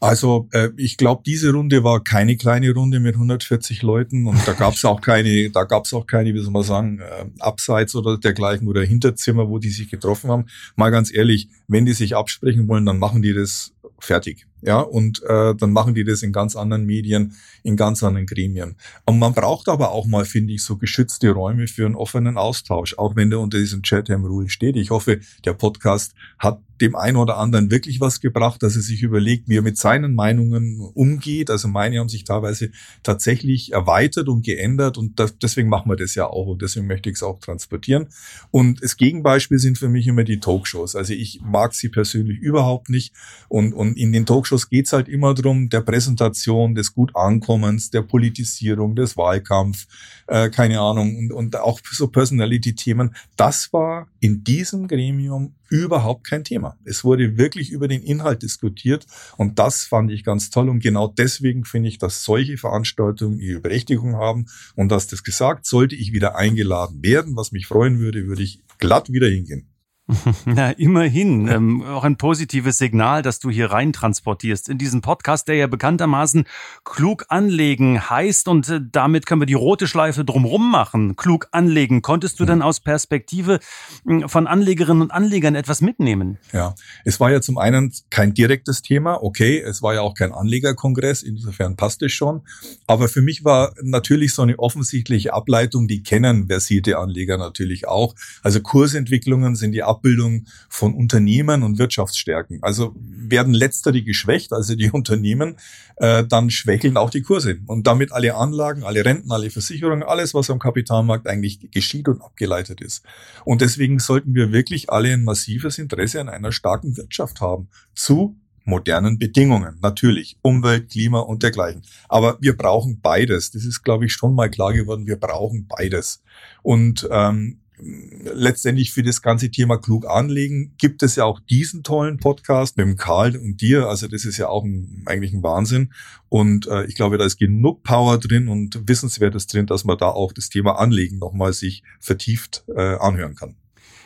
Also 0.00 0.48
äh, 0.52 0.70
ich 0.78 0.96
glaube, 0.96 1.22
diese 1.26 1.52
Runde 1.52 1.84
war 1.84 2.02
keine 2.02 2.38
kleine 2.38 2.72
Runde 2.72 3.00
mit 3.00 3.16
140 3.16 3.82
Leuten 3.82 4.26
und 4.26 4.48
da 4.48 4.54
gab 4.54 4.72
es 4.72 4.84
auch 4.86 5.02
keine, 5.02 5.50
da 5.50 5.64
gab 5.64 5.84
es 5.84 5.92
auch 5.92 6.06
keine, 6.06 6.32
wie 6.32 6.40
soll 6.40 6.52
man 6.52 6.62
sagen, 6.62 7.00
äh, 7.00 7.26
Abseits 7.38 7.94
oder 7.94 8.16
dergleichen 8.16 8.66
oder 8.66 8.82
Hinterzimmer, 8.82 9.50
wo 9.50 9.58
die 9.58 9.68
sich 9.68 9.90
getroffen 9.90 10.30
haben. 10.30 10.46
Mal 10.74 10.90
ganz 10.90 11.14
ehrlich, 11.14 11.48
wenn 11.68 11.84
die 11.84 11.92
sich 11.92 12.16
absprechen 12.16 12.66
wollen, 12.66 12.86
dann 12.86 12.98
machen 12.98 13.20
die 13.20 13.34
das 13.34 13.74
fertig. 13.98 14.46
Ja, 14.62 14.80
und 14.80 15.22
äh, 15.24 15.54
dann 15.54 15.72
machen 15.72 15.94
die 15.94 16.04
das 16.04 16.22
in 16.22 16.32
ganz 16.32 16.56
anderen 16.56 16.86
Medien, 16.86 17.34
in 17.62 17.76
ganz 17.76 18.02
anderen 18.02 18.26
Gremien. 18.26 18.76
Und 19.04 19.18
man 19.18 19.34
braucht 19.34 19.68
aber 19.68 19.90
auch 19.90 20.06
mal, 20.06 20.24
finde 20.24 20.54
ich, 20.54 20.64
so 20.64 20.76
geschützte 20.76 21.30
Räume 21.30 21.66
für 21.66 21.84
einen 21.84 21.94
offenen 21.94 22.38
Austausch, 22.38 22.96
auch 22.96 23.16
wenn 23.16 23.30
der 23.30 23.40
unter 23.40 23.58
diesem 23.58 23.82
Chatham-Rule 23.82 24.48
steht. 24.48 24.76
Ich 24.76 24.90
hoffe, 24.90 25.20
der 25.44 25.54
Podcast 25.54 26.14
hat 26.38 26.60
dem 26.80 26.96
einen 26.96 27.16
oder 27.16 27.36
anderen 27.36 27.70
wirklich 27.70 28.00
was 28.00 28.20
gebracht, 28.20 28.62
dass 28.62 28.76
er 28.76 28.82
sich 28.82 29.02
überlegt, 29.02 29.48
wie 29.48 29.58
er 29.58 29.62
mit 29.62 29.76
seinen 29.76 30.14
Meinungen 30.14 30.80
umgeht. 30.80 31.50
Also 31.50 31.68
meine 31.68 31.98
haben 31.98 32.08
sich 32.08 32.24
teilweise 32.24 32.70
tatsächlich 33.02 33.72
erweitert 33.72 34.28
und 34.28 34.44
geändert 34.44 34.98
und 34.98 35.18
das, 35.20 35.36
deswegen 35.38 35.68
machen 35.68 35.90
wir 35.90 35.96
das 35.96 36.14
ja 36.14 36.26
auch 36.26 36.46
und 36.46 36.62
deswegen 36.62 36.86
möchte 36.86 37.10
ich 37.10 37.16
es 37.16 37.22
auch 37.22 37.38
transportieren. 37.40 38.08
Und 38.50 38.82
das 38.82 38.96
Gegenbeispiel 38.96 39.58
sind 39.58 39.78
für 39.78 39.88
mich 39.88 40.06
immer 40.06 40.24
die 40.24 40.40
Talkshows. 40.40 40.96
Also 40.96 41.12
ich 41.12 41.40
mag 41.42 41.74
sie 41.74 41.88
persönlich 41.88 42.38
überhaupt 42.38 42.88
nicht 42.88 43.14
und, 43.48 43.72
und 43.72 43.96
in 43.96 44.12
den 44.12 44.26
Talkshows 44.26 44.68
geht 44.68 44.86
es 44.86 44.92
halt 44.92 45.08
immer 45.08 45.34
darum, 45.34 45.68
der 45.68 45.80
Präsentation, 45.82 46.74
des 46.74 46.94
Gutankommens, 46.94 47.90
der 47.90 48.02
Politisierung, 48.02 48.96
des 48.96 49.16
Wahlkampf, 49.16 49.86
äh, 50.26 50.48
keine 50.50 50.80
Ahnung 50.80 51.16
und, 51.16 51.32
und 51.32 51.56
auch 51.56 51.80
so 51.90 52.08
Personality-Themen. 52.08 53.14
Das 53.36 53.72
war 53.72 54.08
in 54.20 54.44
diesem 54.44 54.88
Gremium 54.88 55.54
überhaupt 55.68 56.24
kein 56.24 56.44
Thema. 56.44 56.69
Es 56.84 57.04
wurde 57.04 57.36
wirklich 57.38 57.70
über 57.70 57.88
den 57.88 58.02
Inhalt 58.02 58.42
diskutiert 58.42 59.06
und 59.36 59.58
das 59.58 59.84
fand 59.84 60.10
ich 60.10 60.24
ganz 60.24 60.50
toll 60.50 60.68
und 60.68 60.80
genau 60.80 61.08
deswegen 61.08 61.64
finde 61.64 61.88
ich, 61.88 61.98
dass 61.98 62.24
solche 62.24 62.56
Veranstaltungen 62.58 63.38
ihre 63.38 63.60
Berechtigung 63.60 64.16
haben 64.16 64.46
und 64.74 64.90
dass 64.90 65.06
das 65.06 65.22
gesagt, 65.22 65.66
sollte 65.66 65.94
ich 65.94 66.12
wieder 66.12 66.36
eingeladen 66.36 67.02
werden, 67.02 67.36
was 67.36 67.52
mich 67.52 67.66
freuen 67.66 67.98
würde, 67.98 68.26
würde 68.26 68.42
ich 68.42 68.60
glatt 68.78 69.12
wieder 69.12 69.28
hingehen. 69.28 69.69
Na, 70.44 70.70
immerhin. 70.72 71.48
Ähm, 71.48 71.82
auch 71.82 72.04
ein 72.04 72.16
positives 72.16 72.78
Signal, 72.78 73.22
dass 73.22 73.38
du 73.38 73.50
hier 73.50 73.70
rein 73.70 73.92
transportierst 73.92 74.68
in 74.68 74.78
diesen 74.78 75.00
Podcast, 75.00 75.48
der 75.48 75.56
ja 75.56 75.66
bekanntermaßen 75.66 76.44
klug 76.84 77.26
anlegen 77.28 78.10
heißt 78.10 78.48
und 78.48 78.68
äh, 78.68 78.80
damit 78.90 79.26
können 79.26 79.42
wir 79.42 79.46
die 79.46 79.54
rote 79.54 79.86
Schleife 79.86 80.24
drumrum 80.24 80.70
machen. 80.70 81.16
Klug 81.16 81.48
anlegen. 81.52 82.02
Konntest 82.02 82.40
du 82.40 82.44
denn 82.44 82.62
aus 82.62 82.80
Perspektive 82.80 83.60
äh, 84.06 84.28
von 84.28 84.46
Anlegerinnen 84.46 85.02
und 85.02 85.10
Anlegern 85.12 85.54
etwas 85.54 85.80
mitnehmen? 85.80 86.38
Ja, 86.52 86.74
es 87.04 87.20
war 87.20 87.30
ja 87.30 87.40
zum 87.40 87.58
einen 87.58 87.92
kein 88.10 88.34
direktes 88.34 88.82
Thema. 88.82 89.22
Okay, 89.22 89.60
es 89.60 89.82
war 89.82 89.94
ja 89.94 90.00
auch 90.00 90.14
kein 90.14 90.32
Anlegerkongress. 90.32 91.22
Insofern 91.22 91.76
passt 91.76 92.02
es 92.02 92.12
schon. 92.12 92.42
Aber 92.86 93.08
für 93.08 93.22
mich 93.22 93.44
war 93.44 93.74
natürlich 93.82 94.34
so 94.34 94.42
eine 94.42 94.58
offensichtliche 94.58 95.32
Ableitung, 95.32 95.88
die 95.88 96.02
kennen 96.02 96.48
versierte 96.48 96.98
Anleger 96.98 97.38
natürlich 97.38 97.86
auch. 97.86 98.14
Also 98.42 98.60
Kursentwicklungen 98.60 99.54
sind 99.54 99.72
die 99.72 99.82
Ab 99.82 99.99
Abbildung 100.00 100.46
von 100.70 100.94
Unternehmen 100.94 101.62
und 101.62 101.78
Wirtschaftsstärken. 101.78 102.58
Also 102.62 102.94
werden 102.96 103.52
letztere 103.52 104.02
geschwächt, 104.02 104.52
also 104.52 104.74
die 104.74 104.90
Unternehmen, 104.92 105.56
äh, 105.96 106.24
dann 106.24 106.50
schwächeln 106.50 106.96
auch 106.96 107.10
die 107.10 107.22
Kurse. 107.22 107.58
Und 107.66 107.86
damit 107.86 108.12
alle 108.12 108.34
Anlagen, 108.34 108.82
alle 108.82 109.04
Renten, 109.04 109.30
alle 109.30 109.50
Versicherungen, 109.50 110.02
alles, 110.02 110.32
was 110.32 110.48
am 110.50 110.58
Kapitalmarkt 110.58 111.26
eigentlich 111.26 111.70
geschieht 111.70 112.08
und 112.08 112.22
abgeleitet 112.22 112.80
ist. 112.80 113.04
Und 113.44 113.60
deswegen 113.60 113.98
sollten 113.98 114.34
wir 114.34 114.52
wirklich 114.52 114.90
alle 114.90 115.12
ein 115.12 115.24
massives 115.24 115.78
Interesse 115.78 116.20
an 116.20 116.30
einer 116.30 116.52
starken 116.52 116.96
Wirtschaft 116.96 117.40
haben. 117.42 117.68
Zu 117.94 118.36
modernen 118.64 119.18
Bedingungen. 119.18 119.78
Natürlich 119.82 120.38
Umwelt, 120.42 120.90
Klima 120.90 121.20
und 121.20 121.42
dergleichen. 121.42 121.82
Aber 122.08 122.38
wir 122.40 122.56
brauchen 122.56 123.00
beides. 123.00 123.50
Das 123.50 123.64
ist, 123.64 123.82
glaube 123.82 124.06
ich, 124.06 124.12
schon 124.12 124.34
mal 124.34 124.50
klar 124.50 124.72
geworden. 124.72 125.06
Wir 125.06 125.16
brauchen 125.16 125.66
beides. 125.66 126.22
Und 126.62 127.08
ähm, 127.10 127.59
letztendlich 127.82 128.92
für 128.92 129.02
das 129.02 129.22
ganze 129.22 129.50
Thema 129.50 129.78
klug 129.78 130.06
anlegen 130.06 130.74
gibt 130.78 131.02
es 131.02 131.16
ja 131.16 131.24
auch 131.24 131.40
diesen 131.40 131.82
tollen 131.82 132.18
Podcast 132.18 132.76
mit 132.76 132.86
dem 132.86 132.96
Karl 132.96 133.36
und 133.36 133.60
dir. 133.60 133.88
Also 133.88 134.08
das 134.08 134.24
ist 134.24 134.38
ja 134.38 134.48
auch 134.48 134.64
ein, 134.64 135.02
eigentlich 135.06 135.32
ein 135.32 135.42
Wahnsinn. 135.42 135.92
Und 136.28 136.66
äh, 136.66 136.84
ich 136.86 136.94
glaube, 136.94 137.18
da 137.18 137.24
ist 137.24 137.38
genug 137.38 137.82
Power 137.82 138.18
drin 138.18 138.48
und 138.48 138.88
Wissenswertes 138.88 139.46
drin, 139.46 139.66
dass 139.66 139.84
man 139.84 139.98
da 139.98 140.08
auch 140.08 140.32
das 140.32 140.48
Thema 140.48 140.78
Anlegen 140.78 141.18
nochmal 141.18 141.52
sich 141.52 141.82
vertieft 141.98 142.64
äh, 142.68 142.96
anhören 142.96 143.34
kann. 143.34 143.56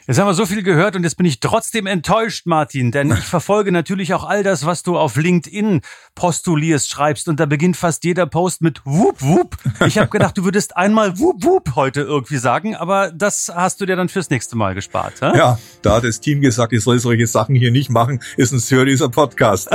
Jetzt 0.07 0.19
haben 0.19 0.27
wir 0.27 0.35
so 0.35 0.45
viel 0.45 0.63
gehört 0.63 0.97
und 0.97 1.03
jetzt 1.03 1.17
bin 1.17 1.25
ich 1.25 1.41
trotzdem 1.41 1.87
enttäuscht, 1.87 2.45
Martin, 2.45 2.91
denn 2.91 3.11
ich 3.19 3.25
verfolge 3.25 3.73
natürlich 3.73 4.13
auch 4.13 4.25
all 4.25 4.43
das, 4.43 4.67
was 4.67 4.83
du 4.83 4.99
auf 4.99 5.17
LinkedIn 5.17 5.81
postulierst, 6.15 6.91
schreibst 6.91 7.27
und 7.27 7.41
da 7.41 7.47
beginnt 7.47 7.79
fast 7.79 8.05
jeder 8.05 8.27
Post 8.27 8.61
mit 8.61 8.83
Wup 8.85 9.23
Wup. 9.23 9.57
Ich 9.87 9.97
habe 9.97 10.09
gedacht, 10.09 10.37
du 10.37 10.45
würdest 10.45 10.77
einmal 10.77 11.19
Wup 11.19 11.43
Wup 11.43 11.75
heute 11.75 12.03
irgendwie 12.03 12.37
sagen, 12.37 12.77
aber 12.77 13.13
das 13.13 13.51
hast 13.55 13.81
du 13.81 13.87
dir 13.87 13.97
dann 13.97 14.11
fürs 14.11 14.29
nächste 14.29 14.57
Mal 14.57 14.75
gespart. 14.75 15.15
Hä? 15.23 15.39
Ja, 15.39 15.59
da 15.81 15.97
hat 15.97 16.05
das 16.05 16.21
Team 16.21 16.43
gesagt, 16.43 16.75
ich 16.75 16.83
soll 16.83 16.99
solche 16.99 17.27
Sachen 17.27 17.55
hier 17.55 17.71
nicht 17.71 17.89
machen, 17.89 18.21
ist 18.37 18.53
ein 18.53 18.59
seriöser 18.59 19.09
Podcast. 19.09 19.71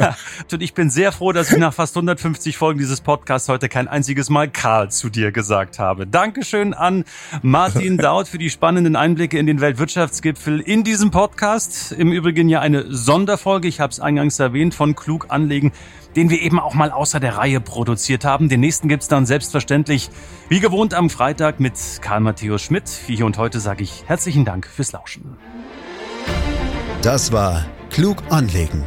und 0.50 0.62
ich 0.62 0.72
bin 0.72 0.88
sehr 0.88 1.12
froh, 1.12 1.32
dass 1.32 1.52
ich 1.52 1.58
nach 1.58 1.74
fast 1.74 1.94
150 1.94 2.56
Folgen 2.56 2.78
dieses 2.78 3.02
Podcasts 3.02 3.50
heute 3.50 3.68
kein 3.68 3.86
einziges 3.86 4.30
Mal 4.30 4.48
Karl 4.48 4.90
zu 4.90 5.10
dir 5.10 5.30
gesagt 5.30 5.78
habe. 5.78 6.06
Dankeschön 6.06 6.72
an 6.72 7.04
Martin 7.42 7.98
Daut 7.98 8.28
für 8.28 8.38
die 8.38 8.48
spannenden 8.48 8.96
Einblicke 8.96 9.38
in 9.38 9.46
den 9.46 9.60
Welt 9.60 9.73
Weltwirtschaftsgipfel 9.74 10.60
in 10.60 10.84
diesem 10.84 11.10
Podcast. 11.10 11.90
Im 11.90 12.12
Übrigen 12.12 12.48
ja 12.48 12.60
eine 12.60 12.84
Sonderfolge, 12.94 13.66
ich 13.66 13.80
habe 13.80 13.90
es 13.90 13.98
eingangs 13.98 14.38
erwähnt, 14.38 14.72
von 14.72 14.94
Klug 14.94 15.26
anlegen, 15.30 15.72
den 16.14 16.30
wir 16.30 16.40
eben 16.40 16.60
auch 16.60 16.74
mal 16.74 16.92
außer 16.92 17.18
der 17.18 17.38
Reihe 17.38 17.60
produziert 17.60 18.24
haben. 18.24 18.48
Den 18.48 18.60
nächsten 18.60 18.86
gibt's 18.86 19.08
dann 19.08 19.26
selbstverständlich 19.26 20.10
wie 20.48 20.60
gewohnt 20.60 20.94
am 20.94 21.10
Freitag 21.10 21.58
mit 21.58 21.74
Karl 22.00 22.20
Matthäus 22.20 22.62
Schmidt. 22.62 22.88
Für 22.88 23.12
hier 23.12 23.26
und 23.26 23.36
heute 23.36 23.58
sage 23.58 23.82
ich 23.82 24.04
herzlichen 24.06 24.44
Dank 24.44 24.68
fürs 24.68 24.92
Lauschen. 24.92 25.36
Das 27.02 27.32
war 27.32 27.66
Klug 27.90 28.22
anlegen. 28.30 28.84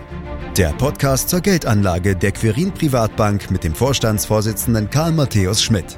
Der 0.55 0.69
Podcast 0.69 1.27
zur 1.27 1.41
Geldanlage 1.41 2.15
der 2.15 2.31
Quirin 2.31 2.71
Privatbank 2.71 3.51
mit 3.51 3.65
dem 3.65 3.75
Vorstandsvorsitzenden 3.75 4.89
Karl 4.89 5.11
Matthäus 5.11 5.61
Schmidt. 5.61 5.97